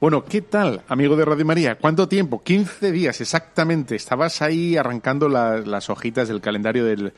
Bueno, 0.00 0.24
¿qué 0.24 0.42
tal, 0.42 0.82
amigo 0.86 1.16
de 1.16 1.24
Radio 1.24 1.44
María? 1.44 1.74
¿Cuánto 1.76 2.06
tiempo? 2.06 2.40
15 2.40 2.92
días 2.92 3.20
exactamente. 3.20 3.96
Estabas 3.96 4.42
ahí 4.42 4.76
arrancando 4.76 5.28
las 5.28 5.90
hojitas 5.90 6.28
del 6.28 6.40
calendario 6.40 6.84
del, 6.84 7.12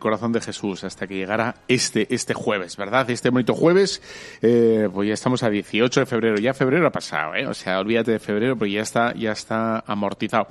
corazón 0.00 0.32
de 0.32 0.40
Jesús 0.40 0.82
hasta 0.82 1.06
que 1.06 1.14
llegara 1.14 1.54
este, 1.68 2.12
este 2.12 2.34
jueves, 2.34 2.76
¿verdad? 2.76 3.08
Este 3.08 3.30
bonito 3.30 3.54
jueves, 3.54 4.02
eh, 4.42 4.88
pues 4.92 5.06
ya 5.06 5.14
estamos 5.14 5.44
a 5.44 5.48
18 5.48 6.00
de 6.00 6.06
febrero. 6.06 6.36
Ya 6.38 6.54
febrero 6.54 6.88
ha 6.88 6.90
pasado, 6.90 7.36
¿eh? 7.36 7.46
O 7.46 7.54
sea, 7.54 7.78
olvídate 7.78 8.10
de 8.10 8.18
febrero 8.18 8.56
porque 8.58 8.72
ya 8.72 8.82
está, 8.82 9.14
ya 9.14 9.30
está 9.30 9.84
amortizado. 9.86 10.48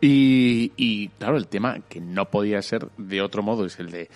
Y, 0.00 0.70
y 0.76 1.08
claro, 1.08 1.38
el 1.38 1.48
tema 1.48 1.80
que 1.88 2.00
no 2.00 2.30
podía 2.30 2.62
ser 2.62 2.86
de 2.98 3.20
otro 3.20 3.42
modo 3.42 3.66
es 3.66 3.80
el 3.80 3.90
de, 3.90 4.08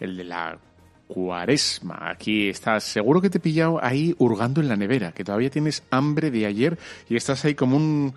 el 0.00 0.16
de 0.16 0.24
la 0.24 0.58
cuaresma. 1.06 2.10
Aquí 2.10 2.48
estás, 2.48 2.84
seguro 2.84 3.20
que 3.20 3.30
te 3.30 3.38
he 3.38 3.40
pillado 3.40 3.82
ahí 3.82 4.14
hurgando 4.18 4.60
en 4.60 4.68
la 4.68 4.76
nevera, 4.76 5.12
que 5.12 5.24
todavía 5.24 5.50
tienes 5.50 5.82
hambre 5.90 6.30
de 6.30 6.46
ayer 6.46 6.78
y 7.08 7.16
estás 7.16 7.44
ahí 7.44 7.54
como 7.54 7.76
un... 7.76 8.14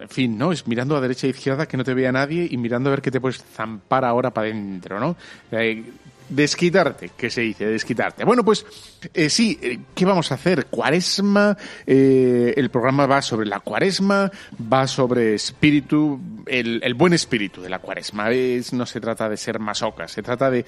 En 0.00 0.08
fin, 0.08 0.38
¿no? 0.38 0.52
Es 0.52 0.66
mirando 0.66 0.96
a 0.96 1.02
derecha 1.02 1.26
e 1.26 1.30
izquierda 1.30 1.66
que 1.66 1.76
no 1.76 1.84
te 1.84 1.92
vea 1.92 2.10
nadie 2.10 2.48
y 2.50 2.56
mirando 2.56 2.88
a 2.88 2.92
ver 2.92 3.02
qué 3.02 3.10
te 3.10 3.20
puedes 3.20 3.44
zampar 3.44 4.06
ahora 4.06 4.30
para 4.30 4.48
adentro, 4.48 4.98
¿no? 4.98 5.16
Eh, 5.52 5.84
Desquitarte, 6.28 7.10
que 7.16 7.30
se 7.30 7.42
dice, 7.42 7.66
desquitarte. 7.66 8.24
Bueno, 8.24 8.44
pues 8.44 8.66
eh, 9.14 9.30
sí, 9.30 9.58
eh, 9.62 9.78
¿qué 9.94 10.04
vamos 10.04 10.32
a 10.32 10.34
hacer? 10.34 10.66
Cuaresma, 10.66 11.56
eh, 11.86 12.52
el 12.56 12.68
programa 12.70 13.06
va 13.06 13.22
sobre 13.22 13.46
la 13.46 13.60
cuaresma, 13.60 14.30
va 14.72 14.88
sobre 14.88 15.34
espíritu, 15.34 16.20
el, 16.46 16.94
buen 16.94 17.12
espíritu 17.12 17.62
de 17.62 17.70
la 17.70 17.78
cuaresma. 17.78 18.30
Es, 18.30 18.72
no 18.72 18.86
se 18.86 19.00
trata 19.00 19.28
de 19.28 19.36
ser 19.36 19.60
masocas, 19.60 20.10
se 20.10 20.22
trata 20.22 20.50
de, 20.50 20.64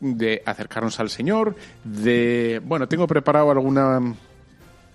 de 0.00 0.42
acercarnos 0.44 1.00
al 1.00 1.08
Señor, 1.08 1.56
de... 1.82 2.60
Bueno, 2.64 2.86
tengo 2.86 3.06
preparado 3.06 3.50
alguna 3.50 4.00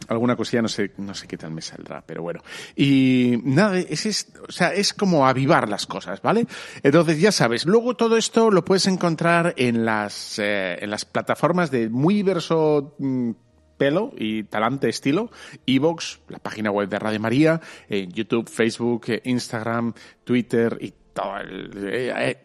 alguna 0.07 0.35
cosilla, 0.35 0.61
no 0.61 0.67
sé, 0.67 0.91
no 0.97 1.13
sé 1.13 1.27
qué 1.27 1.37
tal 1.37 1.51
me 1.51 1.61
saldrá, 1.61 2.03
pero 2.05 2.21
bueno. 2.21 2.41
Y 2.75 3.39
nada, 3.43 3.77
es, 3.77 4.05
es, 4.05 4.33
o 4.47 4.51
sea, 4.51 4.73
es 4.73 4.93
como 4.93 5.27
avivar 5.27 5.69
las 5.69 5.85
cosas, 5.85 6.21
¿vale? 6.21 6.47
Entonces, 6.83 7.19
ya 7.19 7.31
sabes, 7.31 7.65
luego 7.65 7.95
todo 7.95 8.17
esto 8.17 8.51
lo 8.51 8.65
puedes 8.65 8.87
encontrar 8.87 9.53
en 9.57 9.85
las, 9.85 10.39
eh, 10.39 10.77
en 10.81 10.89
las 10.89 11.05
plataformas 11.05 11.71
de 11.71 11.89
muy 11.89 12.15
diverso 12.15 12.95
mm, 12.99 13.31
pelo 13.77 14.11
y 14.17 14.43
talante 14.43 14.89
estilo, 14.89 15.29
Evox, 15.65 16.21
la 16.29 16.39
página 16.39 16.71
web 16.71 16.89
de 16.89 16.99
Radio 16.99 17.19
María, 17.19 17.61
en 17.89 18.11
YouTube, 18.11 18.49
Facebook, 18.49 19.05
Instagram, 19.23 19.93
Twitter 20.23 20.77
y 20.81 20.93
todo 21.13 21.37
el, 21.37 21.71
eh, 21.87 22.13
eh, 22.15 22.37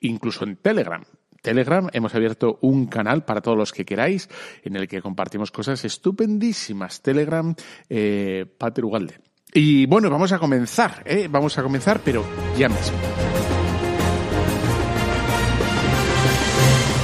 incluso 0.00 0.44
en 0.44 0.56
Telegram. 0.56 1.02
Telegram 1.42 1.88
hemos 1.92 2.14
abierto 2.14 2.58
un 2.62 2.86
canal 2.86 3.24
para 3.24 3.42
todos 3.42 3.58
los 3.58 3.72
que 3.72 3.84
queráis 3.84 4.28
en 4.62 4.76
el 4.76 4.88
que 4.88 5.02
compartimos 5.02 5.50
cosas 5.50 5.84
estupendísimas. 5.84 7.02
Telegram, 7.02 7.54
eh, 7.90 8.46
Pater 8.56 8.84
Ugalde. 8.84 9.18
Y 9.52 9.84
bueno, 9.86 10.08
vamos 10.08 10.32
a 10.32 10.38
comenzar, 10.38 11.02
¿eh? 11.04 11.28
Vamos 11.30 11.58
a 11.58 11.62
comenzar, 11.62 12.00
pero 12.02 12.24
ya 12.56 12.68
mismo. 12.68 12.96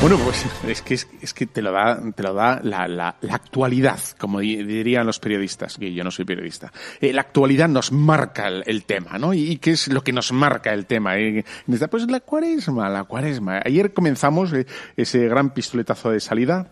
Bueno, 0.01 0.17
pues 0.23 0.47
es 0.69 0.81
que, 0.81 0.95
es, 0.95 1.35
que 1.35 1.47
te 1.47 1.61
lo 1.61 1.73
da, 1.73 2.01
te 2.15 2.23
lo 2.23 2.33
da 2.33 2.61
la, 2.63 2.87
la, 2.87 3.17
la 3.21 3.35
actualidad, 3.35 3.99
como 4.17 4.39
dirían 4.39 5.05
los 5.05 5.19
periodistas, 5.19 5.77
que 5.77 5.93
yo 5.93 6.05
no 6.05 6.13
soy 6.13 6.25
periodista. 6.25 6.73
Eh, 7.01 7.13
la 7.13 7.23
actualidad 7.23 7.69
nos 7.69 7.91
marca 7.91 8.47
el, 8.47 8.85
tema, 8.85 9.19
¿no? 9.19 9.35
¿Y, 9.35 9.57
qué 9.59 9.73
es 9.73 9.89
lo 9.89 10.05
que 10.05 10.13
nos 10.13 10.31
marca 10.33 10.73
el 10.73 10.87
tema? 10.87 11.19
Eh, 11.19 11.45
pues 11.91 12.09
la 12.09 12.21
cuaresma, 12.21 12.89
la 12.89 13.05
cuaresma. 13.05 13.61
Ayer 13.65 13.93
comenzamos 13.93 14.53
eh, 14.53 14.67
ese 14.97 15.27
gran 15.27 15.51
pistoletazo 15.51 16.13
de 16.13 16.21
salida, 16.21 16.71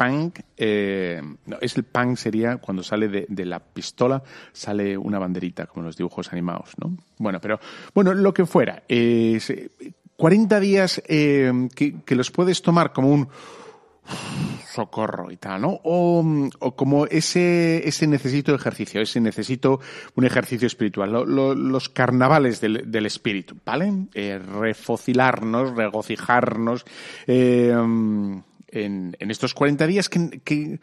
punk, 0.00 0.40
eh, 0.56 1.20
no, 1.44 1.58
es 1.60 1.76
el 1.76 1.84
punk 1.84 2.16
sería 2.16 2.56
cuando 2.56 2.82
sale 2.82 3.08
de, 3.08 3.44
la 3.44 3.58
pistola, 3.60 4.22
sale 4.50 4.96
una 4.96 5.18
banderita, 5.18 5.66
como 5.66 5.82
en 5.82 5.86
los 5.88 5.96
dibujos 5.96 6.32
animados, 6.32 6.70
¿no? 6.78 6.96
Bueno, 7.18 7.38
pero, 7.38 7.60
bueno, 7.94 8.14
lo 8.14 8.32
que 8.32 8.46
fuera. 8.46 8.82
Eh, 8.88 9.38
40 10.20 10.60
días 10.60 11.02
eh, 11.08 11.50
que, 11.74 12.14
los 12.14 12.30
puedes 12.30 12.60
tomar 12.60 12.92
como 12.92 13.08
un 13.08 13.28
socorro 14.70 15.30
y 15.30 15.38
tal, 15.38 15.62
¿no? 15.62 15.80
O, 15.82 16.50
como 16.76 17.06
ese, 17.06 17.88
ese 17.88 18.06
necesito 18.06 18.54
ejercicio, 18.54 19.00
ese 19.00 19.18
necesito 19.18 19.80
un 20.16 20.26
ejercicio 20.26 20.66
espiritual, 20.66 21.10
los 21.10 21.88
carnavales 21.88 22.60
del, 22.60 23.06
espíritu, 23.06 23.56
¿vale? 23.64 24.08
Eh, 24.12 24.38
refocilarnos, 24.38 25.74
regocijarnos 25.74 26.84
eh, 27.26 27.72
en, 27.72 29.16
estos 29.18 29.54
40 29.54 29.86
días 29.86 30.10
que 30.10 30.80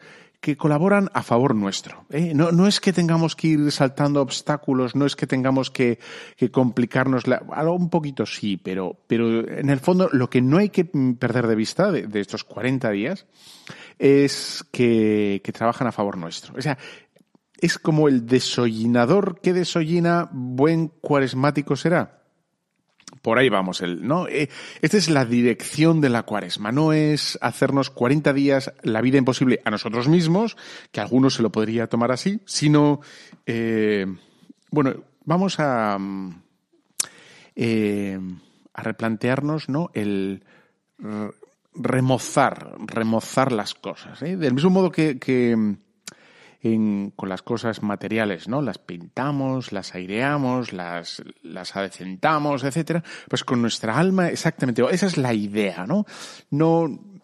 colaboran 0.56 1.10
a 1.12 1.22
favor 1.22 1.54
nuestro. 1.54 2.06
¿eh? 2.10 2.32
No, 2.34 2.52
no, 2.52 2.66
es 2.66 2.80
que 2.80 2.92
tengamos 2.92 3.34
que 3.34 3.48
ir 3.48 3.72
saltando 3.72 4.22
obstáculos, 4.22 4.94
no 4.94 5.04
es 5.04 5.16
que 5.16 5.26
tengamos 5.26 5.70
que, 5.70 5.98
que 6.36 6.50
complicarnos, 6.50 7.26
la, 7.26 7.42
algo 7.52 7.74
un 7.74 7.90
poquito 7.90 8.24
sí, 8.24 8.56
pero, 8.56 9.02
pero 9.06 9.48
en 9.48 9.70
el 9.70 9.80
fondo 9.80 10.08
lo 10.12 10.30
que 10.30 10.40
no 10.40 10.58
hay 10.58 10.70
que 10.70 10.84
perder 10.84 11.46
de 11.46 11.54
vista 11.54 11.90
de, 11.90 12.06
de 12.06 12.20
estos 12.20 12.44
40 12.44 12.90
días 12.90 13.26
es 13.98 14.64
que, 14.70 15.40
que, 15.42 15.52
trabajan 15.52 15.88
a 15.88 15.92
favor 15.92 16.16
nuestro. 16.16 16.54
O 16.56 16.62
sea, 16.62 16.78
es 17.60 17.78
como 17.78 18.08
el 18.08 18.26
desollinador 18.26 19.40
que 19.40 19.52
desollina 19.52 20.28
buen 20.32 20.88
cuaresmático 20.88 21.74
será. 21.74 22.17
Por 23.28 23.38
ahí 23.38 23.50
vamos, 23.50 23.82
¿no? 23.82 24.26
Eh, 24.26 24.48
esta 24.80 24.96
es 24.96 25.10
la 25.10 25.26
dirección 25.26 26.00
de 26.00 26.08
la 26.08 26.22
cuaresma, 26.22 26.72
no 26.72 26.94
es 26.94 27.38
hacernos 27.42 27.90
40 27.90 28.32
días 28.32 28.72
la 28.82 29.02
vida 29.02 29.18
imposible 29.18 29.60
a 29.66 29.70
nosotros 29.70 30.08
mismos, 30.08 30.56
que 30.92 31.02
algunos 31.02 31.34
se 31.34 31.42
lo 31.42 31.52
podría 31.52 31.88
tomar 31.88 32.10
así, 32.10 32.40
sino, 32.46 33.02
eh, 33.44 34.06
bueno, 34.70 34.94
vamos 35.26 35.56
a, 35.58 35.98
eh, 37.54 38.18
a 38.72 38.82
replantearnos, 38.82 39.68
¿no? 39.68 39.90
El 39.92 40.42
remozar, 41.74 42.76
remozar 42.78 43.52
las 43.52 43.74
cosas. 43.74 44.20
Del 44.20 44.54
mismo 44.54 44.70
modo 44.70 44.90
que, 44.90 45.18
que 45.18 45.76
en, 46.60 47.12
con 47.14 47.28
las 47.28 47.42
cosas 47.42 47.82
materiales, 47.82 48.48
¿no? 48.48 48.62
Las 48.62 48.78
pintamos, 48.78 49.72
las 49.72 49.94
aireamos, 49.94 50.72
las, 50.72 51.22
las 51.42 51.76
adecentamos, 51.76 52.64
etcétera. 52.64 53.02
Pues 53.28 53.44
con 53.44 53.62
nuestra 53.62 53.98
alma, 53.98 54.28
exactamente, 54.28 54.82
esa 54.90 55.06
es 55.06 55.16
la 55.16 55.34
idea, 55.34 55.86
¿no? 55.86 56.04
No, 56.50 57.18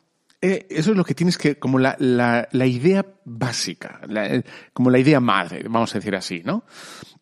eh, 0.47 0.67
eso 0.69 0.91
es 0.91 0.97
lo 0.99 1.05
que 1.05 1.15
tienes 1.15 1.39
que, 1.39 1.59
como 1.59 1.79
la, 1.79 1.97
la, 1.99 2.47
la 2.53 2.67
idea 2.67 3.07
básica, 3.25 4.03
la, 4.07 4.43
como 4.75 4.91
la 4.91 4.99
idea 4.99 5.19
madre, 5.19 5.63
vamos 5.63 5.95
a 5.95 5.99
decir 5.99 6.15
así, 6.15 6.43
¿no? 6.45 6.65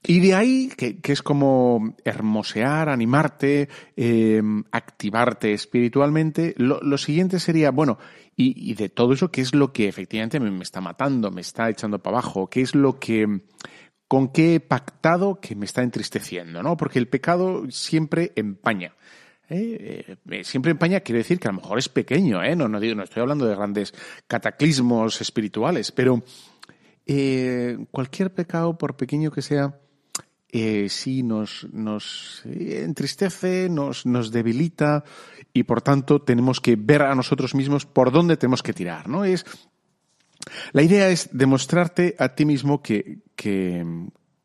Y 0.04 0.18
de 0.18 0.34
ahí, 0.34 0.72
que, 0.76 1.00
que 1.00 1.12
es 1.12 1.22
como 1.22 1.94
hermosear, 2.04 2.88
animarte, 2.88 3.68
eh, 3.96 4.42
activarte 4.72 5.52
espiritualmente, 5.52 6.54
lo, 6.56 6.80
lo, 6.80 6.98
siguiente 6.98 7.38
sería, 7.38 7.70
bueno, 7.70 7.98
y, 8.34 8.74
de 8.74 8.88
todo 8.88 9.12
eso, 9.12 9.30
¿qué 9.30 9.40
es 9.42 9.54
lo 9.54 9.72
que 9.72 9.88
efectivamente 9.88 10.40
me, 10.40 10.62
está 10.62 10.80
matando, 10.80 11.30
me 11.30 11.42
está 11.42 11.68
echando 11.68 11.98
para 11.98 12.18
abajo? 12.18 12.48
¿Qué 12.48 12.62
es 12.62 12.74
lo 12.74 12.98
que, 12.98 13.42
con 14.08 14.28
qué 14.28 14.54
he 14.54 14.60
pactado 14.60 15.38
que 15.40 15.54
me 15.54 15.66
está 15.66 15.82
entristeciendo, 15.82 16.62
¿no? 16.62 16.76
Porque 16.76 16.98
el 16.98 17.08
pecado 17.08 17.70
siempre 17.70 18.32
empaña. 18.36 18.94
¿Eh? 19.50 20.16
Eh, 20.30 20.44
siempre 20.44 20.70
empaña 20.70 21.00
quiere 21.00 21.18
decir 21.18 21.38
que 21.38 21.48
a 21.48 21.52
lo 21.52 21.60
mejor 21.60 21.78
es 21.78 21.90
pequeño, 21.90 22.42
¿eh? 22.42 22.56
no, 22.56 22.68
no, 22.68 22.80
digo, 22.80 22.94
no 22.94 23.02
estoy 23.02 23.20
hablando 23.20 23.44
de 23.44 23.54
grandes 23.54 23.92
cataclismos 24.26 25.20
espirituales, 25.20 25.92
pero 25.92 26.22
eh, 27.04 27.76
cualquier 27.90 28.32
pecado, 28.32 28.78
por 28.78 28.96
pequeño 28.96 29.30
que 29.30 29.42
sea, 29.42 29.78
eh, 30.52 30.88
sí 30.90 31.22
nos, 31.22 31.66
nos 31.72 32.42
entristece, 32.44 33.70
nos, 33.70 34.04
nos 34.04 34.30
debilita 34.30 35.02
y 35.54 35.62
por 35.62 35.80
tanto 35.80 36.20
tenemos 36.20 36.60
que 36.60 36.76
ver 36.76 37.02
a 37.02 37.14
nosotros 37.14 37.54
mismos 37.54 37.86
por 37.86 38.12
dónde 38.12 38.36
tenemos 38.36 38.62
que 38.62 38.74
tirar, 38.74 39.08
¿no? 39.08 39.24
Es, 39.24 39.46
la 40.72 40.82
idea 40.82 41.08
es 41.08 41.30
demostrarte 41.32 42.16
a 42.18 42.34
ti 42.34 42.44
mismo 42.44 42.82
que, 42.82 43.20
que, 43.34 43.82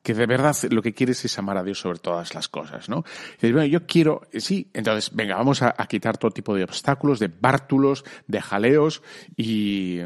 que 0.02 0.14
de 0.14 0.26
verdad 0.26 0.56
lo 0.70 0.82
que 0.82 0.94
quieres 0.94 1.26
es 1.26 1.38
amar 1.38 1.58
a 1.58 1.64
Dios 1.64 1.80
sobre 1.80 2.00
todas 2.00 2.34
las 2.34 2.48
cosas, 2.48 2.88
¿no? 2.88 3.04
Y 3.42 3.52
bueno, 3.52 3.68
yo 3.68 3.86
quiero, 3.86 4.22
sí, 4.32 4.70
entonces, 4.74 5.14
venga, 5.14 5.36
vamos 5.36 5.62
a, 5.62 5.76
a, 5.78 5.88
quitar 5.88 6.18
todo 6.18 6.32
tipo 6.32 6.56
de 6.56 6.64
obstáculos, 6.64 7.20
de 7.20 7.28
bártulos, 7.28 8.06
de 8.28 8.42
jaleos 8.42 9.04
y, 9.36 10.00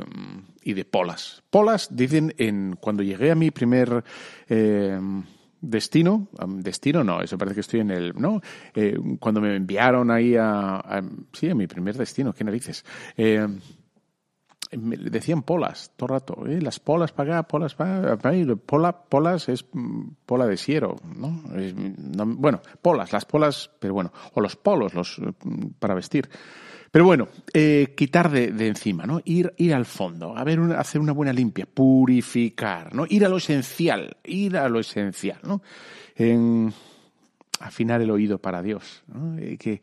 y 0.64 0.74
de 0.74 0.86
polas. 0.86 1.44
Polas, 1.52 1.96
dicen, 1.96 2.34
en, 2.40 2.76
cuando 2.80 3.04
llegué 3.04 3.30
a 3.30 3.36
mi 3.36 3.52
primer, 3.52 4.04
eh, 4.50 5.00
destino, 5.62 6.28
destino 6.48 7.04
no, 7.04 7.22
eso 7.22 7.38
parece 7.38 7.56
que 7.56 7.62
estoy 7.62 7.80
en 7.82 7.92
el, 7.92 8.14
no, 8.16 8.42
eh, 8.74 8.98
cuando 9.20 9.40
me 9.42 9.56
enviaron 9.56 10.12
ahí 10.12 10.36
a, 10.36 11.04
sí, 11.32 11.50
a 11.50 11.56
mi 11.56 11.68
primer 11.68 11.98
destino, 11.98 12.34
qué 12.34 12.44
narices, 12.44 12.84
eh, 13.16 13.48
me 14.78 14.98
decían 14.98 15.44
polas 15.44 15.92
todo 15.96 16.08
el 16.08 16.20
rato, 16.20 16.48
¿eh? 16.48 16.62
las 16.62 16.80
polas 16.80 17.12
para 17.12 17.40
acá, 17.40 17.48
polas 17.48 17.76
para 17.76 18.18
pola, 18.66 19.04
polas 19.04 19.50
es 19.50 19.66
pola 20.26 20.48
de 20.48 20.58
siero, 20.58 20.96
¿no? 21.16 21.44
Bueno, 22.38 22.62
polas, 22.82 23.12
las 23.12 23.26
polas, 23.26 23.70
pero 23.80 23.94
bueno, 23.94 24.14
o 24.34 24.42
los 24.42 24.56
polos, 24.56 24.94
los 24.94 25.22
para 25.80 25.94
vestir. 25.94 26.30
Pero 26.92 27.06
bueno, 27.06 27.30
eh, 27.54 27.94
quitar 27.96 28.30
de, 28.30 28.68
encima, 28.68 29.06
¿no? 29.06 29.22
Ir, 29.24 29.54
ir 29.58 29.74
al 29.74 29.86
fondo, 29.86 30.36
hacer 30.36 31.00
una 31.00 31.14
buena 31.14 31.32
limpia, 31.32 31.66
purificar, 31.66 32.94
¿no? 32.94 33.06
Ir 33.08 33.26
a 33.26 33.30
lo 33.30 33.38
esencial, 33.38 34.18
ir 34.26 34.58
a 34.58 34.68
esencial, 34.78 35.40
¿no? 35.44 35.62
Afinar 37.62 38.02
el 38.02 38.12
oído 38.12 38.40
para 38.40 38.62
Dios, 38.62 39.04
¿no? 39.08 39.38
Eh, 39.38 39.58
que, 39.58 39.82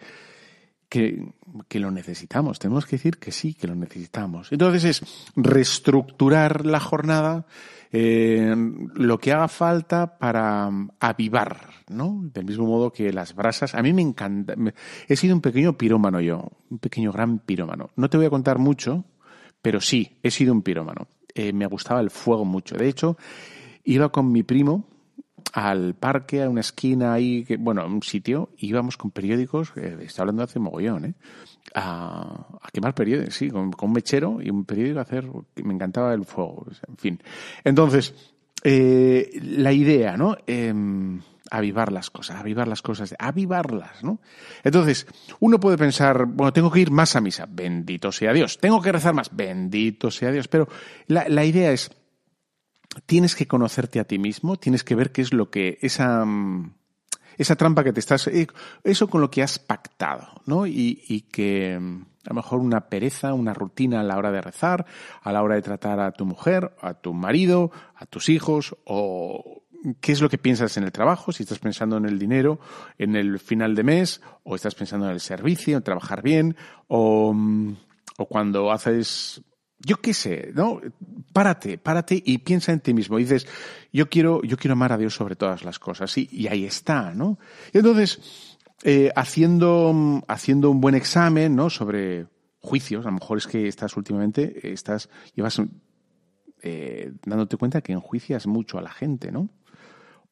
que, 0.88 1.32
que, 1.66 1.80
lo 1.80 1.90
necesitamos. 1.90 2.58
Tenemos 2.58 2.84
que 2.84 2.96
decir 2.96 3.16
que 3.16 3.32
sí, 3.32 3.54
que 3.54 3.66
lo 3.68 3.74
necesitamos. 3.74 4.52
Entonces 4.52 4.84
es 4.84 5.30
reestructurar 5.34 6.66
la 6.66 6.80
jornada, 6.80 7.46
eh, 7.92 8.54
lo 8.94 9.18
que 9.18 9.32
haga 9.32 9.48
falta 9.48 10.18
para 10.18 10.70
avivar, 11.00 11.60
¿no? 11.88 12.20
Del 12.22 12.44
mismo 12.44 12.66
modo 12.66 12.92
que 12.92 13.12
las 13.12 13.34
brasas. 13.34 13.74
A 13.74 13.82
mí 13.82 13.92
me 13.92 14.02
encanta. 14.02 14.54
He 15.08 15.16
sido 15.16 15.34
un 15.34 15.40
pequeño 15.40 15.76
pirómano 15.78 16.20
yo, 16.20 16.48
un 16.70 16.78
pequeño 16.78 17.12
gran 17.12 17.38
pirómano. 17.38 17.90
No 17.96 18.10
te 18.10 18.16
voy 18.16 18.26
a 18.26 18.30
contar 18.30 18.58
mucho, 18.58 19.04
pero 19.62 19.80
sí, 19.80 20.18
he 20.22 20.30
sido 20.30 20.52
un 20.52 20.62
pirómano. 20.62 21.08
Eh, 21.34 21.52
me 21.52 21.66
gustaba 21.66 22.00
el 22.00 22.10
fuego 22.10 22.44
mucho. 22.44 22.76
De 22.76 22.88
hecho, 22.88 23.16
iba 23.84 24.10
con 24.10 24.30
mi 24.32 24.42
primo 24.42 24.86
al 25.52 25.94
parque, 25.94 26.42
a 26.42 26.50
una 26.50 26.60
esquina 26.60 27.12
ahí, 27.12 27.46
bueno, 27.58 27.82
a 27.82 27.86
un 27.86 28.02
sitio, 28.02 28.50
íbamos 28.58 28.96
con 28.96 29.10
periódicos, 29.10 29.72
eh, 29.76 29.96
estoy 30.02 30.22
hablando 30.22 30.42
hace 30.42 30.58
mogollón, 30.58 31.04
¿eh? 31.06 31.14
A, 31.74 32.58
quemar 32.72 32.94
periódicos, 32.94 33.34
sí, 33.34 33.50
con, 33.50 33.70
un 33.80 33.92
mechero 33.92 34.38
y 34.42 34.50
un 34.50 34.64
periódico 34.64 34.98
a 34.98 35.02
hacer, 35.02 35.26
me 35.62 35.74
encantaba 35.74 36.14
el 36.14 36.24
fuego, 36.24 36.66
en 36.86 36.96
fin. 36.96 37.22
Entonces, 37.64 38.14
eh, 38.64 39.38
la 39.42 39.72
idea, 39.72 40.16
¿no? 40.16 40.36
Eh, 40.46 40.72
avivar 41.50 41.92
las 41.92 42.10
cosas, 42.10 42.36
avivar 42.36 42.68
las 42.68 42.82
cosas, 42.82 43.14
avivarlas, 43.18 44.02
¿no? 44.02 44.20
Entonces, 44.64 45.06
uno 45.40 45.58
puede 45.60 45.78
pensar, 45.78 46.26
bueno, 46.26 46.52
tengo 46.52 46.70
que 46.70 46.80
ir 46.80 46.90
más 46.90 47.16
a 47.16 47.20
misa, 47.20 47.46
bendito 47.48 48.12
sea 48.12 48.32
Dios, 48.32 48.58
tengo 48.58 48.80
que 48.82 48.92
rezar 48.92 49.14
más, 49.14 49.34
bendito 49.34 50.10
sea 50.10 50.30
Dios, 50.30 50.48
pero 50.48 50.68
la, 51.06 51.28
la 51.28 51.44
idea 51.44 51.72
es, 51.72 51.90
tienes 53.06 53.34
que 53.34 53.46
conocerte 53.46 54.00
a 54.00 54.04
ti 54.04 54.18
mismo, 54.18 54.56
tienes 54.56 54.84
que 54.84 54.94
ver 54.94 55.12
qué 55.12 55.22
es 55.22 55.32
lo 55.32 55.50
que 55.50 55.78
esa 55.80 56.24
esa 57.38 57.56
trampa 57.56 57.84
que 57.84 57.92
te 57.92 58.00
estás 58.00 58.26
eh, 58.26 58.48
eso 58.84 59.08
con 59.08 59.20
lo 59.20 59.30
que 59.30 59.42
has 59.42 59.58
pactado, 59.58 60.42
¿no? 60.44 60.66
Y, 60.66 61.02
y 61.08 61.22
que 61.22 61.74
a 61.74 62.28
lo 62.28 62.34
mejor 62.34 62.58
una 62.58 62.88
pereza, 62.88 63.32
una 63.32 63.54
rutina 63.54 64.00
a 64.00 64.04
la 64.04 64.18
hora 64.18 64.30
de 64.30 64.42
rezar, 64.42 64.84
a 65.22 65.32
la 65.32 65.42
hora 65.42 65.54
de 65.54 65.62
tratar 65.62 66.00
a 66.00 66.12
tu 66.12 66.26
mujer, 66.26 66.72
a 66.82 66.94
tu 66.94 67.14
marido, 67.14 67.70
a 67.94 68.04
tus 68.04 68.28
hijos 68.28 68.76
o 68.84 69.62
qué 70.00 70.12
es 70.12 70.20
lo 70.20 70.28
que 70.28 70.38
piensas 70.38 70.76
en 70.76 70.84
el 70.84 70.92
trabajo, 70.92 71.32
si 71.32 71.44
estás 71.44 71.58
pensando 71.58 71.96
en 71.96 72.04
el 72.04 72.18
dinero, 72.18 72.58
en 72.98 73.16
el 73.16 73.38
final 73.38 73.74
de 73.74 73.84
mes, 73.84 74.20
o 74.42 74.56
estás 74.56 74.74
pensando 74.74 75.06
en 75.06 75.12
el 75.12 75.20
servicio, 75.20 75.76
en 75.76 75.82
trabajar 75.82 76.22
bien, 76.22 76.56
o, 76.88 77.34
o 78.18 78.26
cuando 78.26 78.72
haces 78.72 79.42
yo 79.80 80.00
qué 80.00 80.12
sé, 80.12 80.52
¿no? 80.54 80.80
Párate, 81.32 81.78
párate 81.78 82.20
y 82.24 82.38
piensa 82.38 82.72
en 82.72 82.80
ti 82.80 82.92
mismo. 82.94 83.16
Dices, 83.18 83.46
yo 83.92 84.08
quiero, 84.08 84.42
yo 84.42 84.56
quiero 84.56 84.72
amar 84.72 84.92
a 84.92 84.98
Dios 84.98 85.14
sobre 85.14 85.36
todas 85.36 85.64
las 85.64 85.78
cosas. 85.78 86.16
Y, 86.18 86.28
y 86.32 86.48
ahí 86.48 86.64
está, 86.64 87.14
¿no? 87.14 87.38
Y 87.72 87.78
entonces, 87.78 88.56
eh, 88.82 89.10
haciendo, 89.16 90.22
haciendo 90.28 90.70
un 90.70 90.80
buen 90.80 90.94
examen, 90.94 91.54
¿no? 91.56 91.70
Sobre 91.70 92.26
juicios, 92.60 93.06
a 93.06 93.08
lo 93.10 93.18
mejor 93.18 93.38
es 93.38 93.46
que 93.46 93.68
estás 93.68 93.96
últimamente, 93.96 94.72
estás, 94.72 95.08
llevas 95.34 95.60
eh, 96.62 97.12
dándote 97.24 97.56
cuenta 97.56 97.80
que 97.80 97.92
enjuicias 97.92 98.46
mucho 98.46 98.78
a 98.78 98.82
la 98.82 98.90
gente, 98.90 99.30
¿no? 99.30 99.48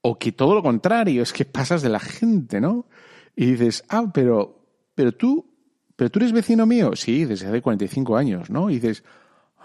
O 0.00 0.19
que 0.19 0.33
todo 0.33 0.55
lo 0.55 0.62
contrario, 0.62 1.23
es 1.23 1.33
que 1.33 1.45
pasas 1.45 1.83
de 1.83 1.88
la 1.88 2.00
gente, 2.00 2.61
¿no? 2.61 2.87
Y 3.35 3.47
dices, 3.47 3.85
ah, 3.88 4.11
pero, 4.12 4.65
pero 4.95 5.12
tú, 5.12 5.53
pero 5.97 6.11
tú 6.11 6.19
eres 6.21 6.33
vecino 6.33 6.67
mío. 6.67 6.95
Sí, 6.95 7.25
desde 7.25 7.49
hace 7.49 7.62
45 7.62 8.17
años, 8.17 8.50
¿no? 8.50 8.71
Y 8.71 8.75
dices, 8.75 9.03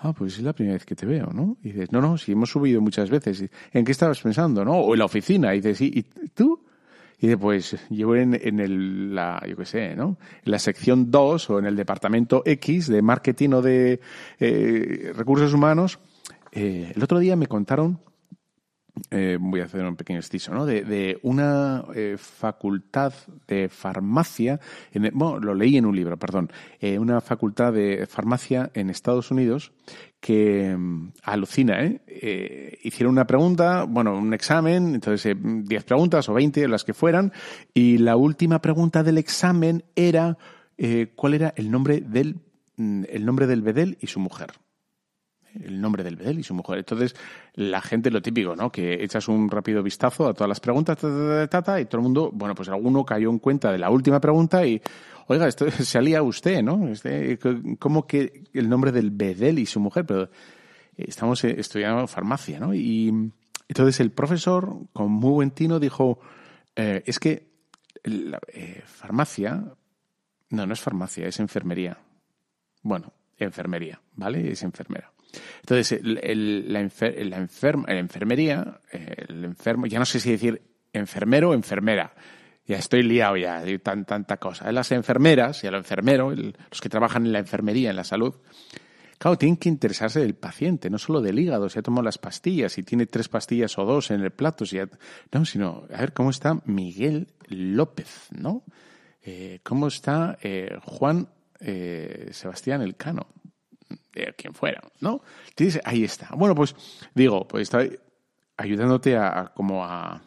Ah, 0.04 0.14
pues 0.14 0.38
es 0.38 0.44
la 0.44 0.54
primera 0.54 0.74
vez 0.74 0.86
que 0.86 0.96
te 0.96 1.06
veo, 1.06 1.28
¿no? 1.32 1.58
Y 1.62 1.70
dices, 1.72 1.92
no, 1.92 2.02
no, 2.02 2.18
sí, 2.18 2.32
hemos 2.32 2.50
subido 2.50 2.82
muchas 2.82 3.12
veces. 3.12 3.46
¿En 3.72 3.86
qué 3.86 3.92
estabas 3.92 4.20
pensando, 4.20 4.66
no? 4.66 4.74
O 4.74 4.94
en 4.94 5.00
la 5.00 5.06
oficina. 5.06 5.54
Y 5.54 5.62
dices, 5.62 5.80
¿y 5.82 6.04
tú? 6.34 6.60
Y 7.20 7.28
dices, 7.28 7.40
pues 7.40 7.78
llevo 7.92 8.16
en, 8.16 8.34
en 8.34 8.60
el, 8.60 9.14
la, 9.14 9.44
yo 9.48 9.56
qué 9.56 9.66
sé, 9.66 9.96
¿no? 9.96 10.18
En 10.44 10.52
la 10.52 10.58
sección 10.58 11.12
2 11.12 11.50
o 11.52 11.60
en 11.60 11.66
el 11.66 11.76
departamento 11.76 12.42
X 12.44 12.88
de 12.88 13.04
marketing 13.04 13.50
o 13.52 13.62
de 13.62 14.00
eh, 14.40 15.14
recursos 15.16 15.54
humanos. 15.54 16.00
Eh, 16.52 16.92
el 16.96 17.04
otro 17.04 17.20
día 17.20 17.36
me 17.36 17.46
contaron 17.46 18.00
eh, 19.10 19.38
voy 19.40 19.62
a 19.62 19.66
hacer 19.66 19.86
un 19.86 19.96
pequeño 19.96 20.20
exciso, 20.20 20.54
¿no? 20.54 20.66
De, 20.66 21.20
una 21.24 21.84
eh, 21.96 22.16
facultad 22.18 23.14
de 23.48 23.70
farmacia, 23.70 24.60
en, 24.92 25.10
bueno, 25.14 25.40
lo 25.40 25.54
leí 25.54 25.78
en 25.78 25.86
un 25.86 25.96
libro, 25.96 26.18
perdón, 26.18 26.52
eh, 26.80 27.00
una 27.00 27.22
facultad 27.22 27.74
de 27.74 28.06
farmacia 28.08 28.72
en 28.74 28.90
Estados 28.90 29.32
Unidos 29.32 29.72
que 30.20 30.76
mm, 30.78 31.14
alucina, 31.24 31.84
¿eh? 31.84 32.02
¿eh? 32.08 32.80
Hicieron 32.84 33.14
una 33.14 33.28
pregunta, 33.28 33.84
bueno, 33.84 34.18
un 34.18 34.34
examen, 34.34 34.96
entonces 34.96 35.36
10 35.42 35.84
preguntas 35.84 36.28
o 36.30 36.34
20, 36.34 36.68
las 36.68 36.84
que 36.84 36.94
fueran, 36.94 37.32
y 37.74 37.98
la 37.98 38.16
última 38.16 38.60
pregunta 38.60 39.04
del 39.04 39.18
examen 39.18 39.84
era 39.96 40.38
cuál 41.16 41.36
era 41.36 41.54
el 41.58 41.70
nombre 41.70 42.02
del, 42.02 42.38
mm, 42.76 43.04
el 43.10 43.26
nombre 43.26 43.46
del 43.46 43.62
bedel 43.62 43.98
y 44.02 44.08
su 44.08 44.20
mujer 44.20 44.52
el 45.60 45.82
nombre 45.82 46.04
del 46.04 46.16
bedel 46.16 46.40
y 46.40 46.44
su 46.44 46.54
mujer. 46.54 46.80
Entonces, 46.80 47.16
la 47.56 47.82
gente, 47.82 48.12
lo 48.12 48.22
típico, 48.22 48.56
¿no? 48.56 48.72
Que 48.72 49.04
echas 49.04 49.28
un 49.28 49.50
rápido 49.50 49.84
vistazo 49.84 50.28
a 50.28 50.34
todas 50.34 50.50
las 50.50 50.60
preguntas, 50.60 50.98
y 51.00 51.02
todo 51.02 51.98
el 51.98 52.02
mundo, 52.02 52.30
bueno, 52.34 52.56
pues 52.56 52.70
alguno 52.70 53.06
cayó 53.06 53.30
en 53.30 53.40
cuenta 53.40 53.72
de 53.72 53.78
la 53.78 53.90
última 53.90 54.20
pregunta 54.20 54.66
y, 54.66 54.82
oiga, 55.28 55.48
esto 55.48 55.70
se 55.72 55.98
alía 55.98 56.24
usted, 56.24 56.62
¿no? 56.62 56.88
Este, 56.88 57.40
¿Cómo 57.80 58.08
que 58.08 58.44
el 58.54 58.70
nombre 58.70 58.92
del 58.92 59.12
bedel 59.12 59.60
y 59.60 59.66
su 59.66 59.80
mujer? 59.80 60.06
Pero 60.06 60.30
estamos 60.98 61.44
estudiando 61.44 62.08
farmacia, 62.08 62.60
¿no? 62.60 62.74
Y 62.74 63.32
entonces 63.68 64.00
el 64.00 64.12
profesor, 64.12 64.78
con 64.94 65.12
muy 65.12 65.32
buen 65.32 65.52
tino, 65.52 65.80
dijo, 65.80 66.20
eh, 66.76 67.04
es 67.06 67.20
que 67.20 67.52
la, 68.04 68.40
eh, 68.54 68.84
farmacia, 68.86 69.64
no, 70.50 70.66
no 70.66 70.74
es 70.74 70.80
farmacia, 70.82 71.28
es 71.28 71.40
enfermería. 71.40 71.98
Bueno, 72.82 73.14
enfermería, 73.38 74.02
¿vale? 74.16 74.52
Es 74.52 74.64
enfermera. 74.64 75.12
Entonces, 75.62 76.02
la, 76.04 76.80
enfermería, 76.80 78.80
el 78.92 79.46
enfermo, 79.46 79.86
ya 79.86 80.00
no 80.00 80.06
sé 80.06 80.20
si 80.20 80.32
decir 80.32 80.62
enfermero 80.94 81.50
o 81.50 81.54
enfermera. 81.54 82.14
Ya 82.66 82.78
estoy 82.78 83.04
liado 83.04 83.38
ya 83.38 83.62
de 83.62 83.80
tan, 83.80 84.06
tanta 84.06 84.38
cosa. 84.38 84.72
Las 84.72 84.92
enfermeras 84.92 85.64
y 85.64 85.68
a 85.68 85.72
los 85.72 85.80
enfermeros, 85.80 86.38
los 86.38 86.82
que 86.82 86.90
trabajan 86.90 87.26
en 87.26 87.34
la 87.34 87.40
enfermería, 87.40 87.90
en 87.90 87.96
la 87.96 88.04
salud, 88.04 88.36
claro, 89.18 89.38
tienen 89.38 89.58
que 89.58 89.70
interesarse 89.70 90.20
del 90.20 90.36
paciente, 90.36 90.90
no 90.90 90.98
solo 90.98 91.22
del 91.22 91.40
hígado, 91.40 91.70
si 91.70 91.80
ha 91.80 91.82
tomado 91.82 92.04
las 92.04 92.18
pastillas, 92.18 92.74
si 92.74 92.84
tiene 92.84 93.08
tres 93.08 93.30
pastillas 93.30 93.78
o 93.78 93.86
dos 93.86 94.12
en 94.12 94.22
el 94.22 94.32
plato, 94.32 94.66
si 94.66 94.78
no, 95.32 95.46
sino 95.46 95.86
a 95.94 96.00
ver 96.00 96.14
cómo 96.14 96.30
está 96.30 96.62
Miguel 96.66 97.28
López, 97.48 98.28
¿no? 98.32 98.64
Eh, 99.24 99.60
¿Cómo 99.64 99.88
está 99.88 100.38
eh, 100.42 100.78
Juan 100.84 101.30
eh, 101.60 102.30
Sebastián 102.32 102.82
Elcano? 102.82 103.28
De 104.14 104.34
quien 104.34 104.54
fuera, 104.54 104.82
¿no? 105.00 105.22
Entonces, 105.50 105.82
ahí 105.86 106.04
está. 106.04 106.30
Bueno, 106.36 106.56
pues 106.56 106.76
digo, 107.14 107.48
pues 107.48 107.64
estoy 107.64 108.00
ayudándote 108.58 109.18
a, 109.18 109.52
como 109.56 109.84
a, 109.84 110.22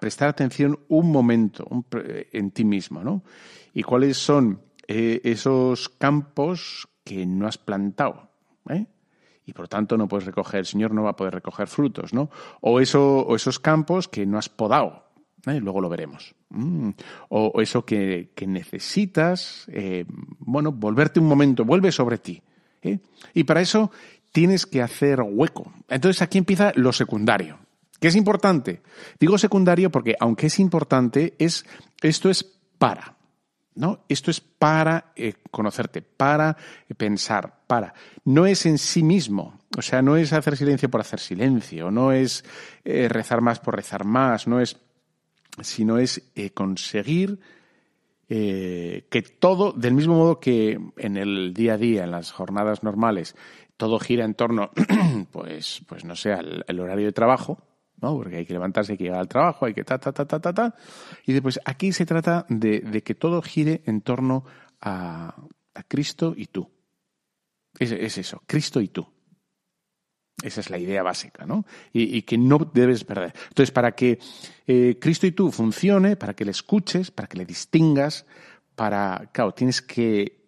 prestar 0.00 0.28
atención 0.28 0.78
un 0.88 1.12
momento 1.12 1.68
en 2.32 2.50
ti 2.50 2.64
mismo, 2.64 3.04
¿no? 3.04 3.22
Y 3.74 3.82
cuáles 3.82 4.16
son 4.16 4.62
eh, 4.88 5.20
esos 5.24 5.90
campos 5.90 6.88
que 7.04 7.26
no 7.26 7.46
has 7.46 7.58
plantado, 7.58 8.30
¿eh? 8.70 8.86
Y 9.44 9.52
por 9.52 9.68
tanto 9.68 9.98
no 9.98 10.08
puedes 10.08 10.24
recoger, 10.24 10.60
el 10.60 10.66
Señor 10.66 10.94
no 10.94 11.02
va 11.02 11.10
a 11.10 11.16
poder 11.16 11.34
recoger 11.34 11.66
frutos, 11.66 12.14
¿no? 12.14 12.30
O, 12.60 12.80
eso, 12.80 13.18
o 13.20 13.34
esos 13.34 13.58
campos 13.58 14.08
que 14.08 14.24
no 14.24 14.38
has 14.38 14.48
podado, 14.48 15.10
¿eh? 15.46 15.60
luego 15.60 15.80
lo 15.80 15.88
veremos. 15.88 16.34
Mm. 16.50 16.90
O, 17.28 17.60
eso 17.60 17.84
que, 17.84 18.32
que 18.34 18.46
necesitas, 18.46 19.66
eh, 19.68 20.04
bueno, 20.38 20.72
volverte 20.72 21.20
un 21.20 21.26
momento, 21.26 21.64
vuelve 21.64 21.90
sobre 21.92 22.18
ti. 22.18 22.42
¿Eh? 22.82 22.98
Y 23.34 23.44
para 23.44 23.60
eso 23.60 23.90
tienes 24.32 24.66
que 24.66 24.82
hacer 24.82 25.20
hueco. 25.22 25.72
Entonces 25.88 26.22
aquí 26.22 26.38
empieza 26.38 26.72
lo 26.74 26.92
secundario. 26.92 27.58
¿Qué 28.00 28.08
es 28.08 28.16
importante? 28.16 28.82
Digo 29.20 29.38
secundario 29.38 29.90
porque 29.90 30.16
aunque 30.18 30.48
es 30.48 30.58
importante, 30.58 31.34
es, 31.38 31.64
esto 32.02 32.30
es 32.30 32.44
para. 32.78 33.16
¿no? 33.74 34.04
Esto 34.08 34.30
es 34.30 34.40
para 34.40 35.12
eh, 35.16 35.34
conocerte, 35.50 36.02
para 36.02 36.56
pensar, 36.96 37.60
para. 37.66 37.94
No 38.24 38.46
es 38.46 38.66
en 38.66 38.78
sí 38.78 39.02
mismo. 39.02 39.58
O 39.76 39.82
sea, 39.82 40.02
no 40.02 40.16
es 40.16 40.32
hacer 40.32 40.56
silencio 40.56 40.90
por 40.90 41.00
hacer 41.00 41.20
silencio, 41.20 41.90
no 41.90 42.12
es 42.12 42.44
eh, 42.84 43.08
rezar 43.08 43.40
más 43.40 43.60
por 43.60 43.74
rezar 43.74 44.04
más, 44.04 44.46
no 44.46 44.60
es, 44.60 44.76
sino 45.62 45.98
es 45.98 46.22
conseguir 46.52 47.38
eh, 48.34 49.08
que 49.10 49.20
todo, 49.20 49.72
del 49.72 49.92
mismo 49.92 50.14
modo 50.14 50.40
que 50.40 50.80
en 50.96 51.18
el 51.18 51.52
día 51.52 51.74
a 51.74 51.76
día, 51.76 52.04
en 52.04 52.12
las 52.12 52.32
jornadas 52.32 52.82
normales, 52.82 53.36
todo 53.76 53.98
gira 53.98 54.24
en 54.24 54.32
torno, 54.32 54.70
pues, 55.32 55.82
pues 55.86 56.06
no 56.06 56.16
sé, 56.16 56.32
al, 56.32 56.80
horario 56.80 57.04
de 57.04 57.12
trabajo, 57.12 57.58
¿no? 58.00 58.16
Porque 58.16 58.36
hay 58.36 58.46
que 58.46 58.54
levantarse, 58.54 58.92
hay 58.92 58.96
que 58.96 59.04
llegar 59.04 59.20
al 59.20 59.28
trabajo, 59.28 59.66
hay 59.66 59.74
que 59.74 59.84
ta, 59.84 59.98
ta, 59.98 60.12
ta, 60.12 60.24
ta, 60.24 60.40
ta, 60.40 60.54
ta. 60.54 60.74
Y 61.26 61.34
después 61.34 61.60
aquí 61.66 61.92
se 61.92 62.06
trata 62.06 62.46
de, 62.48 63.02
que 63.02 63.14
todo 63.14 63.42
gire 63.42 63.82
en 63.84 64.00
torno 64.00 64.46
a, 64.80 65.36
Cristo 65.86 66.32
y 66.34 66.46
tú. 66.46 66.70
Es, 67.78 67.92
es 67.92 68.16
eso, 68.16 68.42
Cristo 68.46 68.80
y 68.80 68.88
tú. 68.88 69.06
Esa 70.42 70.60
es 70.60 70.70
la 70.70 70.78
idea 70.78 71.02
básica, 71.02 71.46
¿no? 71.46 71.64
Y, 71.92 72.22
que 72.22 72.36
no 72.36 72.58
debes 72.58 73.04
perder. 73.04 73.32
Entonces, 73.48 73.70
para 73.70 73.92
que 73.92 74.18
eh, 74.66 74.98
Cristo 75.00 75.26
y 75.26 75.32
tú 75.32 75.52
funcione, 75.52 76.16
para 76.16 76.34
que 76.34 76.44
le 76.44 76.50
escuches, 76.50 77.10
para 77.10 77.28
que 77.28 77.38
le 77.38 77.44
distingas, 77.44 78.26
para, 78.74 79.30
claro, 79.32 79.52
tienes 79.52 79.82
que 79.82 80.42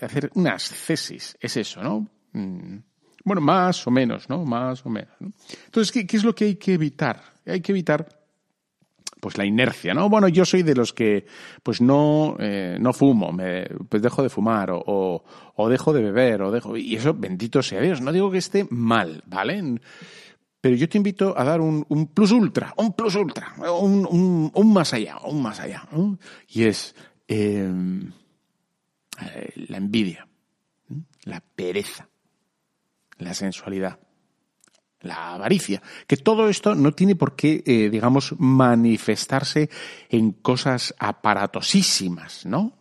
hacer 0.00 0.30
unas 0.34 0.62
cesis, 0.62 1.36
es 1.40 1.56
eso, 1.56 1.82
¿no? 1.82 2.06
Mm, 2.32 2.78
bueno, 3.24 3.40
más 3.40 3.86
o 3.86 3.90
menos, 3.90 4.28
¿no? 4.28 4.44
Más 4.44 4.84
o 4.84 4.90
menos. 4.90 5.14
Entonces, 5.64 5.92
¿qué, 5.92 6.06
¿qué, 6.06 6.16
es 6.16 6.24
lo 6.24 6.34
que 6.34 6.44
hay 6.44 6.56
que 6.56 6.74
evitar? 6.74 7.22
Hay 7.46 7.60
que 7.60 7.72
evitar 7.72 8.19
pues 9.20 9.38
la 9.38 9.44
inercia, 9.44 9.94
¿no? 9.94 10.08
Bueno, 10.08 10.28
yo 10.28 10.44
soy 10.44 10.62
de 10.62 10.74
los 10.74 10.92
que 10.92 11.26
pues 11.62 11.80
no, 11.80 12.36
eh, 12.38 12.76
no 12.80 12.92
fumo, 12.92 13.32
me, 13.32 13.66
pues 13.88 14.02
dejo 14.02 14.22
de 14.22 14.28
fumar 14.28 14.70
o, 14.70 15.24
o, 15.54 15.68
dejo 15.68 15.92
de 15.92 16.02
beber 16.02 16.42
o 16.42 16.50
dejo... 16.50 16.76
Y 16.76 16.96
eso, 16.96 17.14
bendito 17.14 17.62
sea 17.62 17.80
Dios, 17.80 18.00
no 18.00 18.12
digo 18.12 18.30
que 18.30 18.38
esté 18.38 18.66
mal, 18.70 19.22
¿vale? 19.26 19.80
Pero 20.60 20.76
yo 20.76 20.88
te 20.88 20.98
invito 20.98 21.38
a 21.38 21.44
dar 21.44 21.60
un, 21.60 21.84
plus 22.12 22.32
ultra, 22.32 22.74
un 22.76 22.92
plus 22.94 23.14
ultra, 23.14 23.54
un, 23.72 24.50
un, 24.52 24.72
más 24.72 24.92
allá, 24.92 25.18
un 25.24 25.42
más 25.42 25.60
allá. 25.60 25.88
Y 26.48 26.64
es 26.64 26.94
em, 27.28 28.12
eh, 29.20 29.52
la 29.68 29.78
envidia, 29.78 30.26
la 31.24 31.40
pereza, 31.40 32.08
la 33.18 33.34
sensualidad 33.34 33.98
la 35.02 35.34
avaricia, 35.34 35.82
que 36.06 36.16
todo 36.16 36.48
esto 36.48 36.74
no 36.74 36.92
tiene 36.92 37.16
por 37.16 37.34
qué, 37.34 37.62
eh, 37.66 37.88
digamos, 37.90 38.34
manifestarse 38.38 39.70
en 40.08 40.32
cosas 40.32 40.94
aparatosísimas, 40.98 42.46
¿no? 42.46 42.74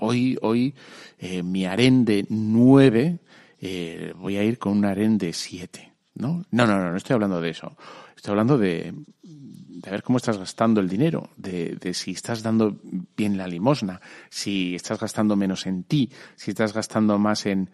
Hoy, 0.00 0.38
hoy 0.42 0.74
eh, 1.18 1.42
mi 1.42 1.64
aren 1.64 2.04
de 2.04 2.26
nueve, 2.28 3.20
eh, 3.58 4.12
voy 4.16 4.36
a 4.36 4.44
ir 4.44 4.58
con 4.58 4.76
un 4.76 4.84
aren 4.84 5.16
de 5.16 5.32
siete, 5.32 5.92
¿no? 6.14 6.44
No, 6.50 6.66
no, 6.66 6.78
no, 6.78 6.90
no 6.90 6.96
estoy 6.96 7.14
hablando 7.14 7.40
de 7.40 7.50
eso. 7.50 7.76
Estoy 8.14 8.32
hablando 8.32 8.58
de, 8.58 8.92
de 9.22 9.90
ver 9.90 10.02
cómo 10.02 10.18
estás 10.18 10.36
gastando 10.36 10.80
el 10.80 10.88
dinero, 10.88 11.30
de, 11.36 11.76
de, 11.76 11.94
si 11.94 12.10
estás 12.10 12.42
dando 12.42 12.78
bien 13.16 13.38
la 13.38 13.48
limosna, 13.48 14.00
si 14.28 14.74
estás 14.74 15.00
gastando 15.00 15.36
menos 15.36 15.66
en 15.66 15.84
ti, 15.84 16.10
si 16.36 16.50
estás 16.50 16.74
gastando 16.74 17.18
más 17.18 17.46
en, 17.46 17.70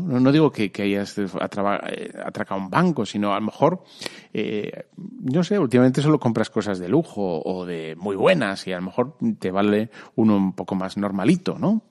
no, 0.00 0.20
no, 0.20 0.32
digo 0.32 0.50
que, 0.50 0.70
hayas 0.78 1.18
eh, 1.18 1.26
atracado 2.24 2.60
un 2.60 2.70
banco, 2.70 3.04
sino 3.04 3.32
a 3.32 3.40
lo 3.40 3.46
mejor, 3.46 3.84
eh, 4.32 4.86
no 4.96 5.44
sé, 5.44 5.58
últimamente 5.58 6.02
solo 6.02 6.18
compras 6.18 6.50
cosas 6.50 6.78
de 6.78 6.88
lujo 6.88 7.42
o 7.44 7.66
de 7.66 7.94
muy 7.96 8.16
buenas 8.16 8.66
y 8.66 8.72
a 8.72 8.76
lo 8.76 8.82
mejor 8.82 9.16
te 9.38 9.50
vale 9.50 9.90
uno 10.16 10.36
un 10.36 10.54
poco 10.54 10.74
más 10.74 10.96
normalito, 10.96 11.58
¿no? 11.58 11.82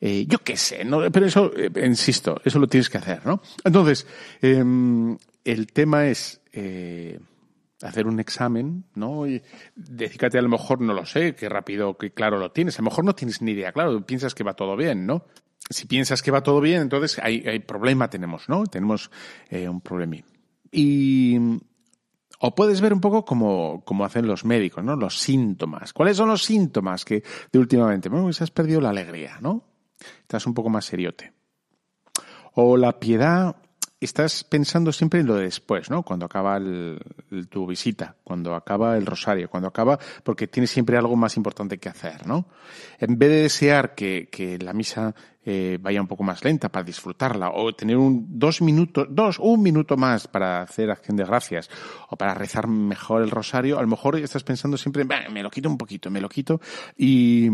Eh, 0.00 0.26
yo 0.26 0.38
qué 0.38 0.56
sé, 0.56 0.84
¿no? 0.84 1.10
pero 1.10 1.26
eso, 1.26 1.50
insisto, 1.84 2.40
eso 2.44 2.58
lo 2.58 2.68
tienes 2.68 2.88
que 2.88 2.98
hacer, 2.98 3.26
¿no? 3.26 3.42
Entonces, 3.64 4.06
em, 4.40 5.16
el 5.44 5.66
tema 5.72 6.06
es 6.06 6.40
hacer 7.82 8.06
un 8.06 8.20
examen, 8.20 8.84
¿no? 8.94 9.26
Y 9.26 9.42
dedícate 9.74 10.38
a 10.38 10.42
lo 10.42 10.48
mejor, 10.48 10.80
no 10.80 10.94
lo 10.94 11.06
sé, 11.06 11.34
qué 11.34 11.48
rápido, 11.48 11.96
qué 11.96 12.10
claro 12.10 12.38
lo 12.38 12.50
tienes. 12.50 12.78
A 12.78 12.82
lo 12.82 12.86
mejor 12.86 13.04
no 13.04 13.14
tienes 13.14 13.42
ni 13.42 13.52
idea, 13.52 13.72
claro, 13.72 14.04
piensas 14.04 14.34
que 14.34 14.44
va 14.44 14.54
todo 14.54 14.76
bien, 14.76 15.06
¿no? 15.06 15.24
Si 15.70 15.86
piensas 15.86 16.22
que 16.22 16.30
va 16.30 16.42
todo 16.42 16.60
bien, 16.60 16.82
entonces 16.82 17.20
hay, 17.22 17.58
problema 17.60 18.10
tenemos, 18.10 18.48
¿no? 18.48 18.66
Tenemos 18.66 19.10
eh, 19.50 19.68
un 19.68 19.80
problema. 19.80 20.16
Y 20.70 21.38
o 22.40 22.54
puedes 22.54 22.80
ver 22.80 22.92
un 22.92 23.00
poco 23.00 23.24
como, 23.24 24.04
hacen 24.04 24.26
los 24.26 24.44
médicos, 24.44 24.84
¿no? 24.84 24.94
Los 24.94 25.18
síntomas. 25.18 25.92
¿Cuáles 25.92 26.16
son 26.16 26.28
los 26.28 26.44
síntomas 26.44 27.04
que 27.04 27.22
de 27.52 27.58
últimamente? 27.58 28.08
Bueno, 28.08 28.26
pues 28.26 28.40
has 28.42 28.50
perdido 28.50 28.80
la 28.80 28.90
alegría, 28.90 29.38
¿no? 29.40 29.64
Estás 30.22 30.46
un 30.46 30.54
poco 30.54 30.68
más 30.68 30.84
seriote. 30.84 31.32
O 32.54 32.76
la 32.76 33.00
piedad, 33.00 33.56
estás 34.00 34.44
pensando 34.44 34.92
siempre 34.92 35.20
en 35.20 35.26
lo 35.26 35.34
de 35.34 35.44
después, 35.44 35.90
¿no? 35.90 36.02
Cuando 36.02 36.26
acaba 36.26 36.60
tu 37.48 37.66
visita, 37.66 38.16
cuando 38.22 38.54
acaba 38.54 38.96
el 38.96 39.06
rosario, 39.06 39.50
cuando 39.50 39.68
acaba, 39.68 39.98
porque 40.22 40.46
tienes 40.46 40.70
siempre 40.70 40.96
algo 40.96 41.16
más 41.16 41.36
importante 41.36 41.78
que 41.78 41.88
hacer, 41.88 42.26
¿no? 42.26 42.46
En 42.98 43.18
vez 43.18 43.30
de 43.30 43.42
desear 43.42 43.94
que, 43.94 44.58
la 44.60 44.72
misa 44.72 45.14
eh, 45.44 45.78
vaya 45.80 46.00
un 46.00 46.06
poco 46.06 46.22
más 46.22 46.44
lenta 46.44 46.68
para 46.68 46.84
disfrutarla 46.84 47.50
o 47.50 47.74
tener 47.74 47.96
un 47.96 48.38
dos 48.38 48.60
minutos, 48.62 49.08
dos, 49.10 49.38
un 49.38 49.62
minuto 49.62 49.96
más 49.96 50.28
para 50.28 50.62
hacer 50.62 50.90
acción 50.90 51.16
de 51.16 51.24
gracias 51.24 51.68
o 52.08 52.16
para 52.16 52.34
rezar 52.34 52.68
mejor 52.68 53.22
el 53.22 53.30
rosario, 53.30 53.78
a 53.78 53.82
lo 53.82 53.88
mejor 53.88 54.16
estás 54.16 54.44
pensando 54.44 54.76
siempre, 54.76 55.04
me 55.04 55.42
lo 55.42 55.50
quito 55.50 55.68
un 55.68 55.78
poquito, 55.78 56.10
me 56.10 56.20
lo 56.20 56.28
quito 56.28 56.60
y, 56.96 57.48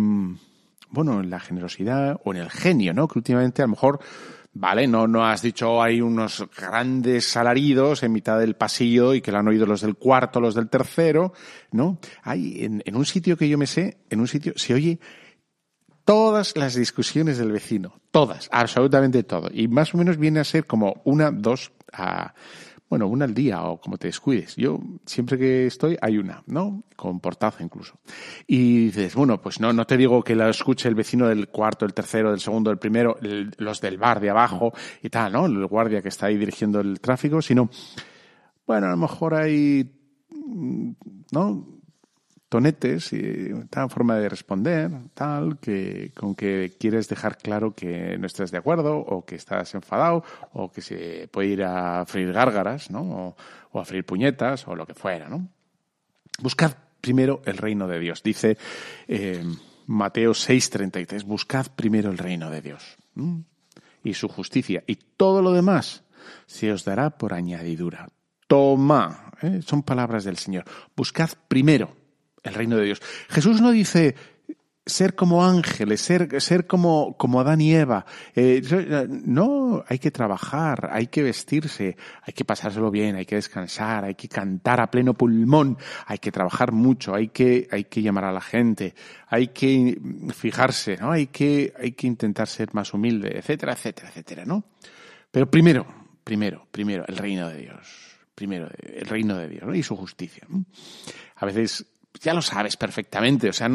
bueno, 0.91 1.21
en 1.21 1.31
la 1.31 1.41
generosidad 1.41 2.21
o 2.25 2.35
en 2.35 2.41
el 2.41 2.51
genio, 2.51 2.93
¿no? 2.93 3.09
Que 3.09 3.19
últimamente 3.19 3.63
a 3.63 3.67
lo 3.67 3.71
mejor 3.71 4.01
¿vale? 4.55 4.87
No, 4.87 5.07
no 5.07 5.27
has 5.27 5.43
dicho 5.43 5.83
hay 5.83 6.01
unos 6.01 6.47
grandes 6.57 7.37
alaridos 7.37 8.03
en 8.03 8.13
mitad 8.13 8.39
del 8.39 8.57
pasillo 8.57 9.15
y 9.15 9.21
que 9.21 9.33
lo 9.33 9.39
han 9.39 9.49
oído 9.49 9.67
los 9.67 9.83
del 9.83 9.97
cuarto, 9.97 10.41
los 10.41 10.55
del 10.55 10.69
tercero, 10.69 11.33
¿no? 11.73 11.99
Hay 12.23 12.65
en, 12.65 12.83
en 12.87 12.97
un 12.97 13.05
sitio 13.05 13.37
que 13.37 13.49
yo 13.49 13.59
me 13.59 13.67
sé, 13.67 13.99
en 14.09 14.21
un 14.21 14.29
sitio 14.29 14.53
se 14.57 14.75
oye 14.75 15.01
todas 16.05 16.57
las 16.57 16.75
discusiones 16.75 17.39
del 17.39 17.53
vecino, 17.53 18.01
todas, 18.11 18.49
absolutamente 18.53 19.23
todo. 19.25 19.51
Y 19.53 19.69
más 19.69 19.95
o 19.95 19.99
menos 19.99 20.19
viene 20.19 20.41
a 20.41 20.45
ser 20.45 20.67
como 20.67 21.03
una, 21.05 21.31
dos, 21.31 21.73
bueno, 22.95 23.09
una 23.09 23.25
al 23.25 23.35
día 23.35 23.61
o 23.65 23.81
como 23.81 23.99
te 23.99 24.07
descuides. 24.07 24.55
Yo 24.55 24.79
siempre 25.05 25.37
que 25.37 25.67
estoy 25.67 25.99
hay 26.01 26.17
una, 26.17 26.45
¿no? 26.47 26.85
Con 26.95 27.19
portazo 27.19 27.65
incluso. 27.65 27.99
Y 28.47 28.85
dices, 28.85 29.17
bueno, 29.17 29.43
pues 29.43 29.59
no, 29.59 29.73
no 29.73 29.85
te 29.85 29.97
digo 29.97 30.23
que 30.23 30.37
la 30.37 30.49
escuche 30.49 30.89
el 30.89 30.95
vecino 30.95 31.27
del 31.27 31.49
cuarto, 31.49 31.87
el 31.87 31.93
tercero, 31.93 32.31
del 32.31 32.39
segundo, 32.39 32.71
del 32.71 32.79
primero, 32.79 33.17
los 33.21 33.81
del 33.81 33.99
bar 33.99 34.21
de 34.21 34.31
abajo 34.31 34.73
y 35.03 35.09
tal, 35.09 35.33
¿no? 35.33 35.47
El 35.47 35.67
guardia 35.67 36.03
que 36.03 36.09
está 36.09 36.27
ahí 36.27 36.37
dirigiendo 36.37 36.79
el 36.79 37.01
tráfico, 37.01 37.43
sino, 37.43 37.69
bueno, 38.65 38.87
a 38.87 38.91
lo 38.91 38.97
mejor 38.97 39.35
hay, 39.35 39.91
¿no? 41.33 41.67
Tonetes 42.55 43.13
y 43.13 43.51
tal 43.69 43.91
forma 43.91 44.15
de 44.15 44.29
responder, 44.29 44.89
tal, 45.13 45.59
que 45.59 46.13
con 46.15 46.37
que 46.37 46.77
quieres 46.79 47.09
dejar 47.09 47.37
claro 47.37 47.75
que 47.75 48.17
no 48.17 48.29
estás 48.29 48.53
de 48.53 48.59
acuerdo 48.59 48.97
o 48.97 49.25
que 49.25 49.35
estás 49.35 49.75
enfadado 49.75 50.23
o 50.53 50.71
que 50.71 50.81
se 50.81 51.27
puede 51.33 51.49
ir 51.49 51.65
a 51.65 52.07
freír 52.07 52.33
gárgaras, 52.33 52.93
¿no? 52.93 53.35
O, 53.73 53.81
a 53.81 53.85
freír 53.85 54.07
puñetas 54.07 54.69
o 54.69 54.77
lo 54.77 54.87
que 54.87 54.95
fuera, 54.95 55.29
¿no? 55.29 55.49
Buscad 56.39 56.77
primero 57.01 57.43
el 57.45 57.57
reino 57.57 57.89
de 57.89 57.99
Dios. 57.99 58.23
Dice 58.23 58.57
eh, 59.09 59.43
Mateo 59.89 60.31
6:33, 60.31 61.25
buscad 61.25 61.67
primero 61.75 62.09
el 62.09 62.19
reino 62.19 62.51
de 62.51 62.63
Dios 62.63 62.97
y 64.05 64.15
su 64.15 64.29
justicia 64.29 64.85
y 64.87 64.95
todo 64.95 65.43
lo 65.43 65.51
demás 65.51 66.05
se 66.47 66.71
os 66.71 66.85
dará 66.85 67.19
por 67.19 67.35
añadidura. 67.35 68.07
Toma, 68.47 69.33
¿eh? 69.43 69.61
son 69.67 69.83
palabras 69.83 70.23
del 70.23 70.37
Señor. 70.37 70.67
Buscad 70.95 71.31
primero 71.49 72.04
el 72.45 72.55
reino 72.55 72.77
de 72.77 72.85
Dios. 72.85 73.03
Jesús 73.29 73.61
no 73.61 73.73
dice 73.73 74.15
ser 74.87 75.15
como 75.15 75.45
ángeles, 75.45 76.03
ser, 76.03 76.41
ser 76.43 76.67
como, 76.67 77.17
como 77.17 77.41
Adán 77.41 77.61
y 77.61 77.75
Eva. 77.75 78.05
Eh, 78.35 78.61
no, 79.09 79.83
hay 79.89 79.99
que 79.99 80.11
trabajar, 80.11 80.91
hay 80.93 81.07
que 81.07 81.23
vestirse, 81.23 81.97
hay 82.23 82.35
que 82.35 82.45
pasárselo 82.45 82.91
bien, 82.91 83.17
hay 83.17 83.25
que 83.25 83.37
descansar, 83.37 84.05
hay 84.05 84.15
que 84.15 84.29
cantar 84.29 84.81
a 84.81 84.91
pleno 84.91 85.15
pulmón, 85.15 85.79
hay 86.07 86.19
que 86.19 86.31
trabajar 86.31 86.73
mucho, 86.73 87.15
hay 87.15 87.29
que, 87.29 87.67
hay 87.71 87.85
que 87.85 88.03
llamar 88.03 88.25
a 88.25 88.33
la 88.33 88.43
gente, 88.43 88.95
hay 89.29 89.49
que 89.49 89.99
fijarse, 90.35 90.99
¿no? 90.99 91.13
Hay 91.13 91.29
que, 91.29 91.73
hay 91.79 91.93
que 91.93 92.07
intentar 92.07 92.47
ser 92.47 92.75
más 92.75 92.93
humilde, 92.93 93.39
etcétera, 93.39 93.73
etcétera, 93.73 94.09
etcétera, 94.11 94.45
¿no? 94.45 94.65
Pero 95.31 95.51
primero, 95.51 95.87
primero, 96.23 96.67
primero, 96.71 97.05
el 97.09 97.17
reino 97.17 97.49
de 97.49 97.57
Dios. 97.57 98.15
Primero, 98.35 98.69
el 98.83 99.07
reino 99.07 99.37
de 99.37 99.49
Dios 99.49 99.77
y 99.77 99.83
su 99.85 99.97
justicia. 99.97 100.45
A 101.37 101.47
veces 101.47 101.87
ya 102.21 102.35
lo 102.35 102.43
sabes 102.43 102.77
perfectamente. 102.77 103.49
O 103.49 103.53
sea, 103.53 103.69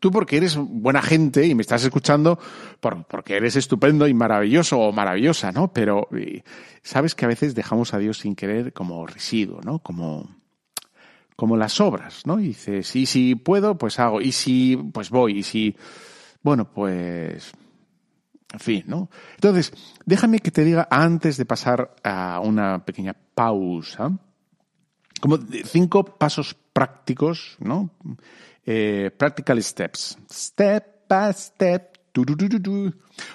tú 0.00 0.10
porque 0.10 0.36
eres 0.36 0.56
buena 0.56 1.02
gente 1.02 1.46
y 1.46 1.54
me 1.54 1.62
estás 1.62 1.84
escuchando 1.84 2.38
por, 2.80 3.04
porque 3.06 3.36
eres 3.36 3.56
estupendo 3.56 4.06
y 4.06 4.14
maravilloso 4.14 4.78
o 4.78 4.92
maravillosa, 4.92 5.52
¿no? 5.52 5.72
Pero 5.72 6.08
sabes 6.82 7.14
que 7.14 7.24
a 7.24 7.28
veces 7.28 7.54
dejamos 7.54 7.94
a 7.94 7.98
Dios 7.98 8.18
sin 8.18 8.34
querer 8.34 8.72
como 8.72 9.06
residuo, 9.06 9.60
¿no? 9.62 9.78
Como, 9.78 10.28
como 11.36 11.56
las 11.56 11.80
obras, 11.80 12.26
¿no? 12.26 12.40
Y 12.40 12.48
dices, 12.48 12.86
sí, 12.86 13.06
si 13.06 13.34
puedo, 13.34 13.78
pues 13.78 13.98
hago. 14.00 14.20
Y 14.20 14.32
si, 14.32 14.76
pues 14.76 15.10
voy. 15.10 15.38
Y 15.38 15.42
si, 15.42 15.76
bueno, 16.42 16.70
pues... 16.72 17.52
En 18.52 18.60
fin, 18.60 18.84
¿no? 18.86 19.10
Entonces, 19.34 19.72
déjame 20.06 20.38
que 20.38 20.52
te 20.52 20.62
diga 20.62 20.86
antes 20.88 21.36
de 21.36 21.44
pasar 21.44 21.96
a 22.04 22.38
una 22.38 22.84
pequeña 22.84 23.16
pausa, 23.34 24.16
como 25.20 25.38
cinco 25.64 26.04
pasos 26.04 26.56
prácticos, 26.74 27.56
¿no? 27.60 27.88
Eh, 28.66 29.10
practical 29.16 29.62
steps. 29.62 30.18
Step 30.30 31.08
by 31.08 31.32
step. 31.32 31.96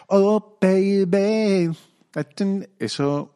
oh, 0.08 0.58
baby. 0.62 1.72
Eso 2.78 3.36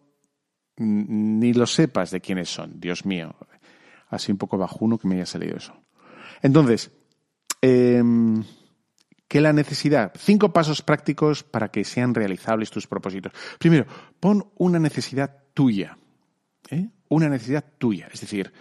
ni 0.77 1.53
lo 1.53 1.65
sepas 1.65 2.11
de 2.11 2.21
quiénes 2.21 2.49
son, 2.49 2.79
Dios 2.79 3.05
mío. 3.05 3.35
Así 4.09 4.31
un 4.31 4.37
poco 4.37 4.57
bajuno 4.57 4.97
que 4.97 5.07
me 5.07 5.15
haya 5.15 5.25
salido 5.25 5.57
eso. 5.57 5.73
Entonces, 6.41 6.91
em, 7.61 8.43
¿qué 9.27 9.41
la 9.41 9.53
necesidad. 9.53 10.11
Cinco 10.17 10.51
pasos 10.51 10.81
prácticos 10.81 11.43
para 11.43 11.69
que 11.69 11.83
sean 11.83 12.13
realizables 12.13 12.69
tus 12.69 12.87
propósitos. 12.87 13.33
Primero, 13.57 13.85
pon 14.19 14.51
una 14.57 14.79
necesidad 14.79 15.43
tuya. 15.53 15.97
¿eh? 16.69 16.89
Una 17.09 17.29
necesidad 17.29 17.65
tuya. 17.77 18.09
Es 18.11 18.21
decir, 18.21 18.51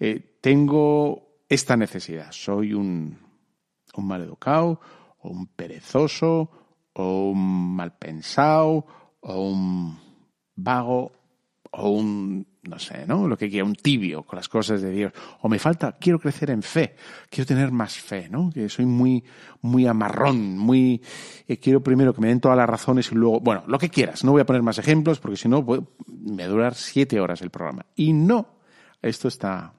eh, 0.00 0.38
tengo 0.40 1.44
esta 1.48 1.76
necesidad, 1.76 2.32
soy 2.32 2.72
un, 2.72 3.18
un 3.94 4.06
mal 4.06 4.22
educado, 4.22 4.80
o 5.18 5.28
un 5.28 5.46
perezoso, 5.48 6.50
o 6.94 7.30
un 7.30 7.76
mal 7.76 7.96
pensado, 7.96 8.86
o 9.20 9.50
un 9.50 9.98
vago, 10.56 11.12
o 11.72 11.90
un, 11.90 12.46
no 12.62 12.78
sé, 12.78 13.06
¿no? 13.06 13.28
Lo 13.28 13.36
que 13.36 13.48
quiera, 13.48 13.64
un 13.64 13.74
tibio 13.74 14.22
con 14.22 14.36
las 14.36 14.48
cosas 14.48 14.82
de 14.82 14.90
Dios. 14.90 15.12
O 15.40 15.48
me 15.48 15.58
falta, 15.58 15.96
quiero 16.00 16.18
crecer 16.18 16.50
en 16.50 16.62
fe, 16.62 16.96
quiero 17.28 17.46
tener 17.46 17.70
más 17.70 17.98
fe, 17.98 18.28
¿no? 18.28 18.50
Que 18.52 18.68
soy 18.68 18.86
muy, 18.86 19.24
muy 19.60 19.86
amarrón, 19.86 20.58
muy, 20.58 21.02
eh, 21.46 21.58
quiero 21.58 21.82
primero 21.82 22.14
que 22.14 22.20
me 22.20 22.28
den 22.28 22.40
todas 22.40 22.56
las 22.56 22.68
razones 22.68 23.10
y 23.12 23.14
luego, 23.14 23.40
bueno, 23.40 23.64
lo 23.66 23.78
que 23.78 23.88
quieras. 23.88 24.24
No 24.24 24.32
voy 24.32 24.40
a 24.40 24.46
poner 24.46 24.62
más 24.62 24.78
ejemplos 24.78 25.20
porque 25.20 25.36
si 25.36 25.48
no, 25.48 25.62
me 25.62 26.42
va 26.42 26.48
a 26.48 26.52
durar 26.52 26.74
siete 26.74 27.20
horas 27.20 27.42
el 27.42 27.50
programa. 27.50 27.86
Y 27.94 28.12
no, 28.12 28.60
esto 29.02 29.28
está, 29.28 29.74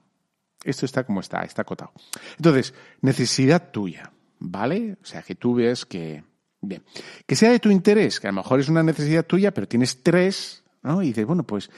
esto 0.64 0.86
está 0.86 1.04
como 1.04 1.20
está, 1.20 1.42
está 1.42 1.62
acotado. 1.62 1.92
Entonces, 2.36 2.74
necesidad 3.00 3.70
tuya, 3.70 4.12
¿vale? 4.38 4.96
O 5.02 5.04
sea, 5.04 5.22
que 5.22 5.34
tú 5.34 5.54
ves 5.54 5.86
que... 5.86 6.24
Bien. 6.60 6.82
Que 7.26 7.34
sea 7.34 7.50
de 7.50 7.58
tu 7.58 7.70
interés, 7.70 8.20
que 8.20 8.28
a 8.28 8.30
lo 8.30 8.36
mejor 8.36 8.60
es 8.60 8.68
una 8.68 8.84
necesidad 8.84 9.26
tuya, 9.26 9.52
pero 9.52 9.66
tienes 9.66 10.02
tres, 10.02 10.62
¿no? 10.82 11.02
Y 11.02 11.08
dices, 11.08 11.26
bueno, 11.26 11.44
pues, 11.44 11.70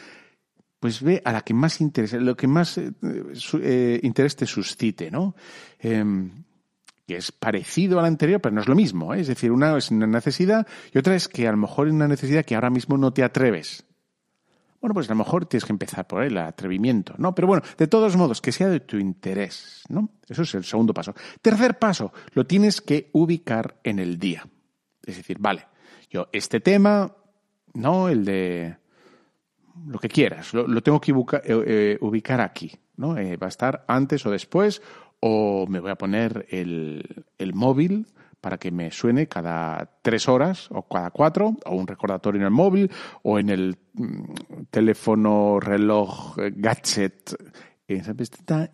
pues 0.78 1.02
ve 1.02 1.22
a 1.24 1.32
la 1.32 1.40
que 1.40 1.54
más 1.54 1.80
interés, 1.80 2.12
lo 2.12 2.36
que 2.36 2.46
más 2.46 2.76
eh, 2.76 2.92
eh, 3.62 4.00
interés 4.02 4.36
te 4.36 4.44
suscite, 4.44 5.10
¿no? 5.10 5.34
Em, 5.78 6.44
que 7.06 7.16
es 7.16 7.32
parecido 7.32 7.98
a 7.98 8.02
la 8.02 8.08
anterior, 8.08 8.40
pero 8.40 8.54
no 8.54 8.60
es 8.60 8.68
lo 8.68 8.74
mismo. 8.74 9.14
¿eh? 9.14 9.20
Es 9.20 9.28
decir, 9.28 9.50
una 9.52 9.76
es 9.76 9.90
una 9.90 10.06
necesidad 10.06 10.66
y 10.92 10.98
otra 10.98 11.14
es 11.14 11.28
que 11.28 11.48
a 11.48 11.52
lo 11.52 11.56
mejor 11.56 11.88
es 11.88 11.94
una 11.94 12.08
necesidad 12.08 12.44
que 12.44 12.54
ahora 12.54 12.70
mismo 12.70 12.98
no 12.98 13.12
te 13.12 13.22
atreves. 13.22 13.84
Bueno, 14.84 14.92
pues 14.92 15.08
a 15.08 15.14
lo 15.14 15.16
mejor 15.16 15.46
tienes 15.46 15.64
que 15.64 15.72
empezar 15.72 16.06
por 16.06 16.22
el 16.22 16.36
atrevimiento, 16.36 17.14
¿no? 17.16 17.34
Pero 17.34 17.48
bueno, 17.48 17.62
de 17.78 17.86
todos 17.86 18.18
modos, 18.18 18.42
que 18.42 18.52
sea 18.52 18.68
de 18.68 18.80
tu 18.80 18.98
interés, 18.98 19.82
¿no? 19.88 20.10
Eso 20.28 20.42
es 20.42 20.54
el 20.54 20.64
segundo 20.64 20.92
paso. 20.92 21.14
Tercer 21.40 21.78
paso, 21.78 22.12
lo 22.34 22.46
tienes 22.46 22.82
que 22.82 23.08
ubicar 23.14 23.80
en 23.82 23.98
el 23.98 24.18
día. 24.18 24.46
Es 25.02 25.16
decir, 25.16 25.38
vale, 25.40 25.64
yo 26.10 26.28
este 26.32 26.60
tema, 26.60 27.16
¿no? 27.72 28.10
El 28.10 28.26
de 28.26 28.76
lo 29.86 29.98
que 29.98 30.08
quieras, 30.08 30.52
lo, 30.52 30.82
tengo 30.82 31.00
que 31.00 31.14
ubicar, 31.14 31.40
eh, 31.46 31.96
eh, 31.98 32.34
aquí, 32.40 32.70
¿no? 32.98 33.16
Eh, 33.16 33.38
va 33.38 33.46
a 33.46 33.48
estar 33.48 33.86
antes 33.88 34.26
o 34.26 34.30
después, 34.30 34.82
o 35.18 35.66
me 35.66 35.80
voy 35.80 35.92
a 35.92 35.96
poner 35.96 36.44
el, 36.50 37.24
el 37.38 37.54
móvil 37.54 38.06
para 38.44 38.58
que 38.58 38.70
me 38.70 38.90
suene 38.90 39.26
cada 39.26 39.88
tres 40.02 40.28
horas 40.28 40.68
o 40.70 40.86
cada 40.86 41.10
cuatro, 41.10 41.56
o 41.64 41.74
un 41.74 41.86
recordatorio 41.86 42.42
en 42.42 42.44
el 42.44 42.50
móvil, 42.50 42.90
o 43.22 43.38
en 43.38 43.48
el 43.48 43.78
mm, 43.94 44.64
teléfono, 44.70 45.58
reloj, 45.58 46.38
eh, 46.38 46.52
gadget, 46.54 47.34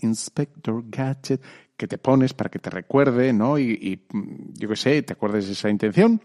Inspector 0.01 0.83
Gadget, 0.89 1.41
que 1.77 1.87
te 1.87 1.99
pones 1.99 2.35
para 2.35 2.51
que 2.51 2.59
te 2.59 2.69
recuerde, 2.69 3.33
¿no? 3.33 3.61
Y, 3.61 4.05
mm, 4.13 4.55
yo 4.59 4.69
qué 4.69 4.75
sé, 4.75 5.03
te 5.03 5.13
acuerdes 5.13 5.47
de 5.47 5.53
esa 5.53 5.71
intención, 5.71 6.21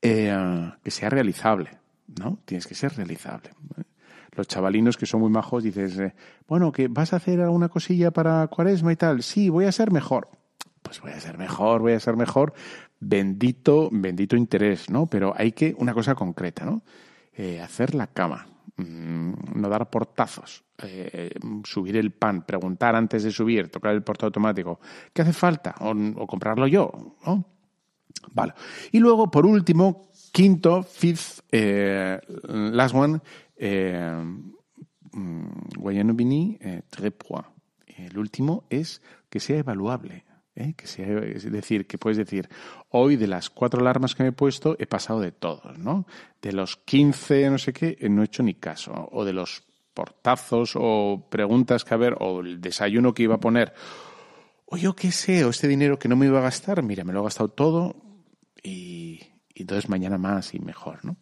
eh, 0.00 0.70
que 0.84 0.90
sea 0.92 1.10
realizable, 1.10 1.70
¿no? 2.20 2.38
Tienes 2.44 2.68
que 2.68 2.76
ser 2.76 2.94
realizable. 2.96 3.50
Los 4.36 4.46
chavalinos 4.46 4.96
que 4.96 5.06
son 5.06 5.20
muy 5.22 5.30
majos 5.30 5.64
dices, 5.64 5.98
eh, 5.98 6.14
bueno, 6.46 6.70
que 6.70 6.86
vas 6.86 7.12
a 7.12 7.16
hacer 7.16 7.40
alguna 7.40 7.68
cosilla 7.68 8.12
para 8.12 8.46
Cuaresma 8.46 8.92
y 8.92 8.96
tal. 8.96 9.24
Sí, 9.24 9.48
voy 9.48 9.64
a 9.64 9.72
ser 9.72 9.90
mejor 9.90 10.28
pues 10.82 11.00
voy 11.00 11.12
a 11.12 11.20
ser 11.20 11.38
mejor, 11.38 11.80
voy 11.80 11.92
a 11.92 12.00
ser 12.00 12.16
mejor. 12.16 12.52
Bendito, 13.00 13.88
bendito 13.90 14.36
interés, 14.36 14.90
¿no? 14.90 15.06
Pero 15.06 15.32
hay 15.36 15.52
que, 15.52 15.74
una 15.78 15.94
cosa 15.94 16.14
concreta, 16.14 16.64
¿no? 16.64 16.82
Eh, 17.34 17.60
hacer 17.60 17.94
la 17.94 18.08
cama, 18.08 18.46
mm, 18.76 19.32
no 19.54 19.68
dar 19.68 19.88
portazos, 19.88 20.64
eh, 20.82 21.30
subir 21.64 21.96
el 21.96 22.12
pan, 22.12 22.44
preguntar 22.44 22.94
antes 22.94 23.22
de 23.22 23.30
subir, 23.30 23.70
tocar 23.70 23.94
el 23.94 24.02
porto 24.02 24.26
automático, 24.26 24.80
¿qué 25.12 25.22
hace 25.22 25.32
falta? 25.32 25.74
O, 25.80 26.26
comprarlo 26.26 26.66
yo, 26.66 27.16
¿no? 27.24 27.46
Vale. 28.32 28.52
Y 28.92 28.98
luego, 28.98 29.30
por 29.30 29.46
último, 29.46 30.08
quinto, 30.32 30.82
fifth, 30.82 31.40
eh, 31.50 32.20
last 32.48 32.94
one, 32.94 33.20
eh, 33.56 34.22
mm, 35.12 35.46
El 37.96 38.18
último 38.18 38.64
es 38.70 39.02
que 39.28 39.40
sea 39.40 39.58
evaluable. 39.58 40.24
¿Eh? 40.54 40.74
que 40.76 40.86
sea, 40.86 41.18
es 41.18 41.50
decir, 41.50 41.86
que 41.86 41.98
puedes 41.98 42.18
decir, 42.18 42.48
hoy 42.90 43.16
de 43.16 43.26
las 43.26 43.50
cuatro 43.50 43.80
alarmas 43.80 44.14
que 44.14 44.22
me 44.22 44.30
he 44.30 44.32
puesto 44.32 44.76
he 44.78 44.86
pasado 44.86 45.20
de 45.20 45.32
todos, 45.32 45.78
¿no? 45.78 46.06
De 46.40 46.52
los 46.52 46.76
15, 46.76 47.50
no 47.50 47.58
sé 47.58 47.72
qué, 47.72 47.96
no 48.08 48.22
he 48.22 48.26
hecho 48.26 48.42
ni 48.42 48.54
caso. 48.54 49.08
O 49.12 49.24
de 49.24 49.32
los 49.32 49.64
portazos 49.94 50.72
o 50.74 51.26
preguntas 51.30 51.84
que 51.84 51.94
haber, 51.94 52.16
o 52.20 52.40
el 52.40 52.60
desayuno 52.60 53.14
que 53.14 53.24
iba 53.24 53.36
a 53.36 53.40
poner, 53.40 53.72
o 54.66 54.76
yo 54.76 54.94
qué 54.94 55.12
sé, 55.12 55.44
o 55.44 55.50
este 55.50 55.68
dinero 55.68 55.98
que 55.98 56.08
no 56.08 56.16
me 56.16 56.26
iba 56.26 56.38
a 56.38 56.42
gastar, 56.42 56.82
mira, 56.82 57.04
me 57.04 57.12
lo 57.12 57.20
he 57.20 57.24
gastado 57.24 57.48
todo 57.48 57.96
y, 58.62 59.20
y 59.54 59.62
entonces 59.62 59.88
mañana 59.88 60.18
más 60.18 60.54
y 60.54 60.60
mejor, 60.60 61.04
¿no? 61.04 61.16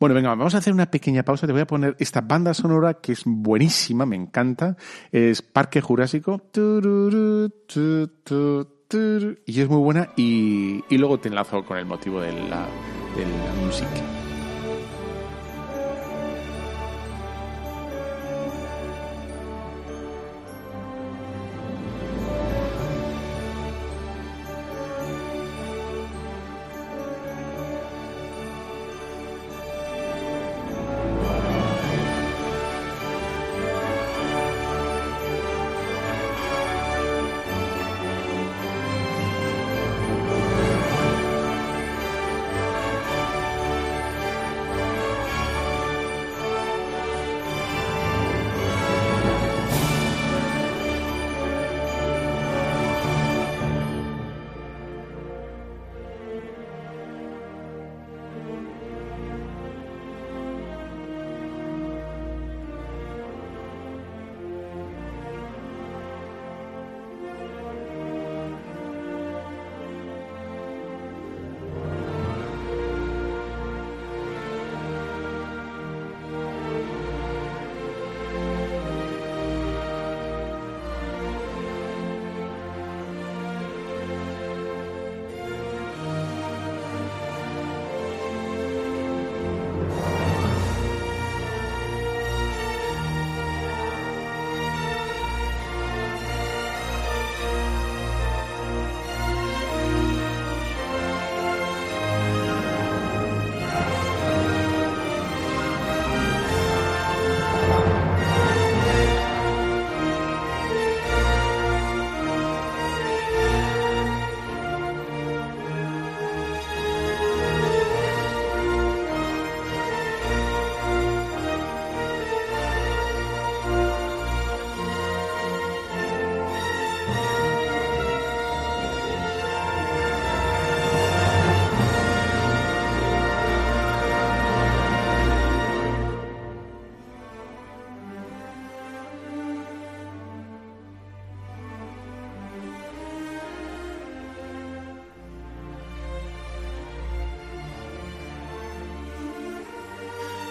Bueno, 0.00 0.14
venga, 0.14 0.30
vamos 0.30 0.54
a 0.54 0.58
hacer 0.58 0.72
una 0.72 0.90
pequeña 0.90 1.22
pausa. 1.24 1.46
Te 1.46 1.52
voy 1.52 1.60
a 1.60 1.66
poner 1.66 1.94
esta 1.98 2.22
banda 2.22 2.54
sonora 2.54 2.94
que 2.94 3.12
es 3.12 3.20
buenísima, 3.26 4.06
me 4.06 4.16
encanta. 4.16 4.78
Es 5.12 5.42
Parque 5.42 5.82
Jurásico. 5.82 6.40
Y 9.44 9.60
es 9.60 9.68
muy 9.68 9.78
buena. 9.78 10.08
Y, 10.16 10.82
luego 10.96 11.20
te 11.20 11.28
enlazo 11.28 11.62
con 11.66 11.76
el 11.76 11.84
motivo 11.84 12.22
de 12.22 12.32
la 12.32 12.66
música. 13.62 14.29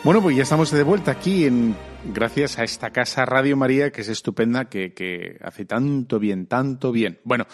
Bueno, 0.10 0.24
pues 0.24 0.36
ya 0.36 0.41
estamos 0.41 0.72
de 0.72 0.82
vuelta 0.82 1.12
aquí 1.12 1.45
en 1.45 1.76
gracias 2.04 2.58
a 2.58 2.63
esta 2.63 2.89
casa 2.89 3.26
Radio 3.26 3.56
María 3.56 3.91
que 3.91 4.02
es 4.02 4.10
estupenda, 4.10 4.65
que, 4.65 5.38
hace 5.43 5.65
tanto 5.65 6.17
bien, 6.17 6.48
tanto 6.48 6.91
bien. 6.91 7.19
Bueno, 7.24 7.45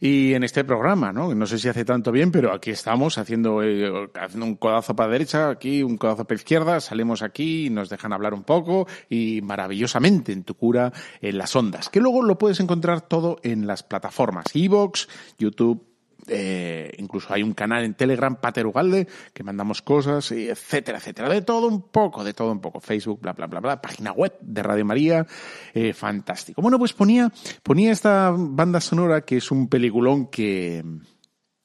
y 0.00 0.34
en 0.34 0.42
este 0.42 0.64
programa, 0.64 1.12
¿no? 1.12 1.32
No 1.36 1.46
sé 1.46 1.56
si 1.60 1.68
hace 1.68 1.84
tanto 1.84 2.10
bien, 2.10 2.32
pero 2.32 2.52
aquí 2.52 2.72
estamos 2.72 3.16
haciendo, 3.16 3.62
eh, 3.62 4.08
un 4.34 4.56
codazo 4.56 4.96
para 4.96 5.06
la 5.06 5.12
derecha, 5.12 5.50
aquí 5.50 5.84
un 5.84 5.96
codazo 5.96 6.24
para 6.24 6.34
la 6.34 6.40
izquierda, 6.40 6.80
salimos 6.80 7.22
aquí 7.22 7.66
y 7.66 7.70
nos 7.70 7.88
dejan 7.88 8.12
hablar 8.12 8.34
un 8.34 8.42
poco 8.42 8.88
y 9.08 9.40
maravillosamente 9.42 10.32
en 10.32 10.42
tu 10.42 10.56
cura 10.56 10.92
en 11.20 11.38
las 11.38 11.54
ondas, 11.54 11.90
que 11.90 12.00
luego 12.00 12.24
lo 12.24 12.36
puedes 12.38 12.58
encontrar 12.58 13.02
todo 13.02 13.36
en 13.44 13.68
las 13.68 13.84
plataformas 13.84 14.46
Evox, 14.52 15.08
YouTube, 15.38 15.89
eh, 16.30 16.92
incluso 16.98 17.34
hay 17.34 17.42
un 17.42 17.52
canal 17.52 17.84
en 17.84 17.94
Telegram, 17.94 18.36
Pater 18.36 18.66
Ugalde, 18.66 19.08
que 19.34 19.42
mandamos 19.42 19.82
cosas, 19.82 20.30
etcétera, 20.32 20.98
etcétera. 20.98 21.28
De 21.28 21.42
todo 21.42 21.66
un 21.66 21.90
poco, 21.90 22.24
de 22.24 22.32
todo 22.32 22.52
un 22.52 22.60
poco. 22.60 22.80
Facebook, 22.80 23.20
bla, 23.20 23.32
bla, 23.32 23.46
bla, 23.46 23.60
bla. 23.60 23.80
Página 23.80 24.12
web 24.12 24.38
de 24.40 24.62
Radio 24.62 24.84
María, 24.84 25.26
eh, 25.74 25.92
fantástico. 25.92 26.62
Bueno, 26.62 26.78
pues 26.78 26.92
ponía, 26.92 27.32
ponía 27.62 27.92
esta 27.92 28.32
banda 28.34 28.80
sonora 28.80 29.22
que 29.22 29.38
es 29.38 29.50
un 29.50 29.68
peliculón 29.68 30.28
que, 30.28 30.84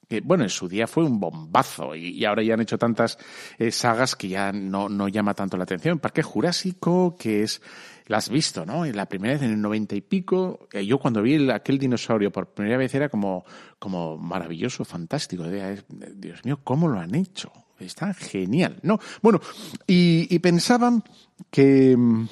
que, 0.08 0.20
bueno, 0.20 0.42
en 0.44 0.50
su 0.50 0.68
día 0.68 0.86
fue 0.86 1.04
un 1.04 1.20
bombazo 1.20 1.94
y, 1.94 2.08
y 2.08 2.24
ahora 2.24 2.42
ya 2.42 2.54
han 2.54 2.60
hecho 2.60 2.78
tantas 2.78 3.18
eh, 3.58 3.70
sagas 3.70 4.16
que 4.16 4.28
ya 4.28 4.52
no, 4.52 4.88
no 4.88 5.08
llama 5.08 5.34
tanto 5.34 5.56
la 5.56 5.64
atención. 5.64 5.98
Parque 5.98 6.22
Jurásico, 6.22 7.16
que 7.16 7.42
es 7.42 7.62
la 8.06 8.18
has 8.18 8.28
visto, 8.28 8.64
¿no? 8.64 8.84
La 8.84 9.06
primera 9.06 9.34
vez 9.34 9.42
en 9.42 9.50
el 9.52 9.60
noventa 9.60 9.94
y 9.94 10.00
pico, 10.00 10.68
eh, 10.72 10.84
yo 10.84 10.98
cuando 10.98 11.22
vi 11.22 11.34
el, 11.34 11.50
aquel 11.50 11.78
dinosaurio 11.78 12.30
por 12.30 12.54
primera 12.54 12.76
vez 12.76 12.94
era 12.94 13.08
como, 13.08 13.44
como 13.78 14.16
maravilloso, 14.16 14.84
fantástico. 14.84 15.44
Dios 15.44 16.44
mío, 16.44 16.60
¿cómo 16.62 16.88
lo 16.88 17.00
han 17.00 17.14
hecho? 17.14 17.52
Está 17.78 18.14
genial, 18.14 18.78
¿no? 18.82 18.98
Bueno, 19.22 19.40
y, 19.86 20.26
y 20.34 20.38
pensaban 20.38 21.02
que, 21.50 21.96
mm, 21.96 22.28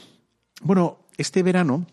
bueno, 0.63 1.01
este 1.19 1.43
verano, 1.43 1.87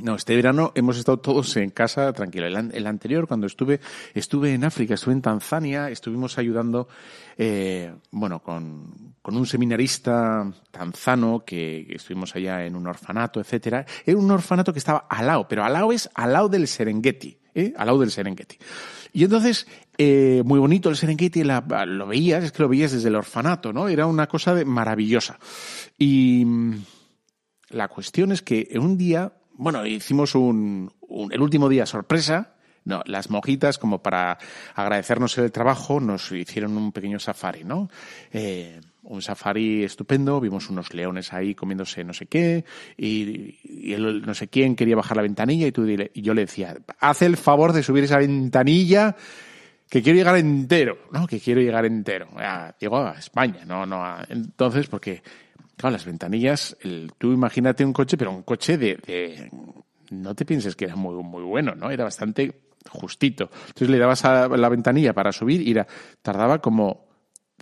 no, 0.00 0.14
este 0.14 0.36
verano 0.36 0.72
hemos 0.74 0.98
estado 0.98 1.18
todos 1.18 1.56
en 1.56 1.70
casa 1.70 2.12
tranquilo. 2.12 2.46
El, 2.46 2.86
anterior, 2.86 3.26
cuando 3.26 3.46
estuve, 3.46 3.80
estuve 4.14 4.54
en 4.54 4.64
África, 4.64 4.94
estuve 4.94 5.14
en 5.14 5.22
Tanzania, 5.22 5.90
estuvimos 5.90 6.38
ayudando, 6.38 6.88
eh, 7.36 7.92
bueno, 8.10 8.40
con, 8.40 9.14
con, 9.22 9.36
un 9.36 9.46
seminarista 9.46 10.50
tanzano 10.70 11.44
que, 11.44 11.84
que, 11.88 11.96
estuvimos 11.96 12.34
allá 12.36 12.64
en 12.64 12.76
un 12.76 12.86
orfanato, 12.86 13.40
etcétera. 13.40 13.84
Era 14.04 14.16
un 14.16 14.30
orfanato 14.30 14.72
que 14.72 14.78
estaba 14.78 15.06
al 15.08 15.26
lado, 15.26 15.48
pero 15.48 15.64
al 15.64 15.72
lado 15.72 15.92
es 15.92 16.08
al 16.14 16.32
lado 16.32 16.48
del 16.48 16.68
Serengeti, 16.68 17.38
¿eh? 17.54 17.72
al 17.76 17.86
lado 17.86 17.98
del 18.00 18.10
Serengeti. 18.10 18.56
Y 19.12 19.24
entonces, 19.24 19.66
eh, 19.96 20.42
muy 20.44 20.60
bonito 20.60 20.88
el 20.90 20.96
Serengeti, 20.96 21.42
lo 21.42 22.06
veías, 22.06 22.44
es 22.44 22.52
que 22.52 22.62
lo 22.62 22.68
veías 22.68 22.92
desde 22.92 23.08
el 23.08 23.16
orfanato, 23.16 23.72
¿no? 23.72 23.88
Era 23.88 24.06
una 24.06 24.26
cosa 24.26 24.54
de, 24.54 24.64
maravillosa. 24.64 25.38
Y 25.98 26.46
la 27.70 27.88
cuestión 27.88 28.32
es 28.32 28.42
que 28.42 28.68
un 28.78 28.96
día 28.96 29.32
bueno, 29.58 29.84
hicimos 29.84 30.34
un, 30.34 30.90
un, 31.00 31.32
el 31.32 31.42
último 31.42 31.68
día 31.68 31.84
sorpresa. 31.84 32.54
No, 32.84 33.02
las 33.04 33.28
mojitas, 33.28 33.76
como 33.76 34.02
para 34.02 34.38
agradecernos 34.74 35.36
el 35.36 35.52
trabajo, 35.52 36.00
nos 36.00 36.32
hicieron 36.32 36.74
un 36.74 36.90
pequeño 36.90 37.18
safari, 37.18 37.62
¿no? 37.62 37.90
Eh, 38.32 38.80
un 39.02 39.20
safari 39.20 39.84
estupendo, 39.84 40.40
vimos 40.40 40.70
unos 40.70 40.94
leones 40.94 41.34
ahí 41.34 41.54
comiéndose 41.54 42.02
no 42.02 42.14
sé 42.14 42.26
qué, 42.26 42.64
y, 42.96 43.92
el, 43.92 44.22
no 44.22 44.32
sé 44.32 44.48
quién 44.48 44.74
quería 44.74 44.96
bajar 44.96 45.18
la 45.18 45.22
ventanilla, 45.22 45.66
y, 45.66 45.72
tú, 45.72 45.86
y 45.86 46.22
yo 46.22 46.32
le 46.32 46.42
decía, 46.42 46.78
haz 46.98 47.20
el 47.20 47.36
favor 47.36 47.74
de 47.74 47.82
subir 47.82 48.04
esa 48.04 48.16
ventanilla, 48.16 49.16
que 49.90 50.02
quiero 50.02 50.18
llegar 50.18 50.36
entero, 50.36 50.98
¿no? 51.12 51.26
Que 51.26 51.40
quiero 51.40 51.60
llegar 51.60 51.84
entero. 51.86 52.28
Ya, 52.36 52.74
llego 52.78 52.98
a 52.98 53.18
España, 53.18 53.64
no, 53.66 53.86
no. 53.86 54.04
A, 54.04 54.26
entonces, 54.28 54.86
porque 54.86 55.22
Claro, 55.78 55.92
las 55.92 56.04
ventanillas, 56.04 56.76
tú 57.18 57.32
imagínate 57.32 57.84
un 57.84 57.92
coche, 57.92 58.16
pero 58.18 58.32
un 58.32 58.42
coche 58.42 58.76
de, 58.76 58.96
de, 58.96 59.48
No 60.10 60.34
te 60.34 60.44
pienses 60.44 60.74
que 60.74 60.86
era 60.86 60.96
muy, 60.96 61.22
muy 61.22 61.44
bueno, 61.44 61.76
¿no? 61.76 61.92
Era 61.92 62.02
bastante 62.02 62.52
justito. 62.90 63.48
Entonces 63.68 63.88
le 63.88 63.98
dabas 63.98 64.24
a 64.24 64.48
la 64.48 64.68
ventanilla 64.68 65.12
para 65.12 65.30
subir 65.30 65.62
y 65.62 65.70
era, 65.70 65.86
tardaba 66.20 66.60
como 66.60 67.06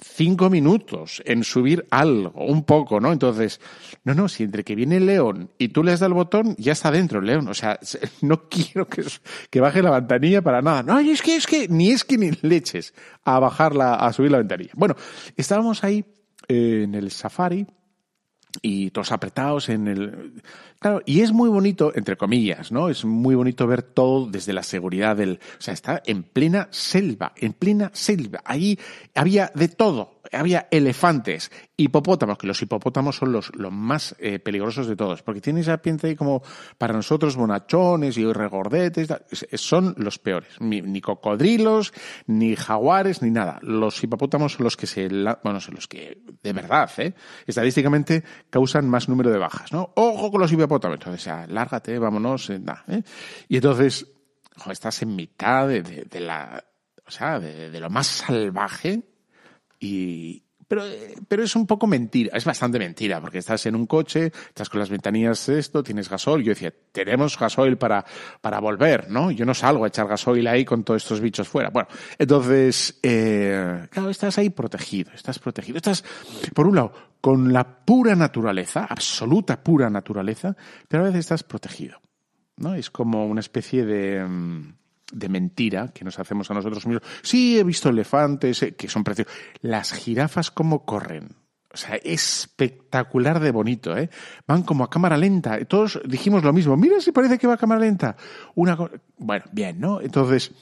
cinco 0.01 0.49
minutos 0.49 1.23
en 1.27 1.45
subir 1.45 1.87
algo, 1.91 2.43
un 2.43 2.65
poco, 2.65 3.01
¿no? 3.01 3.13
Entonces, 3.13 3.61
no, 4.05 4.15
no, 4.15 4.29
si 4.29 4.45
entre 4.45 4.65
que 4.65 4.75
viene 4.75 4.97
el 4.97 5.05
león 5.05 5.51
y 5.59 5.69
tú 5.69 5.85
le 5.85 5.91
das 5.91 6.01
el 6.01 6.15
botón, 6.15 6.55
ya 6.57 6.73
está 6.73 6.91
dentro 6.91 7.21
el 7.21 7.27
león. 7.27 7.49
O 7.49 7.55
sea, 7.55 7.79
no 8.23 8.49
quiero 8.49 8.89
que, 8.89 9.05
que 9.51 9.61
baje 9.61 9.83
la 9.83 9.91
ventanilla 9.91 10.41
para 10.41 10.63
nada. 10.63 10.83
No, 10.83 10.99
es 10.99 11.21
que, 11.21 11.37
es 11.37 11.47
que, 11.47 11.69
ni 11.69 11.91
es 11.91 12.03
que 12.03 12.17
ni 12.17 12.31
leches 12.41 12.95
a 13.25 13.39
bajarla, 13.39 13.97
a 13.97 14.11
subir 14.15 14.31
la 14.31 14.39
ventanilla. 14.39 14.73
Bueno, 14.75 14.97
estábamos 15.37 15.85
ahí 15.85 16.03
eh, 16.49 16.83
en 16.85 16.95
el 16.95 17.11
safari 17.11 17.67
y 18.63 18.91
todos 18.91 19.13
apretados 19.13 19.69
en 19.69 19.89
el... 19.89 20.33
Claro, 20.79 21.03
y 21.07 21.21
es 21.21 21.33
muy 21.33 21.49
bonito, 21.49 21.93
entre 21.95 22.17
comillas, 22.17 22.71
¿no? 22.71 22.89
Es 22.89 23.05
muy 23.05 23.35
bonito 23.35 23.67
ver 23.67 23.83
todo 23.83 24.27
desde 24.27 24.53
la 24.53 24.63
seguridad 24.63 25.17
del... 25.17 25.41
O 25.59 25.63
sea, 25.63 25.75
está 25.75 26.03
en 26.05 26.23
plena 26.23 26.69
selva, 26.71 27.33
en 27.37 27.55
plena 27.55 27.91
selva. 27.95 28.43
Allí 28.45 28.79
había 29.15 29.51
de 29.55 29.69
todo 29.69 30.17
había 30.33 30.69
elefantes, 30.71 31.51
hipopótamos, 31.77 32.39
que 32.39 32.47
los 32.47 32.61
hipopótamos 32.61 33.17
son 33.17 33.33
los, 33.33 33.55
los 33.55 33.73
más 33.73 34.17
eh, 34.19 34.39
peligrosos 34.39 34.87
de 34.87 34.97
todos, 34.97 35.23
porque 35.23 35.41
tienen 35.41 35.63
esa 35.63 35.79
pinta 35.79 36.07
ahí 36.07 36.17
como 36.17 36.43
para 36.79 36.95
nosotros 36.95 37.37
bonachones 37.37 38.17
y 38.19 38.33
regordetes, 38.33 39.09
son 39.55 39.95
los 39.99 40.19
peores. 40.19 40.61
Ni, 40.61 41.01
cocodrilos, 41.01 41.93
ni 42.27 42.57
jaguares, 42.57 43.23
ni 43.23 43.31
nada. 43.31 43.59
Los 43.63 44.03
hipopótamos 44.03 44.55
son 44.55 44.65
los 44.65 44.77
que 44.77 44.87
se, 44.87 45.09
bueno, 45.43 45.61
son 45.61 45.75
los 45.75 45.87
que 45.87 46.19
de 46.43 46.53
verdad, 46.53 46.91
¿eh? 46.99 47.15
estadísticamente 47.47 48.25
causan 48.51 48.89
más 48.89 49.09
número 49.09 49.31
de 49.31 49.39
bajas, 49.39 49.73
¿no? 49.73 49.93
Ojo 49.95 50.31
con 50.31 50.41
los 50.41 50.53
hipopótamos. 50.53 50.76
Entonces, 50.95 51.33
lárgate, 51.49 51.99
vámonos, 51.99 52.51
eh, 52.51 52.61
¿eh? 52.89 53.03
Y 53.49 53.57
entonces, 53.57 54.07
estás 54.71 55.03
en 55.03 55.17
mitad 55.17 55.69
de, 55.69 55.83
de, 55.83 56.21
la, 56.21 56.65
o 57.07 57.11
sea, 57.11 57.39
de, 57.39 57.71
de 57.71 57.81
lo 57.81 57.91
más 57.91 58.07
salvaje 58.07 59.03
y, 59.81 60.46
pero, 60.69 60.83
pero 61.29 61.43
es 61.43 61.55
un 61.55 61.67
poco 61.67 61.87
mentira, 61.87 62.37
es 62.37 62.45
bastante 62.45 62.79
mentira, 62.79 63.21
porque 63.21 63.39
estás 63.39 63.67
en 63.67 63.77
un 63.77 63.87
coche, 63.87 64.33
estás 64.49 64.69
con 64.69 64.81
las 64.81 64.91
ventanillas 64.91 65.49
esto, 65.49 65.83
tienes 65.83 66.09
gasoil. 66.09 66.45
Yo 66.45 66.51
decía, 66.51 66.73
tenemos 66.93 67.39
gasoil 67.39 67.77
para, 67.77 68.05
para 68.41 68.61
volver, 68.61 69.11
¿no? 69.11 69.31
Yo 69.31 69.45
no 69.45 69.55
salgo 69.55 69.85
a 69.85 69.89
echar 69.89 70.09
gasoil 70.09 70.47
ahí 70.47 70.65
con 70.65 70.85
todos 70.85 71.03
estos 71.03 71.21
bichos 71.21 71.49
fuera. 71.49 71.71
Bueno, 71.71 71.89
entonces, 72.19 72.99
eh, 73.03 73.87
claro, 73.91 74.11
estás 74.11 74.39
ahí 74.39 74.51
protegido, 74.51 75.13
estás 75.13 75.39
protegido. 75.39 75.77
Estás, 75.77 76.05
por 76.55 76.67
un 76.67 76.77
lado, 76.77 76.93
con 77.21 77.53
la 77.53 77.85
pura 77.85 78.15
naturaleza, 78.15 78.87
absoluta 78.89 79.63
pura 79.63 79.91
naturaleza, 79.91 80.57
pero 80.89 81.05
a 81.05 81.07
veces 81.07 81.21
estás 81.21 81.43
protegido, 81.43 82.01
¿no? 82.57 82.75
Es 82.75 82.91
como 82.91 83.27
una 83.27 83.41
especie 83.41 83.85
de... 83.85 84.27
De 85.13 85.29
mentira 85.29 85.89
que 85.95 86.05
nos 86.05 86.19
hacemos 86.19 86.51
a 86.51 86.55
nosotros 86.55 86.87
mismos. 86.87 87.05
Sí, 87.23 87.59
he 87.59 87.65
visto 87.65 87.89
elefantes, 87.89 88.63
eh, 88.63 88.75
que 88.75 88.89
son 88.89 89.05
preciosos. 89.05 89.33
Las 89.61 89.93
jirafas 89.93 90.51
cómo 90.51 90.85
corren. 90.85 91.37
O 91.73 91.77
sea, 91.77 91.97
espectacular 91.97 93.39
de 93.39 93.51
bonito, 93.51 93.97
¿eh? 93.97 94.09
Van 94.47 94.63
como 94.63 94.83
a 94.83 94.91
cámara 94.91 95.17
lenta. 95.17 95.63
Todos 95.67 96.01
dijimos 96.07 96.43
lo 96.43 96.53
mismo. 96.53 96.77
Mira 96.77 97.01
si 97.01 97.13
parece 97.13 97.39
que 97.39 97.47
va 97.47 97.55
a 97.55 97.59
cámara 97.59 97.83
lenta. 97.83 98.17
Una 98.55 98.79
bueno, 99.19 99.45
bien, 99.53 99.79
¿no? 99.79 100.01
Entonces, 100.01 100.53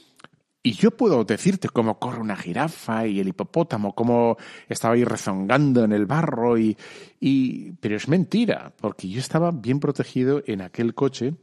y 0.66 0.72
yo 0.72 0.92
puedo 0.92 1.22
decirte 1.24 1.68
cómo 1.68 1.98
corre 1.98 2.20
una 2.20 2.36
jirafa 2.36 3.06
y 3.06 3.20
el 3.20 3.28
hipopótamo, 3.28 3.94
cómo 3.94 4.38
estaba 4.66 4.94
ahí 4.94 5.04
rezongando 5.04 5.84
en 5.84 5.92
el 5.92 6.06
barro 6.06 6.58
y, 6.58 6.76
y 7.20 7.72
pero 7.72 7.96
es 7.96 8.08
mentira, 8.08 8.72
porque 8.80 9.08
yo 9.08 9.20
estaba 9.20 9.50
bien 9.50 9.78
protegido 9.78 10.42
en 10.46 10.62
aquel 10.62 10.94
coche 10.94 11.34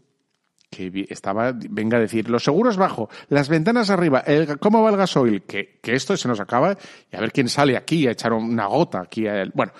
que 0.71 1.05
estaba, 1.10 1.53
venga 1.53 1.97
a 1.97 1.99
decir, 1.99 2.29
los 2.29 2.43
seguros 2.43 2.77
bajo, 2.77 3.10
las 3.27 3.49
ventanas 3.49 3.89
arriba, 3.89 4.23
¿cómo 4.60 4.81
va 4.81 4.89
el 4.89 4.97
gasoil? 4.97 5.43
Que, 5.43 5.77
que, 5.81 5.93
esto 5.93 6.15
se 6.15 6.29
nos 6.29 6.39
acaba 6.39 6.77
y 7.12 7.15
a 7.15 7.19
ver 7.19 7.34
quién 7.34 7.49
sale 7.49 7.75
aquí 7.75 8.07
a 8.07 8.12
echar 8.12 8.31
una 8.34 8.65
gota 8.67 9.01
aquí. 9.01 9.27
A 9.27 9.41
él. 9.41 9.51
Bueno, 9.53 9.73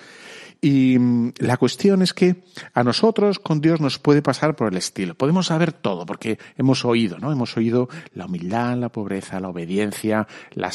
y 0.64 0.96
mm, 0.98 1.32
la 1.38 1.56
cuestión 1.56 2.02
es 2.02 2.14
que 2.14 2.44
a 2.72 2.84
nosotros 2.84 3.40
con 3.40 3.60
Dios 3.60 3.80
nos 3.80 3.98
puede 3.98 4.22
pasar 4.22 4.54
por 4.54 4.70
el 4.70 4.78
estilo. 4.78 5.14
Podemos 5.14 5.46
saber 5.46 5.72
todo 5.72 6.06
porque 6.06 6.38
hemos 6.56 6.84
oído, 6.84 7.18
¿no? 7.18 7.32
Hemos 7.32 7.56
oído 7.56 7.88
la 8.14 8.26
humildad, 8.26 8.76
la 8.76 8.90
pobreza, 8.90 9.40
la 9.40 9.48
obediencia, 9.48 10.28
la, 10.52 10.70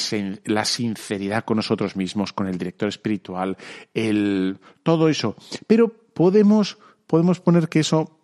la 0.46 0.66
sinceridad 0.66 1.46
con 1.46 1.58
nosotros 1.58 1.96
mismos, 1.96 2.34
con 2.34 2.48
el 2.48 2.58
director 2.58 2.90
espiritual, 2.90 3.56
el, 3.94 4.58
todo 4.84 5.08
eso. 5.08 5.38
Pero 5.68 5.88
podemos, 5.88 6.80
podemos 7.08 7.40
poner 7.40 7.70
que 7.70 7.80
eso 7.80 8.17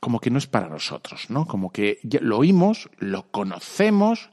como 0.00 0.20
que 0.20 0.30
no 0.30 0.38
es 0.38 0.46
para 0.46 0.68
nosotros, 0.68 1.30
¿no? 1.30 1.46
Como 1.46 1.70
que 1.70 2.00
lo 2.20 2.38
oímos, 2.38 2.90
lo 2.98 3.30
conocemos, 3.30 4.30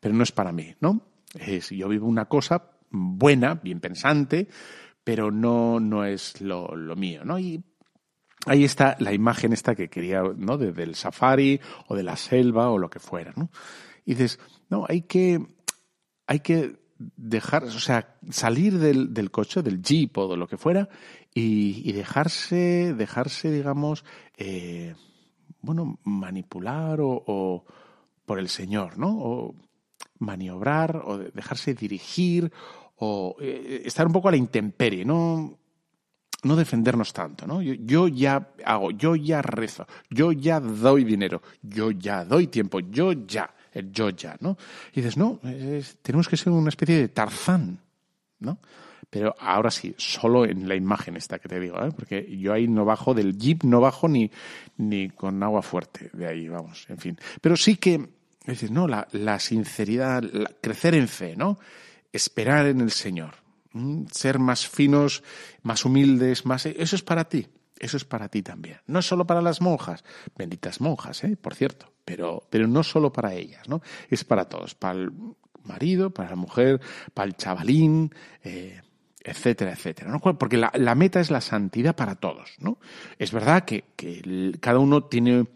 pero 0.00 0.14
no 0.14 0.22
es 0.22 0.32
para 0.32 0.52
mí, 0.52 0.74
¿no? 0.80 1.02
Es, 1.34 1.70
yo 1.70 1.88
vivo 1.88 2.06
una 2.06 2.26
cosa 2.26 2.70
buena, 2.90 3.54
bien 3.54 3.80
pensante, 3.80 4.48
pero 5.04 5.30
no, 5.30 5.80
no 5.80 6.04
es 6.04 6.40
lo, 6.40 6.68
mío, 6.96 7.24
¿no? 7.24 7.38
Y 7.38 7.62
ahí 8.46 8.64
está 8.64 8.96
la 8.98 9.12
imagen 9.12 9.52
esta 9.52 9.74
que 9.74 9.88
quería, 9.88 10.22
¿no? 10.36 10.58
De, 10.58 10.72
del 10.72 10.94
safari 10.94 11.60
o 11.88 11.94
de 11.94 12.02
la 12.02 12.16
selva 12.16 12.70
o 12.70 12.78
lo 12.78 12.90
que 12.90 12.98
fuera, 13.00 13.32
¿no? 13.36 13.50
Y 14.04 14.14
dices, 14.14 14.38
no, 14.68 14.86
hay 14.88 15.02
que, 15.02 15.44
hay 16.26 16.40
que 16.40 16.80
dejar, 16.98 17.64
o 17.64 17.70
sea, 17.70 18.16
salir 18.30 18.78
del 18.78 19.30
coche, 19.30 19.62
del 19.62 19.82
jeep 19.82 20.16
o 20.18 20.28
de 20.28 20.36
lo 20.36 20.48
que 20.48 20.56
fuera, 20.56 20.88
y, 21.38 21.92
dejarse, 21.92 22.94
dejarse, 22.94 23.50
digamos, 23.50 24.06
eh, 24.38 24.94
bueno, 25.60 25.98
manipular 26.02 26.98
o, 27.02 27.62
por 28.24 28.38
el 28.38 28.48
Señor, 28.48 28.96
¿no? 28.96 29.18
O 29.18 29.54
maniobrar 30.18 31.02
o 31.04 31.18
dejarse 31.18 31.74
dirigir 31.74 32.50
o 32.96 33.36
eh, 33.38 33.82
estar 33.84 34.06
un 34.06 34.14
poco 34.14 34.28
a 34.28 34.30
la 34.30 34.38
intemperie, 34.38 35.04
no, 35.04 35.58
no 36.42 36.56
defendernos 36.56 37.12
tanto, 37.12 37.46
¿no? 37.46 37.60
Yo, 37.60 37.74
yo, 37.74 38.08
ya 38.08 38.54
hago, 38.64 38.90
yo 38.92 39.14
ya 39.14 39.42
rezo, 39.42 39.86
yo 40.08 40.32
ya 40.32 40.58
doy 40.58 41.04
dinero, 41.04 41.42
yo 41.60 41.90
ya 41.90 42.24
doy 42.24 42.46
tiempo, 42.46 42.80
yo 42.80 43.12
ya, 43.12 43.54
el 43.74 43.92
yo 43.92 44.08
ya, 44.08 44.38
¿no? 44.40 44.56
Y 44.94 45.02
dices, 45.02 45.18
no, 45.18 45.38
tenemos 46.00 46.28
que 46.28 46.38
ser 46.38 46.50
una 46.54 46.70
especie 46.70 46.96
de 46.96 47.08
Tarzán, 47.08 47.78
¿no? 48.38 48.58
Pero 49.10 49.34
ahora 49.38 49.70
sí, 49.70 49.94
solo 49.98 50.44
en 50.44 50.68
la 50.68 50.74
imagen 50.74 51.16
esta 51.16 51.38
que 51.38 51.48
te 51.48 51.60
digo, 51.60 51.78
¿eh? 51.82 51.90
porque 51.94 52.36
yo 52.38 52.52
ahí 52.52 52.66
no 52.66 52.84
bajo 52.84 53.14
del 53.14 53.38
jeep, 53.38 53.62
no 53.62 53.80
bajo 53.80 54.08
ni, 54.08 54.30
ni 54.76 55.08
con 55.10 55.42
agua 55.42 55.62
fuerte 55.62 56.10
de 56.12 56.26
ahí, 56.26 56.48
vamos, 56.48 56.86
en 56.88 56.98
fin. 56.98 57.18
Pero 57.40 57.56
sí 57.56 57.76
que, 57.76 57.94
es 57.94 58.46
decir, 58.46 58.72
no, 58.72 58.88
la, 58.88 59.06
la 59.12 59.38
sinceridad, 59.38 60.24
crecer 60.60 60.94
en 60.94 61.08
fe, 61.08 61.36
¿no? 61.36 61.58
Esperar 62.12 62.66
en 62.66 62.80
el 62.80 62.90
Señor, 62.90 63.34
ser 64.10 64.38
más 64.38 64.66
finos, 64.66 65.22
más 65.62 65.84
humildes, 65.84 66.44
más... 66.44 66.66
Eso 66.66 66.96
es 66.96 67.02
para 67.02 67.28
ti, 67.28 67.46
eso 67.78 67.96
es 67.96 68.04
para 68.04 68.28
ti 68.28 68.42
también. 68.42 68.78
No 68.86 69.02
solo 69.02 69.26
para 69.26 69.42
las 69.42 69.60
monjas, 69.60 70.04
benditas 70.36 70.80
monjas, 70.80 71.22
¿eh? 71.24 71.36
por 71.36 71.54
cierto, 71.54 71.92
pero, 72.04 72.46
pero 72.50 72.66
no 72.66 72.82
solo 72.82 73.12
para 73.12 73.34
ellas, 73.34 73.68
¿no? 73.68 73.82
Es 74.10 74.24
para 74.24 74.48
todos, 74.48 74.74
para 74.74 74.98
el 74.98 75.12
marido, 75.62 76.10
para 76.10 76.30
la 76.30 76.36
mujer, 76.36 76.80
para 77.12 77.28
el 77.28 77.36
chavalín, 77.36 78.14
eh, 78.42 78.80
etcétera, 79.26 79.72
etcétera. 79.72 80.10
¿no? 80.10 80.20
Porque 80.20 80.56
la, 80.56 80.94
meta 80.94 81.20
es 81.20 81.30
la 81.30 81.40
santidad 81.40 81.96
para 81.96 82.14
todos. 82.14 82.54
¿no? 82.60 82.78
Es 83.18 83.32
verdad 83.32 83.64
que, 83.64 83.84
que 83.96 84.56
cada 84.60 84.78
uno 84.78 85.04
tiene 85.04 85.48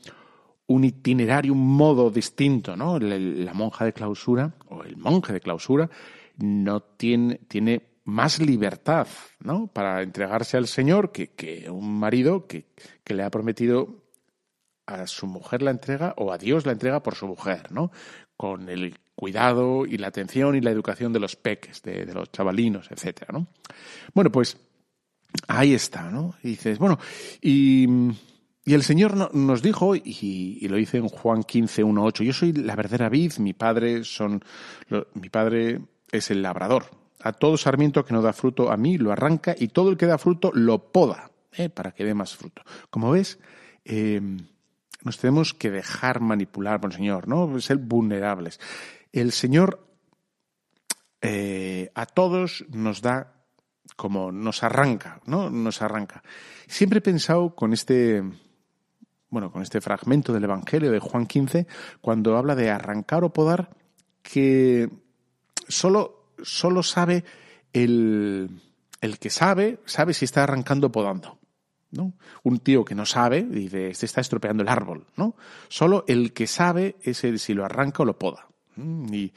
un 0.67 0.85
itinerario, 0.85 1.53
un 1.53 1.67
modo 1.77 2.11
distinto. 2.11 2.77
¿no? 2.77 2.99
La, 2.99 3.17
la, 3.19 3.55
monja 3.55 3.85
de 3.85 3.93
clausura 3.93 4.55
o 4.69 4.83
el 4.83 4.97
monje 4.97 5.33
de 5.33 5.41
clausura 5.41 5.89
no 6.37 6.81
tiene, 6.81 7.41
tiene 7.47 7.83
más 8.05 8.41
libertad 8.41 9.07
¿no? 9.39 9.69
para 9.69 10.03
entregarse 10.03 10.57
al 10.57 10.67
Señor 10.67 11.13
que, 11.13 11.29
que 11.29 11.71
un 11.71 11.99
marido 11.99 12.47
que, 12.49 12.67
que 13.05 13.15
le 13.15 13.23
ha 13.23 13.31
prometido 13.31 14.01
a 14.87 15.07
su 15.07 15.27
mujer 15.27 15.63
la 15.63 15.71
entrega 15.71 16.15
o 16.17 16.33
a 16.33 16.39
Dios 16.39 16.67
la 16.67 16.73
entrega 16.73 17.03
por 17.03 17.15
su 17.15 17.29
mujer, 17.29 17.71
¿no? 17.71 17.93
Con 18.37 18.69
el 18.69 18.99
cuidado 19.21 19.85
y 19.85 19.99
la 19.99 20.09
atención 20.09 20.57
y 20.57 20.63
la 20.63 20.71
educación 20.71 21.13
de 21.13 21.21
los 21.21 21.37
peques, 21.37 21.83
de, 21.83 22.07
los 22.07 22.33
chavalinos, 22.33 22.91
etcétera, 22.91 23.35
¿no? 23.35 23.49
Bueno, 24.15 24.33
pues 24.33 24.57
ahí 25.47 25.75
está, 25.75 26.11
¿no? 26.11 26.37
Y 26.43 26.49
dices, 26.49 26.79
bueno, 26.79 26.99
y, 27.43 27.87
y 28.65 28.73
el 28.73 28.83
Señor 28.83 29.35
nos 29.35 29.61
dijo, 29.61 29.95
y, 29.95 30.67
lo 30.67 30.77
dice 30.77 30.97
en 30.97 31.09
Juan 31.09 31.43
15, 31.43 31.85
1, 31.85 32.03
8, 32.03 32.25
yo 32.25 32.33
soy 32.33 32.55
la 32.55 32.75
verdadera 32.75 33.11
vid, 33.11 33.35
mi 33.41 33.53
padre 33.53 34.05
son, 34.05 34.43
mi 35.13 35.29
padre 35.29 35.83
es 36.11 36.31
el 36.31 36.41
labrador. 36.41 36.87
A 37.23 37.35
todo 37.35 37.59
sarmiento 37.59 38.07
que 38.07 38.15
no 38.15 38.23
da 38.23 38.33
fruto 38.33 38.73
a 38.73 38.79
mí 38.79 38.97
lo 38.97 39.13
arranca 39.13 39.55
y 39.59 39.69
todo 39.69 39.91
el 39.91 39.99
que 39.99 40.07
da 40.07 40.17
fruto 40.17 40.51
lo 40.55 40.91
poda, 40.91 41.31
¿eh? 41.53 41.69
para 41.69 41.91
que 41.91 42.07
dé 42.07 42.15
más 42.15 42.35
fruto. 42.35 42.63
Como 42.89 43.11
ves, 43.11 43.39
eh, 43.85 44.23
nos 45.05 45.19
tenemos 45.19 45.53
que 45.53 45.71
dejar 45.71 46.21
manipular 46.21 46.81
por 46.81 46.91
el 46.91 46.97
Señor, 46.97 47.29
¿no? 47.29 47.61
Ser 47.61 47.77
vulnerables 47.77 48.59
el 49.13 49.33
Señor 49.33 49.87
eh, 51.21 51.91
a 51.95 52.07
todos 52.07 52.65
nos 52.71 53.03
da 53.03 53.35
como 53.97 54.33
nos 54.33 54.63
arranca, 54.63 55.21
¿no? 55.27 55.51
Nos 55.51 55.83
arranca. 55.83 56.23
Siempre 56.67 56.99
he 57.01 57.03
pensado 57.03 57.55
con 57.55 57.73
este, 57.73 58.23
bueno, 59.29 59.53
con 59.53 59.63
este 59.63 59.81
fragmento 59.81 60.33
del 60.33 60.45
Evangelio 60.45 60.91
de 60.91 61.01
Juan 61.01 61.27
15, 61.27 61.67
cuando 62.01 62.37
habla 62.37 62.55
de 62.55 62.71
arrancar 62.71 63.25
o 63.25 63.33
podar, 63.33 63.77
que 64.23 64.89
solo, 65.69 66.33
solo 66.43 66.83
sabe 66.83 67.25
el, 67.73 68.63
el 69.01 69.19
que 69.19 69.31
sabe, 69.31 69.81
sabe 69.85 70.15
si 70.15 70.25
está 70.25 70.45
arrancando 70.45 70.87
o 70.87 70.93
podando. 70.93 71.39
¿no? 71.91 72.15
Un 72.45 72.61
tío 72.61 72.85
que 72.85 72.95
no 72.95 73.05
sabe, 73.05 73.43
dice, 73.43 73.91
este 73.91 74.07
está 74.07 74.21
estropeando 74.21 74.63
el 74.63 74.69
árbol, 74.69 75.07
¿no? 75.17 75.35
Solo 75.69 76.05
el 76.07 76.33
que 76.33 76.47
sabe 76.47 76.97
es 77.03 77.25
el 77.25 77.41
si 77.41 77.53
lo 77.53 77.65
arranca 77.65 78.05
o 78.05 78.07
lo 78.07 78.17
poda. 78.17 78.50
Y, 78.77 79.33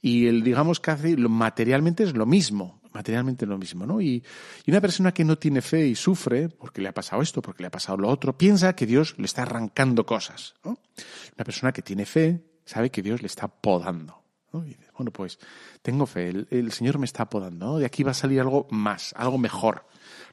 y 0.00 0.26
el, 0.26 0.42
digamos, 0.42 0.80
que 0.80 0.90
hace, 0.90 1.16
materialmente 1.16 2.02
es 2.04 2.14
lo 2.14 2.26
mismo, 2.26 2.80
materialmente 2.92 3.44
es 3.44 3.48
lo 3.48 3.58
mismo, 3.58 3.86
¿no? 3.86 4.00
Y, 4.00 4.22
y, 4.64 4.70
una 4.70 4.80
persona 4.80 5.12
que 5.12 5.24
no 5.24 5.38
tiene 5.38 5.62
fe 5.62 5.86
y 5.86 5.94
sufre 5.94 6.48
porque 6.48 6.82
le 6.82 6.88
ha 6.88 6.94
pasado 6.94 7.22
esto, 7.22 7.40
porque 7.40 7.62
le 7.62 7.68
ha 7.68 7.70
pasado 7.70 7.98
lo 7.98 8.08
otro, 8.08 8.36
piensa 8.36 8.74
que 8.74 8.86
Dios 8.86 9.14
le 9.18 9.24
está 9.24 9.42
arrancando 9.42 10.04
cosas. 10.04 10.54
Una 10.64 11.44
persona 11.44 11.72
que 11.72 11.82
tiene 11.82 12.06
fe 12.06 12.44
sabe 12.64 12.90
que 12.90 13.02
Dios 13.02 13.22
le 13.22 13.26
está 13.26 13.48
podando. 13.48 14.22
Y 14.54 14.68
dice, 14.68 14.90
bueno, 14.96 15.10
pues 15.10 15.38
tengo 15.80 16.04
fe, 16.04 16.28
el, 16.50 16.72
Señor 16.72 16.98
me 16.98 17.06
está 17.06 17.28
podando. 17.28 17.78
De 17.78 17.86
aquí 17.86 18.02
va 18.02 18.10
a 18.10 18.14
salir 18.14 18.40
algo 18.40 18.66
más, 18.70 19.14
algo 19.16 19.38
mejor. 19.38 19.86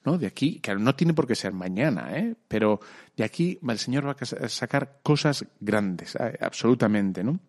¿no? 0.03 0.17
De 0.17 0.27
aquí, 0.27 0.59
que 0.59 0.75
no 0.75 0.95
tiene 0.95 1.13
por 1.13 1.25
qué 1.25 1.35
ser 1.35 1.53
mañana, 1.53 2.17
¿eh? 2.17 2.35
Pero 2.47 2.79
de 3.15 3.23
aquí 3.23 3.59
el 3.67 3.79
Señor 3.79 4.07
va 4.07 4.15
a 4.19 4.49
sacar 4.49 4.99
cosas 5.03 5.45
grandes, 5.59 6.15
¿eh? 6.15 6.37
absolutamente, 6.41 7.23
¿no? 7.23 7.39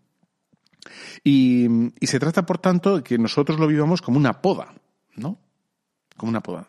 Y, 1.25 1.69
se 2.03 2.19
trata, 2.19 2.47
por 2.47 2.59
tanto, 2.59 2.97
de 2.97 3.03
que 3.03 3.19
nosotros 3.19 3.59
lo 3.59 3.67
vivamos 3.67 4.03
como 4.03 4.19
una 4.19 4.41
poda, 4.41 4.75
¿no? 5.17 5.39
Como 6.17 6.31
una 6.31 6.43
poda. 6.43 6.69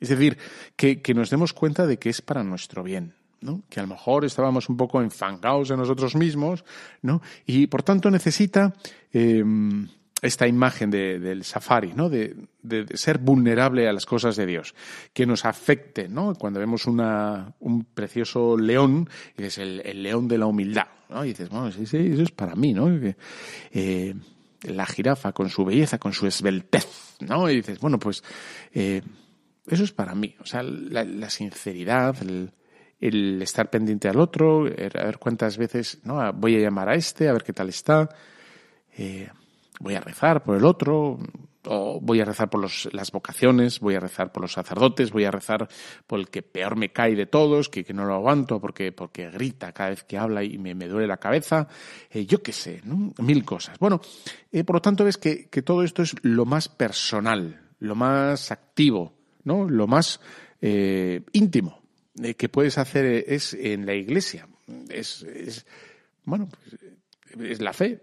Es 0.00 0.08
decir, 0.08 0.38
que, 0.76 1.00
nos 1.14 1.30
demos 1.30 1.52
cuenta 1.52 1.86
de 1.86 1.98
que 1.98 2.10
es 2.10 2.20
para 2.20 2.44
nuestro 2.44 2.82
bien, 2.82 3.14
¿no? 3.40 3.62
Que 3.68 3.80
a 3.80 3.82
lo 3.82 3.88
mejor 3.88 4.24
estábamos 4.24 4.68
un 4.68 4.76
poco 4.76 5.00
enfangados 5.00 5.70
en 5.70 5.78
nosotros 5.78 6.14
mismos, 6.14 6.64
¿no? 7.02 7.22
Y 7.46 7.66
por 7.68 7.82
tanto 7.82 8.10
necesita 8.10 8.74
em, 9.12 9.88
esta 10.24 10.48
imagen 10.48 10.90
del 10.90 11.44
safari, 11.44 11.92
¿no? 11.94 12.08
De, 12.08 12.34
ser 12.94 13.18
vulnerable 13.18 13.86
a 13.86 13.92
las 13.92 14.06
cosas 14.06 14.36
de 14.36 14.46
Dios, 14.46 14.74
que 15.12 15.26
nos 15.26 15.44
afecte, 15.44 16.08
¿no? 16.08 16.34
Cuando 16.34 16.60
vemos 16.60 16.86
una, 16.86 17.54
un 17.60 17.84
precioso 17.84 18.56
león, 18.56 19.08
y 19.36 19.44
es 19.44 19.58
el, 19.58 20.02
león 20.02 20.26
de 20.26 20.38
la 20.38 20.46
humildad, 20.46 20.86
¿no? 21.10 21.24
Y 21.24 21.28
dices, 21.28 21.50
bueno, 21.50 21.70
sí, 21.70 21.84
sí, 21.84 21.98
eso 21.98 22.22
es 22.22 22.30
para 22.30 22.54
mí, 22.54 22.72
¿no? 22.72 22.88
Eh, 23.72 24.14
la 24.62 24.86
jirafa 24.86 25.32
con 25.32 25.50
su 25.50 25.64
belleza, 25.64 25.98
con 25.98 26.14
su 26.14 26.26
esbeltez, 26.26 27.16
¿no? 27.20 27.50
Y 27.50 27.56
dices, 27.56 27.78
bueno, 27.78 27.98
pues 27.98 28.24
eh, 28.72 29.02
eso 29.66 29.84
es 29.84 29.92
para 29.92 30.14
mí. 30.14 30.34
O 30.40 30.46
sea, 30.46 30.62
la, 30.62 31.28
sinceridad, 31.28 32.16
el, 32.22 32.50
el, 32.98 33.42
estar 33.42 33.68
pendiente 33.68 34.08
al 34.08 34.18
otro, 34.18 34.62
a 34.62 35.04
ver 35.04 35.18
cuántas 35.18 35.58
veces, 35.58 36.00
¿no? 36.04 36.32
Voy 36.32 36.56
a 36.56 36.60
llamar 36.60 36.88
a 36.88 36.94
este, 36.94 37.28
a 37.28 37.34
ver 37.34 37.44
qué 37.44 37.52
tal 37.52 37.68
está. 37.68 38.08
Eh, 38.96 39.28
voy 39.80 39.94
a 39.94 40.00
rezar 40.00 40.42
por 40.42 40.56
el 40.56 40.64
otro, 40.64 41.18
o 41.66 42.00
voy 42.00 42.20
a 42.20 42.24
rezar 42.24 42.50
por 42.50 42.62
las 42.62 43.12
vocaciones, 43.12 43.80
voy 43.80 43.94
a 43.94 44.00
rezar 44.00 44.32
por 44.32 44.42
los 44.42 44.52
sacerdotes, 44.52 45.10
voy 45.10 45.24
a 45.24 45.30
rezar 45.30 45.68
por 46.06 46.20
el 46.20 46.28
que 46.28 46.42
peor 46.42 46.76
me 46.76 46.92
cae 46.92 47.14
de 47.14 47.26
todos, 47.26 47.68
que, 47.68 47.84
que 47.84 47.94
no 47.94 48.04
lo 48.04 48.14
aguanto 48.14 48.60
porque, 48.60 48.92
porque 48.92 49.30
grita 49.30 49.72
cada 49.72 49.90
vez 49.90 50.04
que 50.04 50.18
habla 50.18 50.44
y 50.44 50.58
me, 50.58 50.74
me 50.74 50.88
duele 50.88 51.06
la 51.06 51.16
cabeza, 51.16 51.68
eh, 52.10 52.26
yo 52.26 52.42
qué 52.42 52.52
sé, 52.52 52.82
mil 53.18 53.44
cosas. 53.44 53.78
Bueno, 53.78 54.00
eh, 54.52 54.64
por 54.64 54.76
lo 54.76 54.82
tanto 54.82 55.04
ves 55.04 55.16
que, 55.16 55.48
que, 55.48 55.62
todo 55.62 55.82
esto 55.82 56.02
es 56.02 56.14
lo 56.22 56.44
más 56.44 56.68
personal, 56.68 57.60
lo 57.78 57.94
más 57.94 58.50
activo, 58.50 59.14
¿no? 59.44 59.68
lo 59.68 59.86
más 59.86 60.20
eh, 60.60 61.22
íntimo 61.32 61.82
que 62.36 62.48
puedes 62.48 62.78
hacer 62.78 63.24
es 63.26 63.54
en 63.54 63.86
la 63.86 63.94
iglesia. 63.94 64.46
Es, 64.88 65.22
es 65.22 65.66
bueno, 66.24 66.48
pues, 66.48 67.50
es 67.50 67.60
la 67.60 67.72
fe 67.72 68.00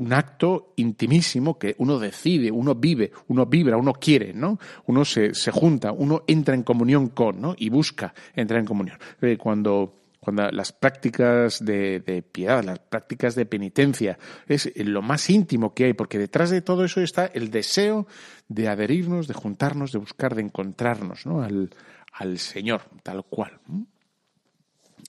un 0.00 0.14
acto 0.14 0.72
intimísimo 0.76 1.58
que 1.58 1.74
uno 1.78 1.98
decide, 1.98 2.50
uno 2.50 2.74
vive, 2.74 3.12
uno 3.28 3.44
vibra, 3.44 3.76
uno 3.76 3.92
quiere, 3.92 4.32
¿no? 4.32 4.58
Uno 4.86 5.04
se, 5.04 5.34
se 5.34 5.50
junta, 5.50 5.92
uno 5.92 6.22
entra 6.26 6.54
en 6.54 6.62
comunión 6.62 7.08
con, 7.08 7.38
¿no? 7.40 7.54
Y 7.56 7.68
busca 7.68 8.14
entrar 8.34 8.60
en 8.60 8.66
comunión. 8.66 8.98
Eh, 9.20 9.36
cuando, 9.36 10.00
cuando 10.18 10.50
las 10.52 10.72
prácticas 10.72 11.62
de, 11.62 12.00
de, 12.00 12.22
piedad, 12.22 12.64
las 12.64 12.78
prácticas 12.78 13.34
de 13.34 13.44
penitencia, 13.44 14.18
es 14.48 14.72
lo 14.76 15.02
más 15.02 15.28
íntimo 15.28 15.74
que 15.74 15.84
hay, 15.84 15.92
porque 15.92 16.18
detrás 16.18 16.48
de 16.48 16.62
todo 16.62 16.86
eso 16.86 17.02
está 17.02 17.26
el 17.26 17.50
deseo 17.50 18.06
de 18.48 18.68
adherirnos, 18.68 19.28
de 19.28 19.34
juntarnos, 19.34 19.92
de 19.92 19.98
buscar, 19.98 20.34
de 20.34 20.40
encontrarnos, 20.40 21.26
¿no? 21.26 21.42
Al, 21.42 21.74
al 22.14 22.38
Señor, 22.38 22.80
tal 23.02 23.22
cual. 23.24 23.60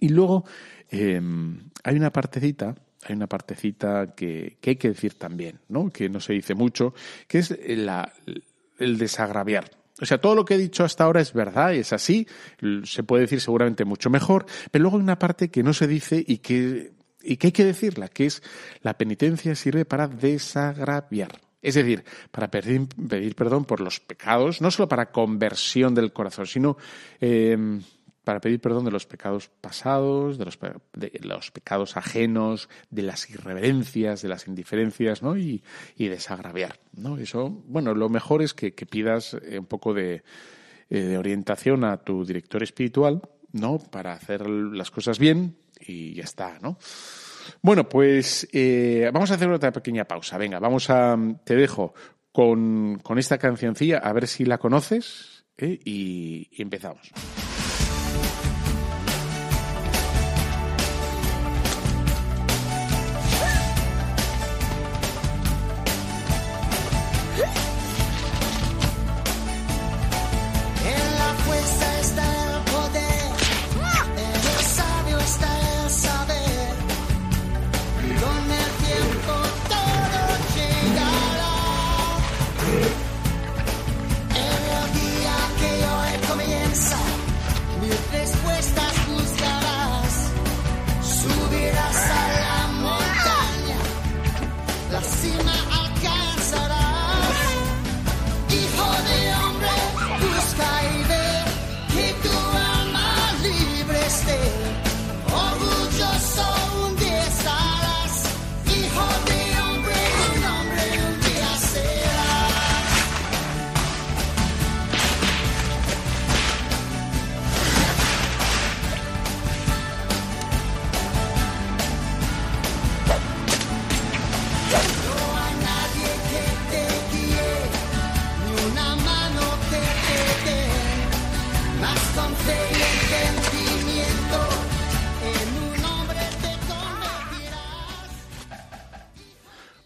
Y 0.02 0.10
luego 0.10 0.44
eh, 0.90 1.22
hay 1.86 1.96
una 1.96 2.12
partecita 2.12 2.76
hay 3.04 3.16
una 3.16 3.28
partecita 3.28 4.14
que, 4.16 4.58
hay 4.64 4.76
que 4.76 4.90
decir 4.90 5.16
también, 5.16 5.60
¿no? 5.70 5.90
que 5.90 6.10
no 6.10 6.20
se 6.20 6.34
dice 6.34 6.56
mucho, 6.56 6.94
que 7.28 7.40
es 7.40 7.52
el 7.52 8.98
desagraviar. 8.98 9.72
O 10.02 10.06
sea, 10.06 10.20
todo 10.20 10.34
lo 10.34 10.46
que 10.46 10.56
he 10.56 10.58
dicho 10.58 10.84
hasta 10.84 11.04
ahora 11.04 11.22
es 11.22 11.32
verdad, 11.32 11.76
es 11.76 11.94
así, 11.94 12.28
se 12.84 13.04
puede 13.04 13.24
decir 13.24 13.40
seguramente 13.40 13.86
mucho 13.86 14.10
mejor, 14.10 14.46
pero 14.72 14.84
luego 14.84 14.98
hay 14.98 15.04
una 15.04 15.20
parte 15.20 15.50
que 15.50 15.62
no 15.62 15.74
se 15.74 15.88
dice 15.88 16.24
y 16.26 16.40
que, 16.40 16.94
y 17.22 17.38
que 17.38 17.48
hay 17.48 17.52
que 17.52 17.66
decirla, 17.66 18.08
que 18.08 18.26
es 18.26 18.42
la 18.82 18.98
penitencia 18.98 19.54
sirve 19.54 19.86
para 19.86 20.08
desagraviar. 20.08 21.40
Es 21.62 21.76
decir, 21.76 22.04
para 22.32 22.50
pedir, 22.50 22.88
pedir 22.88 23.36
perdón 23.36 23.66
por 23.66 23.82
los 23.82 24.00
pecados, 24.00 24.62
no 24.62 24.72
solo 24.72 24.90
para 24.90 25.12
conversión 25.12 25.94
del 25.94 26.12
corazón, 26.12 26.48
sino 26.48 26.78
eh, 27.20 27.56
para 28.24 28.40
pedir 28.40 28.60
perdón 28.60 28.86
de 28.86 28.92
los 28.92 29.06
pecados 29.06 29.50
pasados, 29.62 30.38
de 30.38 30.46
los, 30.46 30.60
de 30.94 31.20
los, 31.24 31.52
pecados 31.52 31.98
ajenos, 31.98 32.70
de 32.90 33.02
las 33.02 33.30
irreverencias, 33.30 34.22
de 34.22 34.30
las 34.30 34.48
indiferencias, 34.48 35.24
¿no? 35.24 35.38
Y, 35.38 35.64
desagraviar, 35.98 36.80
¿no? 36.94 37.18
Eso, 37.18 37.50
bueno, 37.68 37.94
lo 37.94 38.10
mejor 38.10 38.42
es 38.42 38.54
que, 38.54 38.72
pidas 38.72 39.36
eh, 39.42 39.60
un 39.60 39.66
poco 39.66 39.94
de, 39.94 40.24
eh, 40.90 41.00
de, 41.00 41.18
orientación 41.18 41.84
a 41.84 41.98
tu 41.98 42.26
director 42.26 42.62
espiritual, 42.64 43.22
¿no? 43.54 43.80
Para 43.80 44.14
hacer 44.14 44.48
las 44.50 44.92
cosas 44.92 45.18
bien 45.18 45.58
y 45.80 46.14
ya 46.14 46.24
está, 46.24 46.60
¿no? 46.60 46.78
Bueno, 47.62 47.90
pues 47.90 48.48
eh, 48.52 49.10
vamos 49.12 49.32
a 49.32 49.36
hacer 49.36 49.50
otra 49.50 49.72
pequeña 49.72 50.06
pausa. 50.06 50.38
Venga, 50.38 50.60
vamos 50.60 50.90
a, 50.90 51.18
te 51.44 51.56
dejo 51.56 51.94
con, 52.32 53.02
esta 53.18 53.38
cancioncilla, 53.38 53.98
a 53.98 54.14
ver 54.14 54.28
si 54.28 54.46
la 54.46 54.58
conoces, 54.58 55.46
y, 55.58 56.48
y 56.52 56.62
empezamos. 56.62 57.12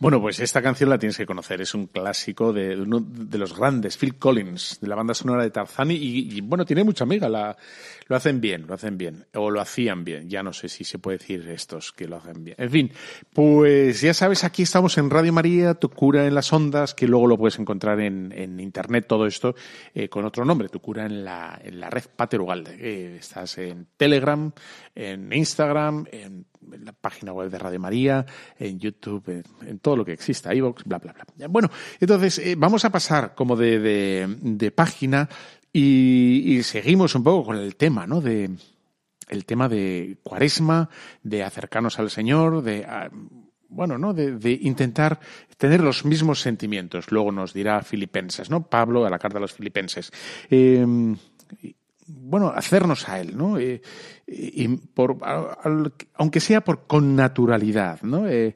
Bueno, 0.05 0.21
pues 0.21 0.39
esta 0.39 0.61
canción 0.61 0.91
la 0.91 0.99
tienes 0.99 1.17
que 1.17 1.25
conocer. 1.25 1.61
Es 1.61 1.73
un 1.73 1.87
clásico 1.87 2.53
de 2.53 2.79
uno 2.79 2.99
de 2.99 3.39
los 3.39 3.57
grandes, 3.57 3.97
Phil 3.97 4.19
Collins, 4.19 4.77
de 4.79 4.87
la 4.87 4.93
banda 4.93 5.15
sonora 5.15 5.41
de 5.41 5.49
Tarzani. 5.49 5.95
Y, 5.95 6.41
bueno, 6.41 6.63
tiene 6.63 6.83
mucha 6.83 7.05
amiga 7.05 7.27
la, 7.27 7.57
lo 8.05 8.15
hacen 8.15 8.39
bien, 8.39 8.67
lo 8.67 8.75
hacen 8.75 8.99
bien, 8.99 9.25
o 9.33 9.49
lo 9.49 9.59
hacían 9.59 10.03
bien, 10.03 10.29
ya 10.29 10.43
no 10.43 10.53
sé 10.53 10.69
si 10.69 10.83
se 10.83 10.99
puede 10.99 11.17
decir 11.17 11.49
estos 11.49 11.91
que 11.91 12.07
lo 12.07 12.17
hacen 12.17 12.43
bien. 12.43 12.55
En 12.59 12.69
fin, 12.69 12.91
pues 13.33 14.01
ya 14.01 14.13
sabes, 14.13 14.43
aquí 14.43 14.61
estamos 14.61 14.95
en 14.99 15.09
Radio 15.09 15.33
María, 15.33 15.73
tu 15.73 15.89
cura 15.89 16.27
en 16.27 16.35
las 16.35 16.53
ondas, 16.53 16.93
que 16.93 17.07
luego 17.07 17.25
lo 17.25 17.39
puedes 17.39 17.57
encontrar 17.57 17.99
en, 17.99 18.31
en 18.31 18.59
internet 18.59 19.07
todo 19.07 19.25
esto 19.25 19.55
eh, 19.95 20.07
con 20.07 20.23
otro 20.23 20.45
nombre, 20.45 20.69
tu 20.69 20.81
cura 20.81 21.07
en 21.07 21.25
la, 21.25 21.59
en 21.63 21.79
la 21.79 21.89
red 21.89 22.03
Pater 22.15 22.41
Ugalde. 22.41 22.77
Eh, 22.79 23.17
estás 23.19 23.57
en 23.57 23.87
Telegram, 23.97 24.51
en 24.93 25.33
Instagram, 25.33 26.05
en 26.11 26.45
la 26.83 26.93
página 26.93 27.33
web 27.33 27.49
de 27.49 27.59
Radio 27.59 27.79
María, 27.79 28.25
en 28.57 28.79
YouTube, 28.79 29.43
en, 29.61 29.79
todo 29.79 29.97
lo 29.97 30.05
que 30.05 30.13
exista, 30.13 30.53
iVoox, 30.53 30.83
bla, 30.85 30.99
bla, 30.99 31.13
bla. 31.13 31.47
Bueno, 31.47 31.69
entonces 31.99 32.39
eh, 32.39 32.55
vamos 32.57 32.85
a 32.85 32.91
pasar 32.91 33.35
como 33.35 33.55
de, 33.55 34.27
de, 34.41 34.71
página 34.71 35.29
y, 35.71 36.61
seguimos 36.63 37.15
un 37.15 37.23
poco 37.23 37.47
con 37.47 37.57
el 37.57 37.75
tema, 37.75 38.07
¿no? 38.07 38.21
De 38.21 38.49
el 39.27 39.45
tema 39.45 39.67
de 39.67 40.17
cuaresma, 40.23 40.89
de 41.23 41.43
acercarnos 41.43 41.97
al 41.99 42.11
Señor, 42.11 42.61
de 42.61 42.85
ah, 42.85 43.09
bueno, 43.69 43.97
¿no? 43.97 44.13
De, 44.13 44.59
intentar 44.61 45.19
tener 45.57 45.81
los 45.81 46.05
mismos 46.05 46.41
sentimientos. 46.41 47.11
Luego 47.11 47.31
nos 47.31 47.53
dirá 47.53 47.81
Filipenses, 47.81 48.49
¿no? 48.49 48.67
Pablo 48.67 49.05
a 49.05 49.09
la 49.09 49.19
carta 49.19 49.37
de 49.37 49.41
los 49.41 49.53
Filipenses. 49.53 50.11
Eh, 50.49 50.85
bueno, 52.07 52.51
hacernos 52.55 53.07
a 53.09 53.19
él, 53.19 53.35
¿no? 53.35 53.57
Eh, 53.57 53.81
y 54.27 54.67
por, 54.67 55.17
aunque 56.13 56.39
sea 56.39 56.61
por 56.61 56.85
con 56.87 57.15
naturalidad, 57.15 58.01
¿no? 58.01 58.27
Eh, 58.27 58.55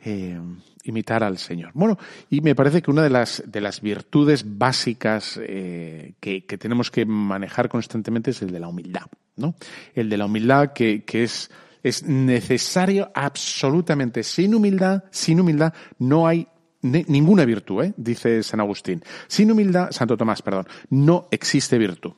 eh, 0.00 0.40
imitar 0.84 1.22
al 1.22 1.38
Señor. 1.38 1.70
Bueno, 1.74 1.98
y 2.30 2.40
me 2.40 2.54
parece 2.54 2.80
que 2.80 2.90
una 2.90 3.02
de 3.02 3.10
las, 3.10 3.42
de 3.46 3.60
las 3.60 3.80
virtudes 3.80 4.44
básicas 4.46 5.38
que, 5.38 6.14
que, 6.20 6.58
tenemos 6.58 6.90
que 6.90 7.04
manejar 7.04 7.68
constantemente 7.68 8.30
es 8.30 8.40
el 8.42 8.50
de 8.50 8.60
la 8.60 8.68
humildad, 8.68 9.06
¿no? 9.36 9.54
El 9.94 10.08
de 10.08 10.16
la 10.16 10.24
humildad 10.24 10.72
que, 10.72 11.04
que 11.04 11.24
es, 11.24 11.50
es 11.82 12.04
necesario 12.04 13.10
absolutamente. 13.14 14.22
Sin 14.22 14.54
humildad, 14.54 15.04
sin 15.10 15.40
humildad 15.40 15.74
no 15.98 16.26
hay 16.26 16.48
ninguna 16.80 17.44
virtud, 17.44 17.92
dice 17.96 18.42
San 18.42 18.60
Agustín. 18.60 19.02
Sin 19.26 19.50
humildad, 19.50 19.90
Santo 19.90 20.16
Tomás, 20.16 20.40
perdón, 20.40 20.66
no 20.88 21.28
existe 21.30 21.76
virtud. 21.76 22.12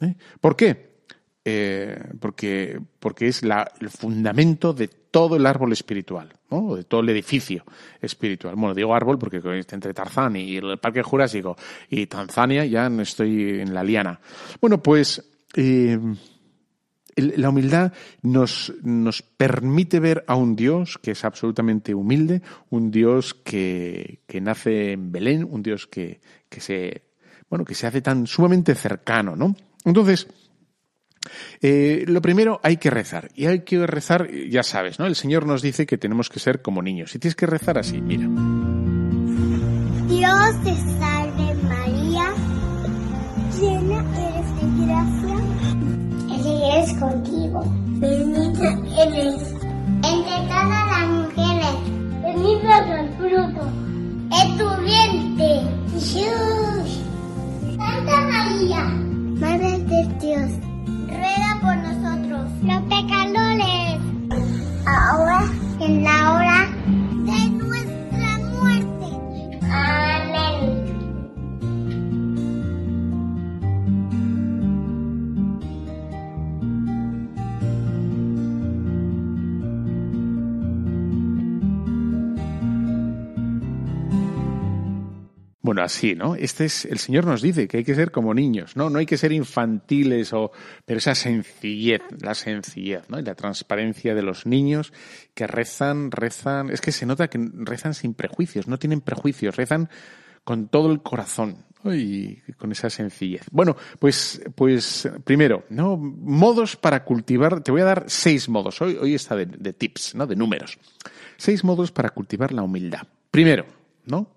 ¿Eh? 0.00 0.14
¿Por 0.40 0.56
qué? 0.56 0.96
Eh, 1.48 1.96
porque, 2.18 2.80
porque 2.98 3.28
es 3.28 3.44
la, 3.44 3.70
el 3.80 3.88
fundamento 3.88 4.72
de 4.72 4.88
todo 4.88 5.36
el 5.36 5.46
árbol 5.46 5.72
espiritual, 5.72 6.28
¿no? 6.50 6.74
de 6.74 6.82
todo 6.82 7.02
el 7.02 7.08
edificio 7.10 7.64
espiritual. 8.00 8.56
Bueno, 8.56 8.74
digo 8.74 8.94
árbol 8.94 9.18
porque 9.18 9.40
entre 9.70 9.94
Tarzán 9.94 10.34
y 10.34 10.56
el 10.56 10.78
Parque 10.78 11.02
Jurásico 11.02 11.56
y 11.88 12.06
Tanzania 12.06 12.66
ya 12.66 12.88
estoy 13.00 13.60
en 13.60 13.72
la 13.72 13.84
liana. 13.84 14.20
Bueno, 14.60 14.82
pues 14.82 15.24
eh, 15.54 15.98
la 17.14 17.48
humildad 17.48 17.92
nos, 18.22 18.74
nos 18.82 19.22
permite 19.22 20.00
ver 20.00 20.24
a 20.26 20.34
un 20.34 20.56
Dios 20.56 20.98
que 20.98 21.12
es 21.12 21.24
absolutamente 21.24 21.94
humilde, 21.94 22.42
un 22.70 22.90
Dios 22.90 23.34
que, 23.34 24.20
que 24.26 24.40
nace 24.40 24.92
en 24.92 25.12
Belén, 25.12 25.46
un 25.48 25.62
Dios 25.62 25.86
que, 25.86 26.20
que 26.48 26.60
se 26.60 27.06
bueno, 27.48 27.64
que 27.64 27.74
se 27.74 27.86
hace 27.86 28.02
tan 28.02 28.26
sumamente 28.26 28.74
cercano, 28.74 29.36
¿no? 29.36 29.54
Entonces, 29.86 30.26
eh, 31.62 32.04
lo 32.06 32.20
primero 32.20 32.60
hay 32.62 32.76
que 32.76 32.90
rezar. 32.90 33.30
Y 33.34 33.46
hay 33.46 33.60
que 33.60 33.86
rezar, 33.86 34.28
ya 34.30 34.62
sabes, 34.62 34.98
¿no? 34.98 35.06
El 35.06 35.14
Señor 35.14 35.46
nos 35.46 35.62
dice 35.62 35.86
que 35.86 35.96
tenemos 35.96 36.28
que 36.28 36.40
ser 36.40 36.60
como 36.60 36.82
niños. 36.82 37.14
Y 37.14 37.18
tienes 37.18 37.36
que 37.36 37.46
rezar 37.46 37.78
así, 37.78 38.02
mira. 38.02 38.26
Dios 40.08 40.64
te 40.64 40.74
salve 40.98 41.54
María, 41.62 42.34
llena 43.58 44.04
eres 44.28 44.48
de 44.56 44.66
gracia. 44.84 45.36
El 46.34 46.84
es 46.84 46.92
contigo. 46.98 47.64
Bendita 47.98 48.70
eres 49.02 49.40
entre 50.02 50.36
todas 50.48 50.86
las 50.90 51.08
mujeres. 51.08 51.76
Bendito 52.22 52.66
es 52.68 52.86
el 53.00 53.08
fruto 53.16 53.62
de 54.30 54.42
tu 54.58 54.68
vientre. 54.82 55.76
Jesús. 55.92 57.06
Santa 57.76 58.20
María, 58.20 58.82
Madre 59.40 59.78
de 59.78 60.02
Dios, 60.18 60.50
ruega 61.08 61.58
por 61.60 61.76
nosotros, 61.76 62.50
los 62.62 62.82
pecadores, 62.84 64.00
ahora 64.86 65.44
en 65.78 66.04
la 66.04 66.32
hora 66.32 66.45
Bueno, 85.66 85.82
así, 85.82 86.14
¿no? 86.14 86.36
Este 86.36 86.66
es, 86.66 86.84
el 86.84 86.98
Señor 86.98 87.26
nos 87.26 87.42
dice 87.42 87.66
que 87.66 87.78
hay 87.78 87.84
que 87.84 87.96
ser 87.96 88.12
como 88.12 88.32
niños, 88.32 88.76
¿no? 88.76 88.88
No 88.88 89.00
hay 89.00 89.04
que 89.04 89.16
ser 89.16 89.32
infantiles 89.32 90.32
o, 90.32 90.52
pero 90.84 90.98
esa 90.98 91.16
sencillez, 91.16 92.02
la 92.20 92.36
sencillez, 92.36 93.10
¿no? 93.10 93.18
Y 93.18 93.24
la 93.24 93.34
transparencia 93.34 94.14
de 94.14 94.22
los 94.22 94.46
niños 94.46 94.92
que 95.34 95.48
rezan, 95.48 96.12
rezan, 96.12 96.70
es 96.70 96.80
que 96.80 96.92
se 96.92 97.04
nota 97.04 97.26
que 97.26 97.44
rezan 97.52 97.94
sin 97.94 98.14
prejuicios, 98.14 98.68
no 98.68 98.78
tienen 98.78 99.00
prejuicios, 99.00 99.56
rezan 99.56 99.90
con 100.44 100.68
todo 100.68 100.92
el 100.92 101.02
corazón, 101.02 101.64
y 101.84 102.36
con 102.52 102.70
esa 102.70 102.88
sencillez. 102.88 103.42
Bueno, 103.50 103.76
pues, 103.98 104.40
pues 104.54 105.10
primero, 105.24 105.64
¿no? 105.68 105.96
Modos 105.96 106.76
para 106.76 107.02
cultivar, 107.02 107.60
te 107.64 107.72
voy 107.72 107.80
a 107.80 107.86
dar 107.86 108.04
seis 108.06 108.48
modos, 108.48 108.80
hoy, 108.80 108.96
hoy 109.00 109.16
está 109.16 109.34
de, 109.34 109.46
de 109.46 109.72
tips, 109.72 110.14
¿no? 110.14 110.28
De 110.28 110.36
números. 110.36 110.78
Seis 111.36 111.64
modos 111.64 111.90
para 111.90 112.10
cultivar 112.10 112.52
la 112.52 112.62
humildad. 112.62 113.02
Primero, 113.32 113.66
¿no? 114.04 114.35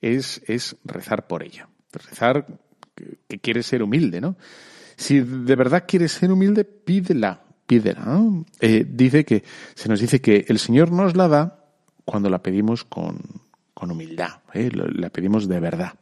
Es, 0.00 0.42
es 0.46 0.76
rezar 0.84 1.26
por 1.26 1.42
ella. 1.42 1.68
Rezar 1.92 2.46
que, 2.94 3.18
que 3.28 3.38
quieres 3.38 3.66
ser 3.66 3.82
humilde, 3.82 4.20
¿no? 4.20 4.36
Si 5.00 5.20
de 5.20 5.56
verdad 5.56 5.84
quieres 5.88 6.12
ser 6.12 6.30
humilde, 6.30 6.64
pídela, 6.64 7.42
pídela. 7.66 8.20
Eh, 8.60 8.84
dice 8.86 9.24
que, 9.24 9.44
se 9.74 9.88
nos 9.88 9.98
dice 9.98 10.20
que 10.20 10.44
el 10.48 10.58
Señor 10.58 10.92
nos 10.92 11.16
la 11.16 11.26
da 11.26 11.64
cuando 12.04 12.28
la 12.28 12.42
pedimos 12.42 12.84
con, 12.84 13.18
con 13.72 13.90
humildad, 13.90 14.40
¿eh? 14.52 14.70
la 14.74 15.08
pedimos 15.08 15.48
de 15.48 15.58
verdad. 15.58 15.94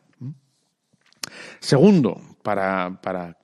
Segundo, 1.61 2.21
para, 2.43 3.01
para 3.01 3.38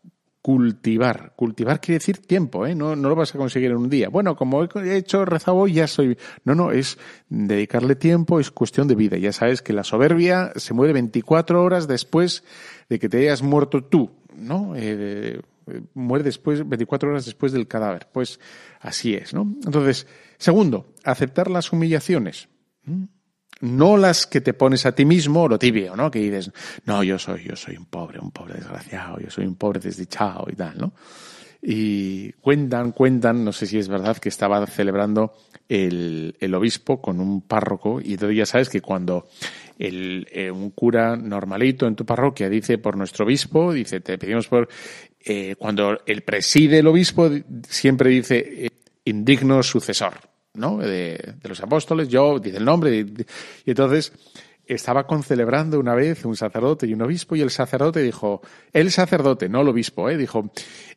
cultivar. 0.44 1.32
Cultivar 1.36 1.80
quiere 1.80 2.00
decir 2.00 2.18
tiempo, 2.18 2.66
¿eh? 2.66 2.74
No, 2.74 2.94
no 2.94 3.08
lo 3.08 3.16
vas 3.16 3.34
a 3.34 3.38
conseguir 3.38 3.70
en 3.70 3.78
un 3.78 3.88
día. 3.88 4.10
Bueno, 4.10 4.36
como 4.36 4.62
he 4.62 4.96
hecho 4.98 5.24
rezado 5.24 5.56
hoy, 5.56 5.72
ya 5.72 5.86
soy. 5.86 6.18
No, 6.44 6.54
no, 6.54 6.70
es 6.70 6.98
dedicarle 7.30 7.96
tiempo, 7.96 8.38
es 8.38 8.50
cuestión 8.50 8.86
de 8.86 8.94
vida. 8.94 9.16
Ya 9.16 9.32
sabes 9.32 9.62
que 9.62 9.72
la 9.72 9.84
soberbia 9.84 10.52
se 10.56 10.74
muere 10.74 10.92
24 10.92 11.62
horas 11.62 11.88
después 11.88 12.44
de 12.90 12.98
que 12.98 13.08
te 13.08 13.20
hayas 13.20 13.42
muerto 13.42 13.84
tú, 13.84 14.10
¿no? 14.36 14.74
Eh, 14.76 15.40
muere 15.94 16.24
después, 16.24 16.68
24 16.68 17.08
horas 17.08 17.24
después 17.24 17.52
del 17.52 17.66
cadáver. 17.66 18.08
Pues 18.12 18.38
así 18.80 19.14
es, 19.14 19.32
¿no? 19.32 19.50
Entonces, 19.64 20.06
segundo, 20.36 20.92
aceptar 21.04 21.50
las 21.50 21.72
humillaciones. 21.72 22.50
¿Mm? 22.84 23.04
No 23.64 23.96
las 23.96 24.26
que 24.26 24.40
te 24.40 24.52
pones 24.52 24.84
a 24.86 24.94
ti 24.94 25.04
mismo, 25.04 25.48
lo 25.48 25.58
tibio, 25.58 25.96
¿no? 25.96 26.10
Que 26.10 26.18
dices, 26.18 26.52
no, 26.84 27.02
yo 27.02 27.18
soy, 27.18 27.44
yo 27.44 27.56
soy 27.56 27.76
un 27.76 27.86
pobre, 27.86 28.18
un 28.20 28.30
pobre 28.30 28.54
desgraciado, 28.54 29.18
yo 29.18 29.30
soy 29.30 29.46
un 29.46 29.56
pobre 29.56 29.80
desdichado 29.80 30.46
y 30.50 30.54
tal, 30.54 30.78
¿no? 30.78 30.92
Y 31.62 32.32
cuentan, 32.32 32.92
cuentan, 32.92 33.42
no 33.42 33.52
sé 33.52 33.66
si 33.66 33.78
es 33.78 33.88
verdad, 33.88 34.18
que 34.18 34.28
estaba 34.28 34.66
celebrando 34.66 35.32
el, 35.66 36.36
el 36.38 36.54
obispo 36.54 37.00
con 37.00 37.20
un 37.20 37.40
párroco 37.40 38.02
y 38.02 38.12
entonces 38.12 38.36
ya 38.36 38.44
sabes 38.44 38.68
que 38.68 38.82
cuando 38.82 39.28
el, 39.78 40.28
eh, 40.30 40.50
un 40.50 40.70
cura 40.70 41.16
normalito 41.16 41.86
en 41.86 41.96
tu 41.96 42.04
parroquia 42.04 42.50
dice 42.50 42.76
por 42.76 42.98
nuestro 42.98 43.24
obispo, 43.24 43.72
dice, 43.72 44.00
te 44.00 44.18
pedimos 44.18 44.46
por, 44.46 44.68
eh, 45.24 45.56
cuando 45.58 46.00
el 46.04 46.22
preside 46.22 46.80
el 46.80 46.86
obispo 46.86 47.30
siempre 47.66 48.10
dice, 48.10 48.66
eh, 48.66 48.70
indigno 49.06 49.62
sucesor, 49.62 50.33
¿no? 50.54 50.78
De, 50.78 51.34
los 51.42 51.60
apóstoles, 51.60 52.08
yo, 52.08 52.38
dice 52.38 52.58
el 52.58 52.64
nombre, 52.64 52.96
y, 52.96 53.70
entonces 53.70 54.12
estaba 54.66 55.06
concelebrando 55.06 55.78
una 55.78 55.94
vez 55.94 56.24
un 56.24 56.36
sacerdote 56.36 56.86
y 56.86 56.94
un 56.94 57.02
obispo 57.02 57.36
y 57.36 57.42
el 57.42 57.50
sacerdote 57.50 58.00
dijo, 58.00 58.40
el 58.72 58.90
sacerdote, 58.90 59.48
no 59.48 59.60
el 59.60 59.68
obispo, 59.68 60.08
¿eh? 60.08 60.16
dijo, 60.16 60.50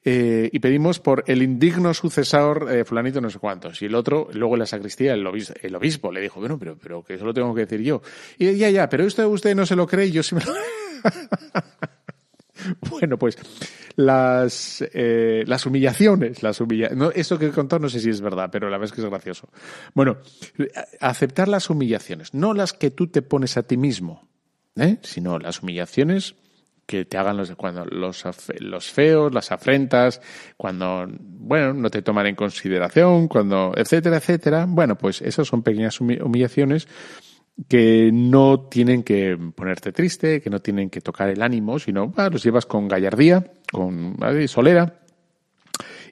eh, 0.06 0.50
y 0.54 0.60
pedimos 0.60 1.00
por 1.00 1.26
el 1.28 1.42
indigno 1.42 1.94
sucesor 1.94 2.68
eh, 2.72 2.86
fulanito 2.86 3.20
no 3.20 3.30
sé 3.30 3.40
cuántos. 3.40 3.82
Y 3.82 3.86
el 3.86 3.96
otro, 3.96 4.30
luego 4.32 4.56
en 4.56 4.60
la 4.60 4.66
sacristía, 4.66 5.14
el 5.14 5.28
obispo, 5.28 5.54
el 5.62 5.76
obispo 5.76 6.12
le 6.14 6.22
dijo, 6.22 6.40
bueno, 6.40 6.58
pero, 6.58 6.78
pero 6.82 7.04
que 7.04 7.16
eso 7.16 7.26
lo 7.26 7.34
tengo 7.34 7.54
que 7.54 7.66
decir 7.66 7.82
yo. 7.82 8.02
Y 8.38 8.56
ya, 8.56 8.70
ya, 8.70 8.88
pero 8.88 9.06
esto 9.06 9.28
usted 9.28 9.54
no 9.54 9.66
se 9.66 9.76
lo 9.76 9.86
cree, 9.86 10.12
yo 10.12 10.24
sí 10.24 10.36
me 10.36 10.42
lo... 10.46 10.54
Bueno, 12.90 13.18
pues 13.18 13.38
las, 13.98 14.84
eh, 14.94 15.44
las 15.48 15.66
humillaciones, 15.66 16.44
las 16.44 16.62
humilla 16.62 16.90
no, 16.90 17.10
que 17.10 17.48
he 17.48 17.52
contado 17.52 17.80
no 17.80 17.90
sé 17.90 18.00
si 18.00 18.12
es 18.12 18.22
verdad, 18.22 18.50
pero 18.52 18.70
la 18.70 18.78
verdad 18.78 18.94
es 18.94 18.96
que 18.96 19.02
es 19.02 19.10
gracioso. 19.10 19.50
Bueno, 19.96 20.18
aceptar 21.02 21.48
las 21.48 21.70
humillaciones, 21.70 22.34
no 22.34 22.54
las 22.54 22.74
que 22.74 22.92
tú 22.92 23.08
te 23.08 23.24
pones 23.24 23.58
a 23.58 23.64
ti 23.64 23.76
mismo, 23.76 24.30
¿eh? 24.76 24.98
sino 25.02 25.40
las 25.40 25.64
humillaciones 25.64 26.36
que 26.86 27.06
te 27.06 27.18
hagan 27.18 27.38
los, 27.38 27.54
cuando 27.56 27.86
los, 27.86 28.24
los 28.60 28.92
feos, 28.92 29.34
las 29.34 29.52
afrentas, 29.52 30.22
cuando, 30.56 31.08
bueno, 31.10 31.74
no 31.74 31.90
te 31.90 32.04
toman 32.04 32.28
en 32.28 32.36
consideración, 32.36 33.28
cuando, 33.28 33.74
etcétera, 33.76 34.18
etcétera. 34.18 34.66
Bueno, 34.70 34.96
pues 34.96 35.22
esas 35.24 35.48
son 35.48 35.64
pequeñas 35.64 36.00
humillaciones 36.00 36.88
que 37.68 38.12
no 38.14 38.68
tienen 38.70 39.04
que 39.04 39.38
ponerte 39.56 39.92
triste, 39.92 40.42
que 40.42 40.50
no 40.50 40.60
tienen 40.60 40.90
que 40.90 41.02
tocar 41.02 41.30
el 41.30 41.42
ánimo, 41.42 41.80
sino 41.80 42.14
los 42.32 42.44
llevas 42.44 42.66
con 42.66 42.88
gallardía, 42.88 43.52
con 43.72 44.18
solera 44.48 45.00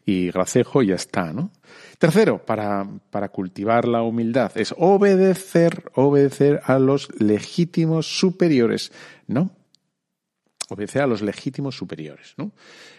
y 0.05 0.31
gracejo 0.31 0.83
y 0.83 0.87
ya 0.87 0.95
está, 0.95 1.33
¿no? 1.33 1.51
Tercero, 1.97 2.45
para, 2.45 2.87
para 3.09 3.29
cultivar 3.29 3.87
la 3.87 4.01
humildad, 4.01 4.51
es 4.55 4.73
obedecer, 4.77 5.91
obedecer 5.95 6.61
a 6.65 6.77
los 6.77 7.09
legítimos 7.19 8.19
superiores, 8.19 8.91
¿no? 9.27 9.51
Obedecer 10.69 11.03
a 11.03 11.07
los 11.07 11.21
legítimos 11.21 11.75
superiores, 11.75 12.33
¿no? 12.37 12.51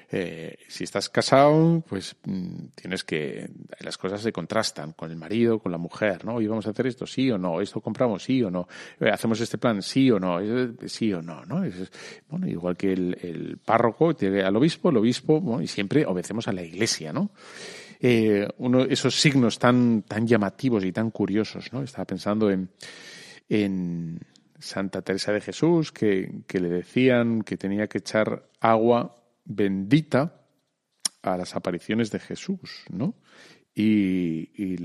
Eh, 0.08 0.58
si 0.68 0.84
estás 0.84 1.08
casado, 1.08 1.82
pues 1.88 2.14
mm, 2.24 2.66
tienes 2.74 3.02
que. 3.02 3.50
Las 3.80 3.98
cosas 3.98 4.20
se 4.20 4.32
contrastan 4.32 4.92
con 4.92 5.10
el 5.10 5.16
marido, 5.16 5.58
con 5.58 5.72
la 5.72 5.78
mujer, 5.78 6.24
¿no? 6.24 6.40
Y 6.40 6.46
vamos 6.46 6.66
a 6.66 6.70
hacer 6.70 6.86
esto, 6.86 7.06
sí 7.06 7.30
o 7.30 7.38
no. 7.38 7.60
Esto 7.60 7.80
compramos, 7.80 8.22
sí 8.22 8.42
o 8.42 8.50
no. 8.50 8.68
Eh, 9.00 9.10
hacemos 9.10 9.40
este 9.40 9.58
plan, 9.58 9.82
sí 9.82 10.10
o 10.10 10.20
no. 10.20 10.38
Sí 10.86 11.12
o 11.12 11.22
no, 11.22 11.44
¿no? 11.44 11.64
bueno, 12.28 12.46
igual 12.46 12.76
que 12.76 12.92
el, 12.92 13.58
párroco 13.64 14.14
tiene 14.14 14.42
al 14.42 14.54
obispo, 14.56 14.90
el 14.90 14.98
obispo, 14.98 15.60
y 15.60 15.66
siempre 15.66 16.06
obedecemos 16.06 16.46
a 16.46 16.52
la 16.52 16.62
iglesia, 16.62 17.12
¿no? 17.12 17.30
Eh, 17.98 18.46
esos 18.88 19.20
signos 19.20 19.58
tan, 19.58 20.02
tan 20.02 20.26
llamativos 20.26 20.84
y 20.84 20.92
tan 20.92 21.10
curiosos, 21.10 21.72
¿no? 21.72 21.82
Estaba 21.82 22.04
pensando 22.04 22.50
en, 22.50 22.70
Santa 24.58 25.02
Teresa 25.02 25.32
de 25.32 25.40
Jesús, 25.40 25.92
que 25.92 26.44
le 26.48 26.68
decían 26.68 27.42
que 27.42 27.56
tenía 27.58 27.88
que 27.88 27.98
echar 27.98 28.48
agua 28.60 29.14
bendita 29.46 30.42
a 31.22 31.36
las 31.36 31.56
apariciones 31.56 32.10
de 32.10 32.20
Jesús, 32.20 32.84
¿no? 32.90 33.14
Y, 33.78 34.76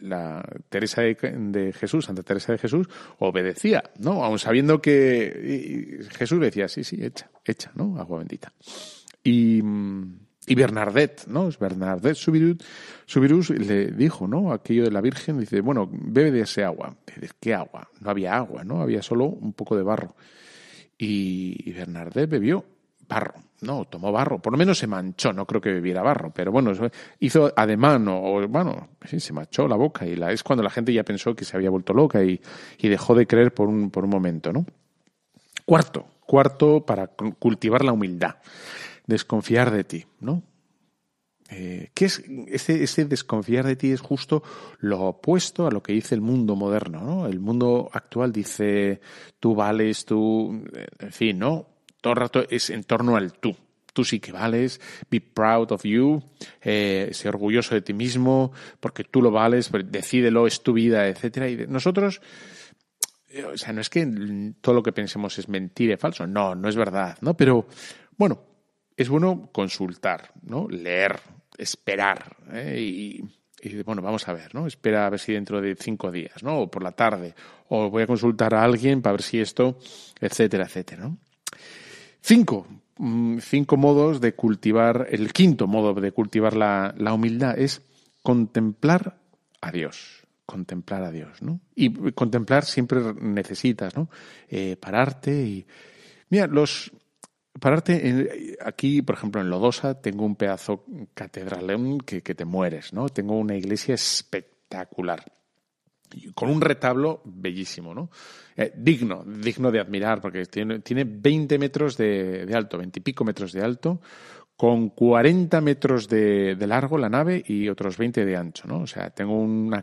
la 0.00 0.44
Teresa 0.68 1.02
de, 1.02 1.72
Jesús, 1.72 2.06
Santa 2.06 2.24
Teresa 2.24 2.52
de 2.52 2.58
Jesús, 2.58 2.88
obedecía, 3.20 3.84
¿no? 4.00 4.24
Aun 4.24 4.40
sabiendo 4.40 4.82
que 4.82 6.00
Jesús 6.10 6.40
decía, 6.40 6.66
sí, 6.66 6.82
sí, 6.82 6.98
echa, 7.00 7.30
echa, 7.44 7.70
¿no? 7.76 7.96
Agua 7.98 8.18
bendita. 8.18 8.52
Y, 9.22 9.62
Bernadette, 10.56 11.28
¿no? 11.28 11.48
Bernadette 11.60 12.16
Subirus, 12.16 13.50
le 13.50 13.92
dijo, 13.92 14.26
¿no? 14.26 14.52
Aquello 14.52 14.82
de 14.82 14.90
la 14.90 15.00
Virgen, 15.00 15.38
dice, 15.38 15.60
bueno, 15.60 15.88
bebe 15.88 16.32
de 16.32 16.40
ese 16.40 16.64
agua. 16.64 16.96
¿qué 17.38 17.54
agua? 17.54 17.88
No 18.00 18.10
había 18.10 18.34
agua, 18.34 18.64
¿no? 18.64 18.82
Había 18.82 19.02
solo 19.02 19.26
un 19.26 19.52
poco 19.52 19.76
de 19.76 19.84
barro. 19.84 20.16
Y 20.98 21.70
Bernadette 21.72 22.28
bebió 22.28 22.64
barro. 23.08 23.51
No, 23.62 23.84
tomó 23.84 24.10
barro. 24.10 24.40
Por 24.40 24.52
lo 24.52 24.58
menos 24.58 24.78
se 24.78 24.88
manchó. 24.88 25.32
No 25.32 25.46
creo 25.46 25.60
que 25.60 25.72
bebiera 25.72 26.02
barro. 26.02 26.32
Pero 26.34 26.50
bueno, 26.50 26.72
hizo 27.20 27.52
ademán 27.56 28.06
o, 28.08 28.46
bueno, 28.48 28.88
sí, 29.04 29.20
se 29.20 29.32
manchó 29.32 29.68
la 29.68 29.76
boca. 29.76 30.04
Y 30.04 30.16
la, 30.16 30.32
es 30.32 30.42
cuando 30.42 30.64
la 30.64 30.70
gente 30.70 30.92
ya 30.92 31.04
pensó 31.04 31.34
que 31.34 31.44
se 31.44 31.56
había 31.56 31.70
vuelto 31.70 31.94
loca 31.94 32.22
y, 32.24 32.40
dejó 32.82 33.14
de 33.14 33.26
creer 33.26 33.54
por 33.54 33.68
un, 33.68 33.90
por 33.90 34.04
un 34.04 34.10
momento, 34.10 34.52
¿no? 34.52 34.66
Cuarto, 35.64 36.06
cuarto 36.26 36.84
para 36.84 37.06
cultivar 37.06 37.84
la 37.84 37.92
humildad. 37.92 38.36
Desconfiar 39.06 39.70
de 39.70 39.84
ti, 39.84 40.06
¿no? 40.20 40.42
Eh, 41.50 41.90
¿Qué 41.94 42.06
es 42.06 42.24
ese, 42.48 42.82
ese, 42.82 43.04
desconfiar 43.04 43.66
de 43.66 43.76
ti 43.76 43.92
es 43.92 44.00
justo 44.00 44.42
lo 44.78 45.02
opuesto 45.02 45.66
a 45.66 45.70
lo 45.70 45.82
que 45.82 45.92
dice 45.92 46.14
el 46.14 46.22
mundo 46.22 46.56
moderno, 46.56 47.02
¿no? 47.02 47.26
El 47.26 47.40
mundo 47.40 47.90
actual 47.92 48.32
dice 48.32 49.00
tú 49.38 49.54
vales, 49.54 50.06
tú, 50.06 50.64
en 50.98 51.12
fin, 51.12 51.38
¿no? 51.38 51.71
Todo 52.02 52.12
el 52.12 52.18
rato 52.18 52.44
es 52.50 52.68
en 52.68 52.84
torno 52.84 53.16
al 53.16 53.32
tú. 53.32 53.56
Tú 53.94 54.04
sí 54.04 54.20
que 54.20 54.32
vales, 54.32 54.80
be 55.10 55.20
proud 55.20 55.70
of 55.70 55.84
you, 55.84 56.22
eh, 56.62 57.12
orgulloso 57.26 57.74
de 57.74 57.82
ti 57.82 57.92
mismo, 57.92 58.52
porque 58.80 59.04
tú 59.04 59.20
lo 59.20 59.30
vales, 59.30 59.70
decídelo, 59.86 60.46
es 60.46 60.62
tu 60.62 60.72
vida, 60.72 61.08
etcétera. 61.08 61.48
Y 61.48 61.66
nosotros, 61.68 62.22
eh, 63.28 63.44
o 63.44 63.56
sea, 63.56 63.72
no 63.72 63.82
es 63.82 63.90
que 63.90 64.06
todo 64.62 64.74
lo 64.74 64.82
que 64.82 64.92
pensemos 64.92 65.38
es 65.38 65.48
mentira 65.48 65.94
y 65.94 65.96
falso, 65.98 66.26
no, 66.26 66.54
no 66.54 66.68
es 66.68 66.76
verdad, 66.76 67.18
¿no? 67.20 67.34
Pero, 67.34 67.66
bueno, 68.16 68.42
es 68.96 69.10
bueno 69.10 69.50
consultar, 69.52 70.32
¿no? 70.42 70.68
Leer, 70.68 71.20
esperar, 71.58 72.36
¿eh? 72.50 72.80
y, 72.80 73.24
y 73.62 73.82
bueno, 73.82 74.00
vamos 74.00 74.26
a 74.26 74.32
ver, 74.32 74.54
¿no? 74.54 74.66
Espera 74.66 75.06
a 75.06 75.10
ver 75.10 75.20
si 75.20 75.34
dentro 75.34 75.60
de 75.60 75.76
cinco 75.76 76.10
días, 76.10 76.42
¿no? 76.42 76.60
O 76.60 76.70
por 76.70 76.82
la 76.82 76.92
tarde. 76.92 77.34
O 77.68 77.90
voy 77.90 78.04
a 78.04 78.06
consultar 78.06 78.54
a 78.54 78.64
alguien 78.64 79.02
para 79.02 79.12
ver 79.12 79.22
si 79.22 79.38
esto, 79.38 79.78
etcétera, 80.18 80.64
etcétera, 80.64 81.04
¿no? 81.04 81.18
Cinco, 82.22 82.68
mm, 82.98 83.38
cinco 83.38 83.76
modos 83.76 84.20
de 84.20 84.34
cultivar, 84.34 85.08
el 85.10 85.32
quinto 85.32 85.66
modo 85.66 85.92
de 85.92 86.12
cultivar 86.12 86.54
la, 86.54 86.94
humildad 87.12 87.58
es 87.58 87.82
contemplar 88.22 89.18
a 89.60 89.70
Dios 89.70 90.20
contemplar 90.44 91.02
a 91.02 91.10
Dios, 91.10 91.40
¿no? 91.40 91.60
Y 91.74 92.12
contemplar 92.12 92.66
siempre 92.66 93.00
necesitas, 93.14 93.96
¿no? 93.96 94.10
Eh, 94.48 94.76
pararte 94.76 95.32
y... 95.32 95.66
Mira, 96.28 96.46
los... 96.46 96.92
Pararte 97.58 98.58
aquí, 98.62 99.00
por 99.00 99.14
ejemplo, 99.14 99.40
en 99.40 99.48
Lodosa, 99.48 100.02
tengo 100.02 100.26
un 100.26 100.36
pedazo 100.36 100.84
catedralón 101.14 102.00
que, 102.00 102.22
que 102.22 102.34
te 102.34 102.44
mueres, 102.44 102.92
¿no? 102.92 103.08
Tengo 103.08 103.38
una 103.38 103.56
iglesia 103.56 103.94
espectacular 103.94 105.24
con 106.34 106.50
un 106.50 106.60
retablo 106.60 107.22
bellísimo, 107.24 107.94
¿no? 107.94 108.10
Eh, 108.56 108.72
digno, 108.76 109.24
digno 109.24 109.70
de 109.70 109.80
admirar, 109.80 110.20
porque 110.20 110.44
tiene, 110.46 110.80
tiene 110.80 111.04
20 111.04 111.58
metros 111.58 111.96
de, 111.96 112.44
de 112.44 112.54
alto, 112.54 112.78
20 112.78 112.98
y 112.98 113.02
pico 113.02 113.24
metros 113.24 113.52
de 113.52 113.62
alto, 113.62 114.00
con 114.62 114.90
40 114.90 115.60
metros 115.60 116.06
de, 116.06 116.56
largo 116.68 116.96
la 116.96 117.08
nave 117.08 117.42
y 117.44 117.68
otros 117.68 117.98
20 117.98 118.24
de 118.24 118.36
ancho, 118.36 118.68
¿no? 118.68 118.82
O 118.82 118.86
sea, 118.86 119.10
tengo 119.10 119.36
un 119.36 119.74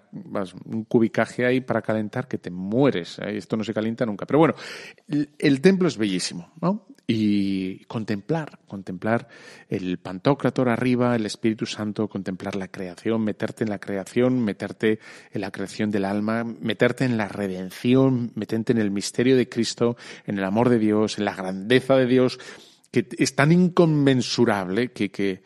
cubicaje 0.88 1.45
ahí 1.45 1.59
para 1.59 1.82
calentar 1.82 2.30
que 2.30 2.38
te 2.38 2.49
mueres. 2.49 3.19
¿eh? 3.19 3.36
Esto 3.36 3.57
no 3.57 3.65
se 3.65 3.73
calienta 3.73 4.05
nunca. 4.05 4.25
Pero 4.25 4.39
bueno, 4.39 4.53
el, 5.38 5.59
templo 5.59 5.89
es 5.89 5.97
bellísimo, 5.97 6.53
¿no? 6.61 6.86
Y 7.05 7.84
contemplar, 7.88 8.59
contemplar 8.67 9.27
el 9.67 9.97
Pantocrator 9.97 10.69
arriba, 10.69 11.13
el 11.13 11.25
Espíritu 11.25 11.65
Santo, 11.65 12.07
contemplar 12.07 12.55
la 12.55 12.69
creación, 12.69 13.21
meterte 13.21 13.65
en 13.65 13.71
la 13.71 13.80
creación, 13.80 14.41
meterte 14.41 14.99
en 15.34 15.41
la 15.41 15.51
creación 15.51 15.91
del 15.91 16.05
alma, 16.05 16.45
meterte 16.45 17.03
en 17.03 17.17
la 17.17 17.27
redención, 17.27 18.32
meterte 18.36 18.71
en 18.71 18.77
el 18.77 18.91
misterio 18.91 19.36
de 19.36 19.49
Cristo, 19.49 19.97
en 20.25 20.38
el 20.38 20.45
amor 20.45 20.69
de 20.69 20.80
Dios, 20.80 21.17
en 21.17 21.25
la 21.25 21.36
grandeza 21.36 21.97
de 21.97 22.05
Dios 22.05 22.39
que 22.91 23.07
es 23.17 23.35
tan 23.35 23.51
inconmensurable 23.51 24.91
que, 24.91 25.11
que, 25.11 25.41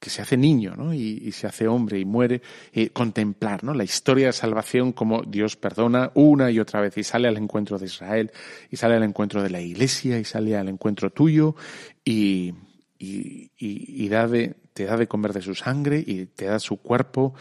se 0.00 0.22
hace 0.22 0.36
niño 0.36 0.74
¿no? 0.76 0.94
y, 0.94 1.32
se 1.32 1.46
hace 1.46 1.68
hombre 1.68 1.98
y 1.98 2.04
muere, 2.04 2.40
eh, 2.72 2.90
contemplar 2.90 3.64
¿no? 3.64 3.74
la 3.74 3.84
historia 3.84 4.26
de 4.26 4.32
salvación 4.32 4.92
como 4.92 5.22
Dios 5.22 5.56
perdona 5.56 6.12
una 6.14 6.50
y 6.50 6.60
otra 6.60 6.80
vez 6.80 6.96
y 6.96 7.04
sale 7.04 7.28
al 7.28 7.36
encuentro 7.36 7.78
de 7.78 7.86
Israel 7.86 8.30
y 8.70 8.76
sale 8.76 8.94
al 8.94 9.02
encuentro 9.02 9.42
de 9.42 9.50
la 9.50 9.60
iglesia 9.60 10.18
y 10.18 10.24
sale 10.24 10.56
al 10.56 10.68
encuentro 10.68 11.10
tuyo 11.10 11.56
y, 12.04 12.54
y, 12.98 13.50
y 13.58 14.08
te 14.08 14.84
da 14.84 14.96
de 14.96 15.08
comer 15.08 15.32
de 15.32 15.42
su 15.42 15.54
sangre 15.54 16.02
y 16.06 16.26
te 16.26 16.46
da 16.46 16.58
su 16.58 16.76
cuerpo 16.78 17.34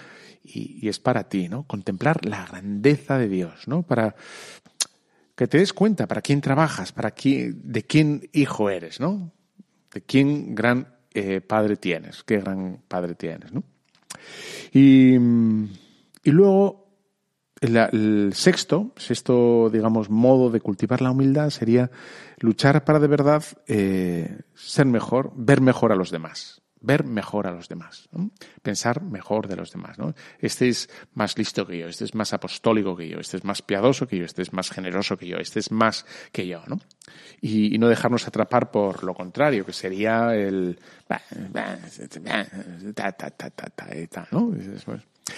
y, 0.47 0.87
es 0.87 0.99
para 0.99 1.27
ti, 1.27 1.49
¿no? 1.49 1.63
Contemplar 1.63 2.25
la 2.25 2.45
grandeza 2.45 3.17
de 3.17 3.27
Dios, 3.27 3.67
¿no? 3.67 3.83
Para, 3.83 4.15
que 5.35 5.47
te 5.47 5.57
des 5.59 5.73
cuenta 5.73 6.07
para 6.07 6.21
quién 6.21 6.41
trabajas, 6.41 6.91
para 6.91 7.11
quién, 7.11 7.61
de 7.63 7.83
quién 7.83 8.29
hijo 8.33 8.69
eres, 8.69 8.99
¿no? 8.99 9.33
De 9.93 10.01
quién 10.01 10.55
gran 10.55 10.95
eh, 11.13 11.41
padre 11.41 11.77
tienes, 11.77 12.23
qué 12.23 12.39
gran 12.39 12.81
padre 12.87 13.15
tienes, 13.15 13.51
¿no? 13.53 13.63
Y, 14.73 15.15
y 15.15 16.31
luego 16.31 16.87
el, 17.61 18.33
sexto, 18.33 18.91
sexto, 18.97 19.69
digamos, 19.69 20.09
modo 20.09 20.49
de 20.49 20.61
cultivar 20.61 21.01
la 21.01 21.11
humildad 21.11 21.49
sería 21.49 21.89
luchar 22.39 22.83
para 22.85 22.99
de 22.99 23.07
verdad 23.07 23.43
eh, 23.67 24.41
ser 24.53 24.85
mejor, 24.85 25.31
ver 25.35 25.61
mejor 25.61 25.91
a 25.91 25.95
los 25.95 26.11
demás 26.11 26.61
ver 26.81 27.03
mejor 27.03 27.47
a 27.47 27.51
los 27.51 27.67
demás, 27.67 28.09
pensar 28.61 29.01
mejor 29.01 29.47
de 29.47 29.55
los 29.55 29.71
demás. 29.71 29.97
¿no? 29.97 30.13
Este 30.39 30.69
es 30.69 30.89
más 31.13 31.37
listo 31.37 31.65
que 31.65 31.79
yo, 31.79 31.87
este 31.87 32.05
es 32.05 32.15
más 32.15 32.33
apostólico 32.33 32.95
que 32.95 33.07
yo, 33.09 33.19
este 33.19 33.37
es 33.37 33.43
más 33.43 33.61
piadoso 33.61 34.07
que 34.07 34.17
yo, 34.17 34.25
este 34.25 34.41
es 34.41 34.53
más 34.53 34.69
generoso 34.69 35.17
que 35.17 35.27
yo, 35.27 35.37
este 35.37 35.59
es 35.59 35.71
más 35.71 36.05
que 36.31 36.47
yo. 36.47 36.61
¿no? 36.67 36.79
Y, 37.41 37.77
no 37.77 37.87
dejarnos 37.87 38.27
atrapar 38.27 38.71
por 38.71 39.03
lo 39.03 39.13
contrario, 39.13 39.65
que 39.65 39.73
sería 39.73 40.35
el... 40.35 40.79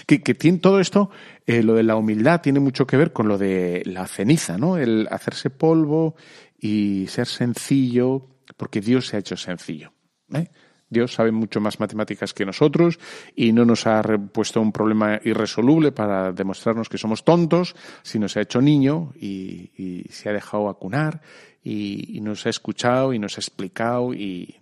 Que, 0.05 0.21
que 0.21 0.35
tiene 0.35 0.59
todo 0.59 0.79
esto, 0.79 1.09
eh, 1.45 1.63
lo 1.63 1.73
de 1.73 1.83
la 1.83 1.95
humildad 1.95 2.41
tiene 2.41 2.59
mucho 2.59 2.85
que 2.85 2.95
ver 2.95 3.11
con 3.11 3.27
lo 3.27 3.37
de 3.37 3.81
la 3.85 4.07
ceniza, 4.07 4.57
¿no? 4.57 4.77
El 4.77 5.07
hacerse 5.09 5.49
polvo 5.49 6.15
y 6.59 7.07
ser 7.07 7.27
sencillo, 7.27 8.27
porque 8.55 8.81
Dios 8.81 9.07
se 9.07 9.15
ha 9.15 9.19
hecho 9.19 9.35
sencillo. 9.35 9.91
¿eh? 10.33 10.49
Dios 10.89 11.13
sabe 11.13 11.31
mucho 11.31 11.61
más 11.61 11.79
matemáticas 11.79 12.33
que 12.33 12.45
nosotros 12.45 12.99
y 13.35 13.53
no 13.53 13.63
nos 13.63 13.85
ha 13.85 14.01
puesto 14.01 14.59
un 14.59 14.71
problema 14.71 15.19
irresoluble 15.23 15.91
para 15.91 16.31
demostrarnos 16.31 16.89
que 16.89 16.97
somos 16.97 17.23
tontos, 17.23 17.75
sino 18.01 18.27
se 18.27 18.39
ha 18.39 18.43
hecho 18.43 18.61
niño 18.61 19.13
y, 19.15 20.05
se 20.09 20.29
ha 20.29 20.33
dejado 20.33 20.69
acunar 20.69 21.21
y, 21.63 22.19
nos 22.21 22.45
ha 22.45 22.49
escuchado 22.49 23.13
y 23.13 23.19
nos 23.19 23.37
ha 23.37 23.41
explicado 23.41 24.13
y, 24.13 24.57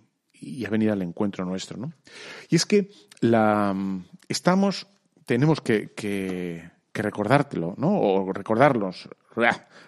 ha 0.66 0.70
venido 0.70 0.92
al 0.92 1.02
encuentro 1.02 1.44
nuestro. 1.44 1.78
¿no? 1.78 1.92
Y 2.48 2.56
es 2.56 2.66
que 2.66 2.90
la, 3.20 3.74
estamos, 4.28 4.86
tenemos 5.24 5.60
que, 5.60 5.92
que, 5.94 6.70
recordártelo, 6.92 7.74
¿no? 7.78 7.96
o 7.96 8.32
recordarnos, 8.32 9.08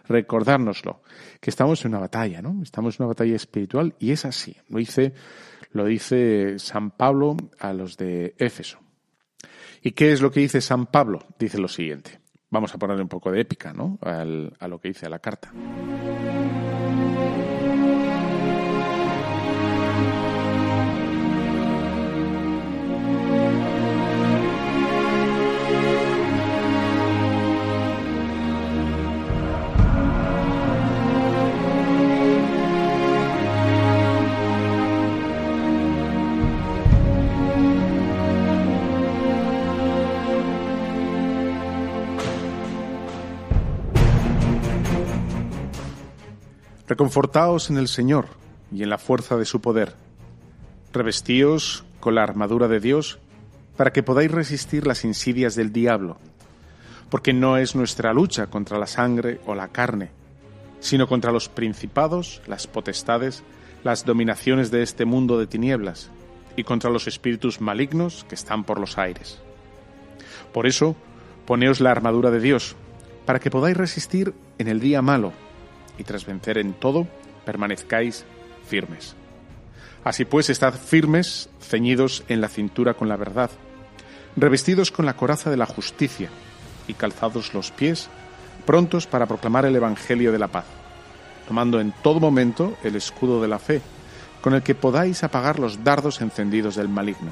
recordárnoslo, 0.07 1.03
que 1.41 1.51
estamos 1.51 1.85
en 1.85 1.91
una 1.91 1.99
batalla, 1.99 2.41
¿no? 2.41 2.63
estamos 2.63 2.95
en 2.95 3.03
una 3.03 3.09
batalla 3.09 3.35
espiritual 3.35 3.97
y 3.99 4.13
es 4.13 4.25
así. 4.25 4.57
Lo 4.69 4.79
dice 4.79 5.13
lo 5.71 5.85
dice 5.85 6.59
San 6.59 6.91
Pablo 6.91 7.37
a 7.59 7.73
los 7.73 7.97
de 7.97 8.35
Éfeso. 8.39 8.79
¿Y 9.83 9.93
qué 9.93 10.13
es 10.13 10.21
lo 10.21 10.31
que 10.31 10.41
dice 10.41 10.61
San 10.61 10.87
Pablo? 10.87 11.21
Dice 11.39 11.59
lo 11.59 11.69
siguiente. 11.69 12.21
Vamos 12.51 12.75
a 12.75 12.79
ponerle 12.79 13.03
un 13.03 13.09
poco 13.09 13.31
de 13.31 13.41
épica 13.41 13.73
¿no? 13.73 13.99
a 14.03 14.69
lo 14.69 14.81
que 14.81 14.89
dice 14.89 15.09
la 15.09 15.21
carta. 15.21 15.53
Reconfortaos 47.01 47.71
en 47.71 47.79
el 47.79 47.89
Señor 47.89 48.27
y 48.71 48.83
en 48.83 48.91
la 48.91 48.99
fuerza 48.99 49.39
de 49.39 49.47
su 49.47 49.63
poder. 49.63 49.95
Revestíos 50.93 51.83
con 51.99 52.15
la 52.15 52.23
armadura 52.23 52.69
de 52.69 52.79
Dios 52.79 53.19
para 53.79 53.91
que 53.91 54.03
podáis 54.03 54.31
resistir 54.31 54.87
las 54.87 55.03
insidias 55.07 55.55
del 55.55 55.73
diablo, 55.73 56.19
porque 57.09 57.33
no 57.33 57.57
es 57.57 57.75
nuestra 57.75 58.13
lucha 58.13 58.49
contra 58.49 58.79
la 58.79 58.87
sangre 58.87 59.41
o 59.47 59.55
la 59.55 59.69
carne, 59.69 60.11
sino 60.81 61.09
contra 61.09 61.33
los 61.33 61.49
principados, 61.49 62.43
las 62.47 62.67
potestades, 62.67 63.45
las 63.83 64.05
dominaciones 64.05 64.71
de 64.71 64.83
este 64.83 65.07
mundo 65.07 65.39
de 65.39 65.47
tinieblas, 65.47 66.11
y 66.55 66.65
contra 66.65 66.91
los 66.91 67.07
espíritus 67.07 67.63
malignos 67.63 68.27
que 68.29 68.35
están 68.35 68.63
por 68.65 68.79
los 68.79 68.99
aires. 68.99 69.41
Por 70.53 70.67
eso, 70.67 70.95
poneos 71.47 71.81
la 71.81 71.93
armadura 71.93 72.31
de 72.31 72.41
Dios, 72.41 72.77
para 73.25 73.41
que 73.41 73.51
podáis 73.51 73.79
resistir 73.79 74.35
en 74.59 74.69
el 74.69 74.81
día 74.81 75.01
malo 75.01 75.33
y 76.01 76.05
tras 76.05 76.25
vencer 76.25 76.57
en 76.57 76.73
todo, 76.73 77.07
permanezcáis 77.45 78.25
firmes. 78.67 79.15
Así 80.03 80.25
pues, 80.25 80.49
estad 80.49 80.73
firmes, 80.73 81.51
ceñidos 81.61 82.25
en 82.29 82.41
la 82.41 82.49
cintura 82.49 82.95
con 82.95 83.09
la 83.09 83.17
verdad, 83.17 83.51
revestidos 84.35 84.91
con 84.91 85.05
la 85.05 85.15
coraza 85.15 85.51
de 85.51 85.59
la 85.59 85.67
justicia 85.67 86.31
y 86.89 86.95
calzados 86.95 87.53
los 87.53 87.71
pies, 87.71 88.09
prontos 88.65 89.07
para 89.07 89.27
proclamar 89.27 89.67
el 89.67 89.77
Evangelio 89.77 90.33
de 90.33 90.39
la 90.39 90.49
paz, 90.49 90.65
tomando 91.47 91.81
en 91.81 91.93
todo 92.03 92.19
momento 92.19 92.79
el 92.83 92.97
escudo 92.97 93.43
de 93.43 93.49
la 93.49 93.59
fe, 93.59 93.83
con 94.41 94.55
el 94.55 94.63
que 94.63 94.75
podáis 94.75 95.23
apagar 95.23 95.59
los 95.59 95.85
dardos 95.85 96.23
encendidos 96.23 96.77
del 96.77 96.89
maligno. 96.89 97.31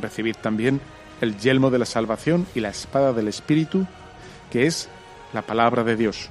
Recibid 0.00 0.36
también 0.36 0.80
el 1.20 1.36
yelmo 1.38 1.70
de 1.70 1.80
la 1.80 1.86
salvación 1.86 2.46
y 2.54 2.60
la 2.60 2.68
espada 2.68 3.12
del 3.12 3.26
Espíritu, 3.26 3.84
que 4.52 4.66
es 4.66 4.88
la 5.32 5.42
palabra 5.42 5.82
de 5.82 5.96
Dios 5.96 6.30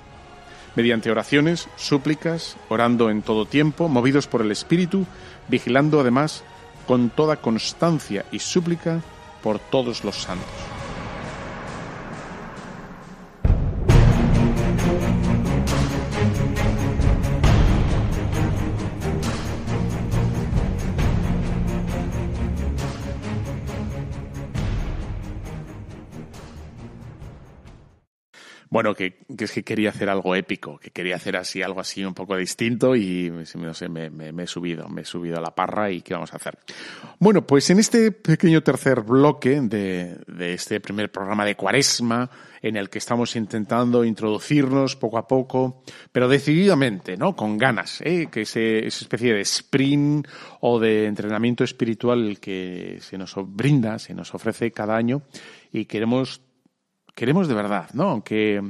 mediante 0.77 1.09
oraciones, 1.09 1.67
súplicas, 1.75 2.55
orando 2.69 3.09
en 3.09 3.23
todo 3.23 3.47
tiempo, 3.47 3.89
movidos 3.89 4.27
por 4.27 4.41
el 4.41 4.51
Espíritu, 4.51 5.07
vigilando 5.47 5.99
además 5.99 6.43
con 6.85 7.09
toda 7.09 7.37
constancia 7.37 8.25
y 8.31 8.37
súplica 8.37 9.01
por 9.41 9.57
todos 9.57 10.03
los 10.03 10.17
santos. 10.21 10.76
Bueno, 28.77 28.93
que, 28.93 29.17
es 29.39 29.51
que 29.53 29.63
quería 29.63 29.89
hacer 29.89 30.07
algo 30.07 30.35
épico, 30.35 30.77
que 30.77 30.91
quería 30.91 31.15
hacer 31.15 31.35
así 31.35 31.63
algo 31.63 31.81
así 31.81 32.05
un 32.05 32.13
poco 32.13 32.37
distinto 32.37 32.95
y 32.95 33.31
no 33.31 33.73
sé, 33.73 33.89
me, 33.89 34.43
he 34.43 34.45
subido, 34.45 34.87
me 34.87 35.01
he 35.01 35.03
subido 35.03 35.39
a 35.39 35.41
la 35.41 35.55
parra 35.55 35.89
y 35.89 36.03
¿qué 36.03 36.13
vamos 36.13 36.31
a 36.31 36.35
hacer? 36.35 36.59
Bueno, 37.17 37.41
pues 37.47 37.67
en 37.71 37.79
este 37.79 38.11
pequeño 38.11 38.61
tercer 38.61 39.01
bloque 39.01 39.59
de, 39.61 40.19
este 40.53 40.79
primer 40.79 41.11
programa 41.11 41.43
de 41.43 41.55
Cuaresma, 41.55 42.29
en 42.61 42.77
el 42.77 42.91
que 42.91 42.99
estamos 42.99 43.35
intentando 43.35 44.05
introducirnos 44.05 44.95
poco 44.95 45.17
a 45.17 45.27
poco, 45.27 45.81
pero 46.11 46.27
decididamente, 46.27 47.17
¿no? 47.17 47.35
Con 47.35 47.57
ganas, 47.57 48.01
¿eh? 48.01 48.27
que 48.31 48.41
ese, 48.41 48.85
esa 48.85 49.05
especie 49.05 49.33
de 49.33 49.41
sprint 49.41 50.27
o 50.61 50.79
de 50.79 51.07
entrenamiento 51.07 51.63
espiritual 51.63 52.37
que 52.39 52.99
se 53.01 53.17
nos 53.17 53.33
brinda, 53.37 53.97
se 53.97 54.13
nos 54.13 54.35
ofrece 54.35 54.71
cada 54.71 54.95
año 54.95 55.23
y 55.71 55.85
queremos 55.85 56.41
queremos 57.17 57.47
de 57.47 57.55
verdad, 57.55 57.89
¿no? 57.93 58.09
Aunque, 58.09 58.61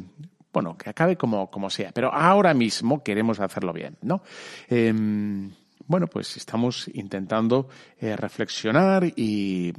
bueno, 0.54 0.78
que 0.78 0.90
acabe 0.90 1.18
como, 1.18 1.52
como 1.52 1.70
sea, 1.70 1.92
pero 1.94 2.14
ahora 2.14 2.54
mismo 2.54 3.04
queremos 3.04 3.42
hacerlo 3.42 3.74
bien, 3.74 3.98
¿no? 4.02 4.24
Em, 4.70 5.52
bueno, 5.86 6.08
pues 6.08 6.38
estamos 6.38 6.90
intentando 6.94 7.68
eh, 8.00 8.16
reflexionar 8.16 9.04
y 9.04 9.74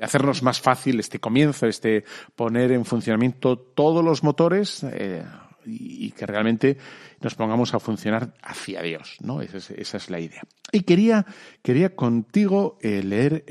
hacernos 0.00 0.42
más 0.42 0.60
fácil 0.60 0.98
este 0.98 1.20
comienzo, 1.20 1.68
este 1.68 2.04
poner 2.34 2.72
en 2.72 2.84
funcionamiento 2.84 3.56
todos 3.56 4.04
los 4.04 4.24
motores 4.24 4.82
eh, 4.82 5.24
y, 5.70 6.10
que 6.12 6.26
realmente 6.26 6.76
nos 7.20 7.34
pongamos 7.34 7.74
a 7.74 7.80
funcionar 7.80 8.34
hacia 8.42 8.82
Dios, 8.82 9.16
¿no? 9.20 9.40
Esa 9.40 9.58
es, 9.96 10.10
la 10.10 10.20
idea. 10.20 10.42
Y 10.72 10.82
quería, 10.82 11.26
quería 11.62 11.94
contigo 11.94 12.78
eh, 12.82 13.02
leer, 13.02 13.44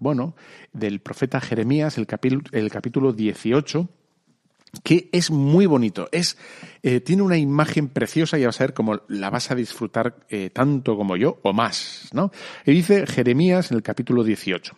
bueno, 0.00 0.34
del 0.72 1.00
profeta 1.00 1.40
Jeremías, 1.40 1.98
el 1.98 2.06
capítulo, 2.06 2.42
el 2.52 2.70
capítulo 2.70 3.12
18, 3.12 3.88
que 4.82 5.08
es 5.12 5.30
muy 5.30 5.66
bonito. 5.66 6.08
Es, 6.12 6.36
eh, 6.82 7.00
tiene 7.00 7.22
una 7.22 7.36
imagen 7.36 7.88
preciosa 7.88 8.38
y 8.38 8.44
vas 8.44 8.60
a 8.60 8.64
ver 8.64 8.74
cómo 8.74 9.02
la 9.08 9.30
vas 9.30 9.50
a 9.50 9.54
disfrutar 9.54 10.16
eh, 10.28 10.50
tanto 10.50 10.96
como 10.96 11.16
yo 11.16 11.38
o 11.42 11.52
más, 11.52 12.10
¿no? 12.12 12.30
Y 12.64 12.72
dice 12.72 13.06
Jeremías 13.06 13.70
en 13.70 13.76
el 13.76 13.82
capítulo 13.82 14.24
18. 14.24 14.76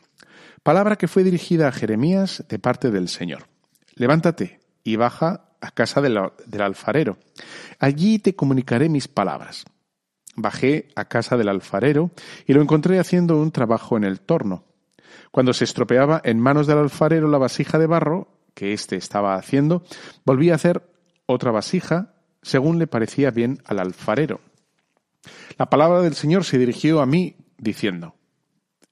Palabra 0.62 0.96
que 0.96 1.09
fue 1.09 1.24
dirigida 1.24 1.68
a 1.68 1.72
Jeremías 1.72 2.44
de 2.48 2.59
parte 2.59 2.90
del 2.90 3.09
Señor. 3.09 3.48
Levántate 3.94 4.61
y 4.84 4.96
baja 4.96 5.47
a 5.61 5.70
casa 5.70 6.00
del, 6.00 6.18
alfarero. 6.61 7.18
Allí 7.78 8.18
te 8.18 8.34
comunicaré 8.34 8.88
mis 8.88 9.09
palabras. 9.09 9.64
Bajé 10.36 10.88
a 10.94 11.06
casa 11.06 11.36
del 11.36 11.48
alfarero 11.48 12.11
y 12.46 12.52
lo 12.52 12.62
encontré 12.62 12.98
haciendo 12.98 13.36
un 13.40 13.50
trabajo 13.50 13.96
en 13.96 14.04
el 14.04 14.20
torno. 14.20 14.64
Cuando 15.30 15.52
se 15.52 15.64
estropeaba 15.64 16.20
en 16.24 16.38
manos 16.38 16.66
del 16.66 16.78
alfarero 16.78 17.28
la 17.28 17.38
vasija 17.38 17.78
de 17.78 17.86
barro 17.86 18.28
que 18.54 18.72
éste 18.72 18.96
estaba 18.96 19.34
haciendo, 19.34 19.84
volví 20.24 20.50
a 20.50 20.54
hacer 20.54 20.82
otra 21.26 21.50
vasija 21.50 22.14
según 22.42 22.78
le 22.78 22.86
parecía 22.86 23.30
bien 23.30 23.61
al 23.64 23.78
alfarero. 23.80 24.40
La 25.59 25.68
palabra 25.68 26.00
del 26.00 26.14
Señor 26.14 26.44
se 26.44 26.59
dirigió 26.59 27.00
a 27.00 27.06
mí 27.06 27.36
diciendo, 27.59 28.14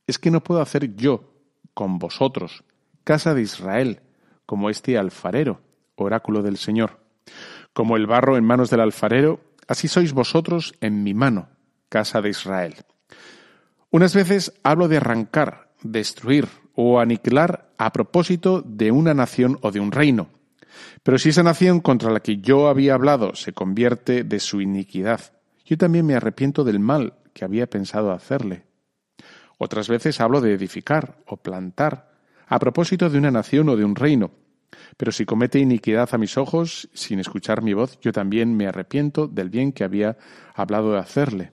¿es 0.06 0.18
que 0.18 0.30
no 0.30 0.42
puedo 0.42 0.60
hacer 0.60 0.96
yo 0.96 1.32
con 1.74 1.98
vosotros, 1.98 2.64
casa 3.04 3.34
de 3.34 3.42
Israel, 3.42 4.00
como 4.44 4.68
este 4.68 4.98
alfarero? 4.98 5.60
Oráculo 6.05 6.42
del 6.42 6.57
Señor. 6.57 7.01
Como 7.72 7.97
el 7.97 8.07
barro 8.07 8.36
en 8.36 8.44
manos 8.44 8.70
del 8.70 8.80
alfarero, 8.80 9.40
así 9.68 9.88
sois 9.88 10.12
vosotros 10.12 10.74
en 10.80 11.03
mi 11.03 11.14
mano, 11.14 11.49
casa 11.88 12.22
de 12.22 12.30
Israel. 12.30 12.74
Unas 13.90 14.14
veces 14.14 14.53
hablo 14.62 14.88
de 14.88 14.99
arrancar, 14.99 15.72
destruir 15.82 16.49
o 16.74 17.01
aniquilar 17.01 17.70
a 17.78 17.92
propósito 17.92 18.62
de 18.62 18.90
una 18.92 19.14
nación 19.14 19.59
o 19.62 19.72
de 19.72 19.80
un 19.80 19.92
reino. 19.92 20.28
Pero 21.03 21.18
si 21.18 21.30
esa 21.30 21.42
nación 21.42 21.80
contra 21.80 22.11
la 22.11 22.20
que 22.20 22.38
yo 22.38 22.68
había 22.68 22.94
hablado 22.94 23.34
se 23.34 23.53
convierte 23.53 24.24
de 24.24 24.40
su 24.40 24.61
iniquidad, 24.61 25.20
yo 25.64 25.78
también 25.78 26.07
me 26.07 26.14
arrepiento 26.14 26.64
del 26.64 26.78
mal 26.78 27.14
que 27.32 27.44
había 27.44 27.68
pensado 27.68 28.12
hacerle. 28.12 28.64
Otras 29.59 29.88
veces 29.88 30.20
hablo 30.20 30.40
de 30.40 30.53
edificar 30.53 31.16
o 31.26 31.38
plantar 31.38 32.12
a 32.47 32.59
propósito 32.59 33.11
de 33.11 33.18
una 33.18 33.30
nación 33.30 33.68
o 33.68 33.76
de 33.76 33.84
un 33.84 33.97
reino, 33.97 34.30
pero 34.96 35.12
si 35.12 35.24
comete 35.24 35.58
iniquidad 35.58 36.08
a 36.12 36.18
mis 36.18 36.36
ojos, 36.36 36.88
sin 36.92 37.18
escuchar 37.18 37.62
mi 37.62 37.74
voz, 37.74 37.98
yo 38.00 38.12
también 38.12 38.56
me 38.56 38.66
arrepiento 38.66 39.26
del 39.26 39.50
bien 39.50 39.72
que 39.72 39.84
había 39.84 40.16
hablado 40.54 40.92
de 40.92 40.98
hacerle. 40.98 41.52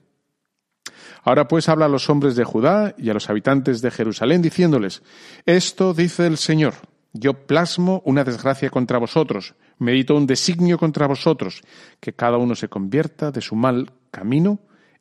Ahora 1.22 1.48
pues 1.48 1.68
habla 1.68 1.86
a 1.86 1.88
los 1.88 2.10
hombres 2.10 2.36
de 2.36 2.44
Judá 2.44 2.94
y 2.98 3.10
a 3.10 3.14
los 3.14 3.30
habitantes 3.30 3.80
de 3.80 3.90
Jerusalén, 3.90 4.42
diciéndoles, 4.42 5.02
Esto 5.46 5.94
dice 5.94 6.26
el 6.26 6.36
Señor, 6.36 6.74
yo 7.12 7.46
plasmo 7.46 8.02
una 8.04 8.24
desgracia 8.24 8.70
contra 8.70 8.98
vosotros, 8.98 9.54
medito 9.78 10.16
un 10.16 10.26
designio 10.26 10.78
contra 10.78 11.06
vosotros, 11.06 11.62
que 12.00 12.12
cada 12.12 12.38
uno 12.38 12.54
se 12.54 12.68
convierta 12.68 13.30
de 13.30 13.40
su 13.40 13.54
mal 13.54 13.92
camino, 14.10 14.58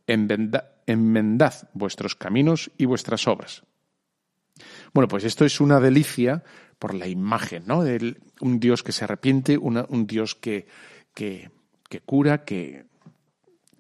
enmendad 0.08 1.54
vuestros 1.74 2.16
caminos 2.16 2.72
y 2.78 2.86
vuestras 2.86 3.28
obras. 3.28 3.64
Bueno, 4.94 5.08
pues 5.08 5.24
esto 5.24 5.44
es 5.46 5.60
una 5.60 5.80
delicia 5.80 6.44
por 6.84 6.96
la 6.96 7.08
imagen, 7.08 7.64
¿no? 7.66 7.82
De 7.82 8.18
un 8.42 8.60
Dios 8.60 8.84
que 8.84 8.92
se 8.92 9.06
arrepiente, 9.06 9.58
un 9.58 10.06
Dios 10.06 10.36
que, 10.36 10.68
que, 11.14 11.50
cura, 12.06 12.44
que, 12.44 12.88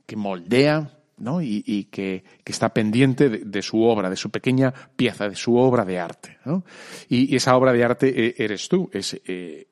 que 0.05 0.15
moldea, 0.15 1.01
¿no? 1.17 1.41
y, 1.41 1.89
que, 1.91 2.23
está 2.45 2.73
pendiente 2.73 3.27
de, 3.27 3.61
su 3.61 3.83
obra, 3.83 4.09
de 4.09 4.15
su 4.15 4.29
pequeña 4.29 4.73
pieza, 4.95 5.27
de 5.27 5.35
su 5.35 5.57
obra 5.57 5.83
de 5.83 5.99
arte. 5.99 6.37
¿no? 6.45 6.63
Y, 7.09 7.35
esa 7.35 7.57
obra 7.57 7.73
de 7.73 7.83
arte 7.83 8.27
eh, 8.27 8.35
eres 8.37 8.69
tú, 8.69 8.89
es, 8.93 9.19
eh, 9.25 9.67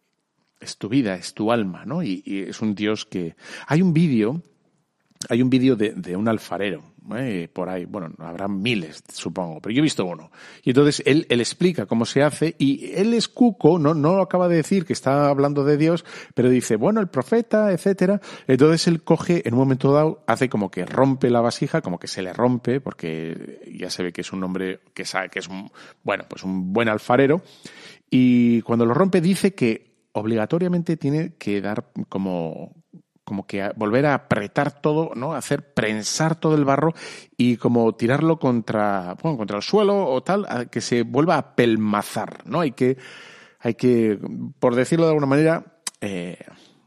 es 0.60 0.78
tu 0.78 0.90
vida, 0.90 1.16
es 1.16 1.34
tu 1.34 1.54
alma, 1.54 1.86
¿no? 1.86 2.04
Y, 2.04 2.22
y, 2.26 2.40
es 2.40 2.62
un 2.62 2.76
Dios 2.76 3.06
que... 3.06 3.38
Hay 3.66 3.82
un 3.82 3.94
vídeo, 3.94 4.44
hay 5.30 5.41
un 5.41 5.49
vídeo 5.49 5.76
de, 5.76 6.15
un 6.15 6.28
alfarero, 6.28 6.84
eh, 7.15 7.49
por 7.51 7.69
ahí, 7.69 7.86
bueno, 7.86 8.13
habrá 8.19 8.47
miles, 8.47 9.03
supongo, 9.11 9.61
pero 9.61 9.74
yo 9.74 9.80
he 9.80 9.84
visto 9.84 10.05
uno. 10.05 10.32
Y 10.63 10.72
entonces 10.72 11.03
él, 11.05 11.26
explica 11.30 11.86
cómo 11.86 12.05
se 12.05 12.24
hace 12.24 12.55
y 12.57 12.91
él 12.93 13.13
es 13.13 13.28
cuco, 13.28 13.80
no, 13.80 13.93
no 13.93 14.22
acaba 14.22 14.47
de 14.47 14.57
decir 14.57 14.86
que 14.86 14.93
está 14.93 15.30
hablando 15.30 15.63
de 15.63 15.78
Dios, 15.78 16.05
pero 16.34 16.49
dice, 16.49 16.76
bueno, 16.76 17.01
el 17.01 17.07
profeta, 17.07 17.72
etcétera. 17.72 18.22
Entonces 18.47 18.88
él 18.88 19.03
coge, 19.03 19.47
en 19.47 19.53
un 19.53 19.59
momento 19.59 19.91
dado, 19.91 20.24
hace 20.28 20.49
como 20.49 20.69
que 20.69 20.86
rompe 20.86 21.30
la 21.30 21.41
vasija, 21.41 21.82
como 21.82 21.99
que 21.99 22.07
se 22.07 22.22
le 22.22 22.34
rompe, 22.34 22.80
porque 22.82 23.61
ya 23.80 23.89
se 23.89 24.03
ve 24.03 24.13
que 24.13 24.22
es 24.22 24.32
un 24.32 24.43
hombre 24.43 24.82
que 24.93 25.05
sabe 25.05 25.30
que 25.30 25.39
es 25.39 25.47
un, 25.47 25.72
bueno, 26.03 26.26
pues 26.28 26.43
un 26.43 26.74
buen 26.74 26.89
alfarero. 26.89 27.41
Y 28.09 28.61
cuando 28.61 28.86
lo 28.86 28.93
rompe 28.93 29.22
dice 29.22 29.53
que 29.53 29.91
obligatoriamente 30.13 30.97
tiene 30.97 31.34
que 31.38 31.61
dar 31.61 31.86
como 32.09 32.81
como 33.24 33.45
que 33.45 33.69
volver 33.76 34.05
a 34.05 34.13
apretar 34.13 34.82
todo, 34.82 35.11
¿no? 35.15 35.34
Hacer 35.34 35.74
prensar 35.74 36.36
todo 36.36 36.55
el 36.55 36.65
barro 36.65 36.93
y 37.38 37.57
como 37.57 37.93
tirarlo 37.95 38.39
contra, 38.39 39.15
bueno, 39.22 39.38
contra 39.38 39.57
el 39.57 39.63
suelo 39.63 40.07
o 40.07 40.22
tal, 40.24 40.69
que 40.69 40.82
se 40.82 41.03
vuelva 41.03 41.38
a 41.38 41.55
pelmazar, 41.55 42.43
¿no? 42.45 42.61
Hay 42.61 42.72
que, 42.72 42.97
hay 43.59 43.76
que, 43.76 44.19
por 44.59 44.76
decirlo 44.76 45.05
de 45.05 45.11
alguna 45.11 45.28
manera, 45.28 45.65
eh, 46.01 46.38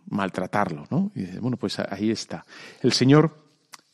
maltratarlo, 0.06 0.86
¿no? 0.90 1.12
Y 1.14 1.22
dice, 1.22 1.40
bueno, 1.40 1.56
pues 1.56 1.78
ahí 1.78 2.10
está. 2.10 2.44
El 2.82 2.92
Señor 2.92 3.44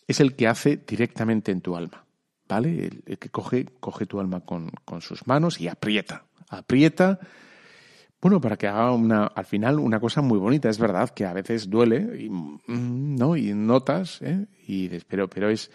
es 0.09 0.21
el 0.21 0.35
que 0.35 0.49
hace 0.49 0.77
directamente 0.77 1.53
en 1.53 1.61
tu 1.61 1.77
alma, 1.77 2.05
¿vale? 2.49 2.91
El, 3.07 3.19
que 3.19 3.29
coge, 3.29 3.67
coge 3.81 4.07
tu 4.07 4.19
alma 4.19 4.41
con, 4.41 4.71
con 4.85 5.03
sus 5.03 5.27
manos 5.27 5.61
y 5.61 5.69
aprieta, 5.69 6.25
aprieta 6.49 7.21
bueno, 8.21 8.41
para 8.41 8.57
que 8.57 8.67
haga 8.67 8.93
una, 8.93 9.27
al 9.27 9.47
final 9.47 9.79
una 9.79 9.99
cosa 9.99 10.21
muy 10.21 10.39
bonita. 10.39 10.69
Es 10.69 10.79
verdad 10.79 11.11
que 11.11 11.25
a 11.25 11.33
veces 11.33 11.71
duele, 11.71 12.19
y, 12.19 12.29
mm, 12.29 13.17
¿no? 13.17 13.37
Y 13.37 13.55
notas, 13.55 14.21
¿eh? 14.23 14.47
Y, 14.67 14.89
pero, 15.05 15.29
pero 15.29 15.49
es, 15.49 15.71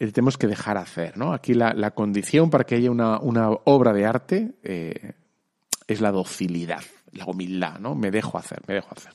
eh, 0.00 0.10
tenemos 0.10 0.36
que 0.36 0.46
dejar 0.46 0.76
hacer, 0.76 1.16
¿no? 1.16 1.32
Aquí 1.32 1.54
la, 1.54 1.72
la 1.72 1.92
condición 1.92 2.50
para 2.50 2.64
que 2.64 2.74
haya 2.74 2.90
una, 2.90 3.20
una 3.20 3.50
obra 3.50 3.92
de 3.92 4.06
arte 4.06 4.54
eh, 4.62 5.12
es 5.86 6.00
la 6.00 6.10
docilidad, 6.10 6.82
la 7.12 7.26
humildad, 7.26 7.78
¿no? 7.78 7.94
Me 7.94 8.10
dejo 8.10 8.36
hacer, 8.38 8.62
me 8.66 8.74
dejo 8.74 8.88
hacer. 8.92 9.12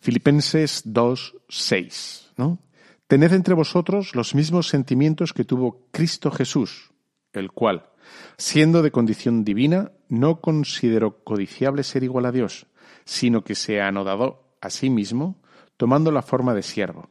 Filipenses 0.00 0.82
2, 0.84 1.36
6, 1.48 2.32
¿no? 2.36 2.58
Tened 3.06 3.32
entre 3.32 3.54
vosotros 3.54 4.16
los 4.16 4.34
mismos 4.34 4.68
sentimientos 4.68 5.32
que 5.32 5.44
tuvo 5.44 5.86
Cristo 5.92 6.30
Jesús, 6.30 6.90
el 7.32 7.52
cual, 7.52 7.90
siendo 8.36 8.82
de 8.82 8.90
condición 8.90 9.44
divina, 9.44 9.92
no 10.08 10.40
consideró 10.40 11.22
codiciable 11.24 11.82
ser 11.82 12.04
igual 12.04 12.26
a 12.26 12.32
Dios, 12.32 12.66
sino 13.04 13.44
que 13.44 13.54
se 13.54 13.80
anodado 13.80 14.56
a 14.60 14.70
sí 14.70 14.90
mismo, 14.90 15.40
tomando 15.76 16.10
la 16.10 16.22
forma 16.22 16.54
de 16.54 16.62
siervo. 16.62 17.10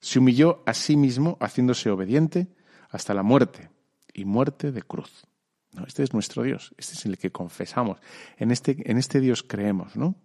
Se 0.00 0.18
humilló 0.18 0.62
a 0.66 0.74
sí 0.74 0.96
mismo, 0.96 1.36
haciéndose 1.40 1.90
obediente 1.90 2.48
hasta 2.90 3.14
la 3.14 3.22
muerte, 3.22 3.70
y 4.12 4.24
muerte 4.24 4.72
de 4.72 4.82
cruz. 4.82 5.26
¿No? 5.72 5.86
Este 5.86 6.02
es 6.02 6.12
nuestro 6.12 6.42
Dios, 6.42 6.74
este 6.76 6.94
es 6.94 7.06
el 7.06 7.16
que 7.16 7.32
confesamos, 7.32 7.98
en 8.36 8.50
este, 8.50 8.76
en 8.90 8.98
este 8.98 9.20
Dios 9.20 9.42
creemos, 9.42 9.96
¿no? 9.96 10.16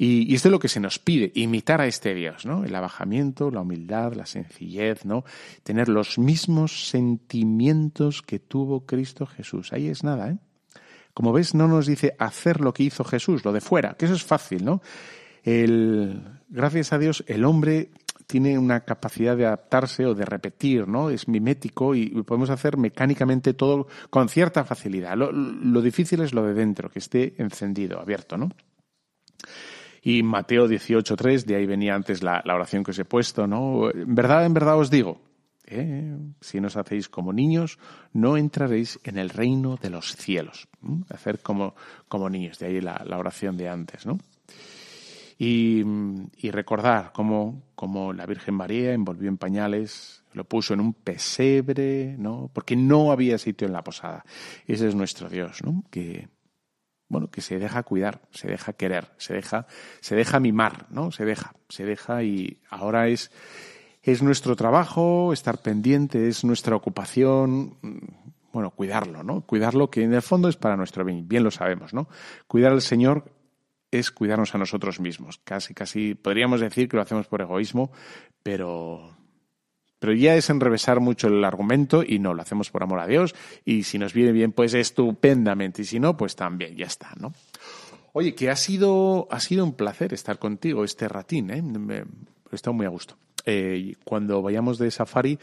Y, 0.00 0.32
esto 0.32 0.46
es 0.46 0.52
lo 0.52 0.60
que 0.60 0.68
se 0.68 0.78
nos 0.78 1.00
pide, 1.00 1.32
imitar 1.34 1.80
a 1.80 1.86
este 1.86 2.14
Dios, 2.14 2.46
¿no? 2.46 2.64
El 2.64 2.74
abajamiento, 2.76 3.50
la 3.50 3.62
humildad, 3.62 4.12
la 4.12 4.26
sencillez, 4.26 5.04
¿no? 5.04 5.24
Tener 5.64 5.88
los 5.88 6.18
mismos 6.18 6.88
sentimientos 6.88 8.22
que 8.22 8.38
tuvo 8.38 8.86
Cristo 8.86 9.26
Jesús. 9.26 9.72
Ahí 9.72 9.88
es 9.88 10.04
nada, 10.04 10.30
¿eh? 10.30 10.38
Como 11.14 11.32
ves, 11.32 11.52
no 11.52 11.66
nos 11.66 11.86
dice 11.86 12.14
hacer 12.20 12.60
lo 12.60 12.72
que 12.72 12.84
hizo 12.84 13.02
Jesús, 13.02 13.44
lo 13.44 13.52
de 13.52 13.60
fuera, 13.60 13.94
que 13.94 14.04
eso 14.04 14.14
es 14.14 14.22
fácil, 14.22 14.64
¿no? 14.64 14.80
El, 15.42 16.22
gracias 16.48 16.92
a 16.92 16.98
Dios, 16.98 17.24
el 17.26 17.44
hombre 17.44 17.90
tiene 18.28 18.56
una 18.56 18.84
capacidad 18.84 19.36
de 19.36 19.46
adaptarse 19.46 20.06
o 20.06 20.14
de 20.14 20.24
repetir, 20.24 20.86
¿no? 20.86 21.10
Es 21.10 21.26
mimético 21.26 21.96
y 21.96 22.10
podemos 22.22 22.50
hacer 22.50 22.76
mecánicamente 22.76 23.52
todo 23.52 23.88
con 24.10 24.28
cierta 24.28 24.64
facilidad. 24.64 25.16
Lo, 25.16 25.32
lo 25.32 25.82
difícil 25.82 26.20
es 26.20 26.32
lo 26.32 26.44
de 26.44 26.54
dentro, 26.54 26.88
que 26.88 27.00
esté 27.00 27.34
encendido, 27.38 27.98
abierto, 27.98 28.36
¿no? 28.36 28.50
Y 30.02 30.22
Mateo 30.22 30.68
18.3, 30.68 31.44
de 31.44 31.56
ahí 31.56 31.66
venía 31.66 31.94
antes 31.94 32.22
la, 32.22 32.42
oración 32.46 32.84
que 32.84 32.92
os 32.92 32.98
he 32.98 33.04
puesto, 33.04 33.46
¿no? 33.46 33.90
En 33.90 34.14
verdad, 34.14 34.46
en 34.46 34.54
verdad 34.54 34.78
os 34.78 34.90
digo, 34.90 35.20
¿eh? 35.66 36.16
si 36.40 36.60
no 36.60 36.68
os 36.68 36.76
hacéis 36.76 37.08
como 37.08 37.32
niños, 37.32 37.78
no 38.12 38.36
entraréis 38.36 38.98
en 39.04 39.18
el 39.18 39.30
reino 39.30 39.76
de 39.76 39.90
los 39.90 40.16
cielos. 40.16 40.68
Hacer 41.10 41.40
como, 41.40 41.74
como 42.08 42.30
niños, 42.30 42.58
de 42.58 42.66
ahí 42.66 42.80
la, 42.80 43.04
oración 43.16 43.56
de 43.56 43.68
antes, 43.68 44.06
¿no? 44.06 44.18
Y, 45.40 45.84
recordar 46.50 47.12
cómo, 47.12 47.62
cómo, 47.74 48.12
la 48.12 48.26
Virgen 48.26 48.54
María 48.54 48.92
envolvió 48.92 49.28
en 49.28 49.38
pañales, 49.38 50.24
lo 50.32 50.44
puso 50.44 50.74
en 50.74 50.80
un 50.80 50.94
pesebre, 50.94 52.16
¿no? 52.18 52.50
Porque 52.52 52.74
no 52.74 53.12
había 53.12 53.38
sitio 53.38 53.66
en 53.66 53.72
la 53.72 53.84
posada. 53.84 54.24
Ese 54.66 54.88
es 54.88 54.96
nuestro 54.96 55.28
Dios, 55.28 55.62
¿no? 55.62 55.84
Que, 55.90 56.28
bueno, 57.08 57.30
que 57.30 57.40
se 57.40 57.58
deja 57.58 57.82
cuidar, 57.82 58.20
se 58.32 58.48
deja 58.48 58.72
querer, 58.72 59.08
se 59.16 59.34
deja, 59.34 59.66
se 60.00 60.14
deja 60.14 60.40
mimar, 60.40 60.86
¿no? 60.90 61.10
Se 61.10 61.24
deja, 61.24 61.54
se 61.68 61.84
deja 61.84 62.22
y 62.22 62.60
ahora 62.68 63.08
es, 63.08 63.30
es 64.02 64.22
nuestro 64.22 64.56
trabajo, 64.56 65.32
estar 65.32 65.58
pendiente, 65.62 66.28
es 66.28 66.44
nuestra 66.44 66.76
ocupación, 66.76 67.78
mm, 67.80 67.98
bueno, 68.52 68.70
cuidarlo, 68.70 69.22
¿no? 69.22 69.42
Cuidarlo 69.42 69.90
que 69.90 70.02
en 70.02 70.14
el 70.14 70.22
fondo 70.22 70.48
es 70.48 70.56
para 70.56 70.76
nuestro 70.76 71.04
bien, 71.04 71.28
bien 71.28 71.44
lo 71.44 71.50
sabemos, 71.50 71.94
¿no? 71.94 72.08
Cuidar 72.46 72.72
al 72.72 72.82
Señor 72.82 73.32
es 73.90 74.10
cuidarnos 74.10 74.54
a 74.54 74.58
nosotros 74.58 75.00
mismos. 75.00 75.40
Casi, 75.44 75.74
casi 75.74 76.14
podríamos 76.14 76.60
decir 76.60 76.88
que 76.88 76.96
lo 76.96 77.02
hacemos 77.02 77.26
por 77.26 77.40
egoísmo, 77.40 77.90
pero, 78.42 79.16
pero 79.98 80.12
ya 80.12 80.34
es 80.34 80.50
enrevesar 80.50 81.00
mucho 81.00 81.28
el 81.28 81.44
argumento 81.44 82.02
y 82.02 82.18
no, 82.18 82.34
lo 82.34 82.42
hacemos 82.42 82.70
por 82.70 82.82
amor 82.82 83.00
a 83.00 83.06
Dios 83.06 83.34
y 83.64 83.84
si 83.84 83.98
nos 83.98 84.12
viene 84.12 84.32
bien, 84.32 84.52
pues 84.52 84.74
estupendamente 84.74 85.82
y 85.82 85.84
si 85.84 86.00
no, 86.00 86.16
pues 86.16 86.36
también, 86.36 86.76
ya 86.76 86.86
está, 86.86 87.12
¿no? 87.18 87.32
Oye, 88.12 88.34
que 88.34 88.50
ha 88.50 88.56
sido, 88.56 89.28
ha 89.30 89.40
sido 89.40 89.64
un 89.64 89.74
placer 89.74 90.14
estar 90.14 90.38
contigo 90.38 90.84
este 90.84 91.08
ratín, 91.08 91.50
¿eh? 91.50 91.62
Me, 91.62 91.98
he 91.98 92.54
estado 92.54 92.74
muy 92.74 92.86
a 92.86 92.88
gusto. 92.88 93.16
Eh, 93.44 93.94
cuando 94.04 94.42
vayamos 94.42 94.78
de 94.78 94.90
safari, 94.90 95.38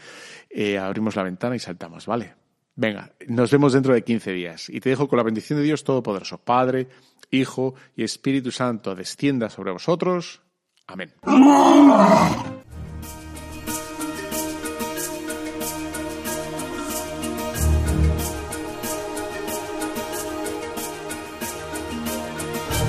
eh, 0.50 0.78
abrimos 0.78 1.16
la 1.16 1.22
ventana 1.22 1.56
y 1.56 1.58
saltamos, 1.58 2.06
¿vale? 2.06 2.34
Venga, 2.74 3.10
nos 3.26 3.50
vemos 3.50 3.72
dentro 3.72 3.94
de 3.94 4.02
15 4.02 4.32
días. 4.32 4.68
Y 4.68 4.80
te 4.80 4.90
dejo 4.90 5.08
con 5.08 5.16
la 5.16 5.22
bendición 5.22 5.58
de 5.58 5.64
Dios 5.64 5.82
Todopoderoso, 5.82 6.38
Padre, 6.38 6.88
Hijo 7.30 7.74
y 7.96 8.04
Espíritu 8.04 8.50
Santo, 8.52 8.94
descienda 8.94 9.48
sobre 9.48 9.72
vosotros. 9.72 10.42
Amén. 10.86 11.12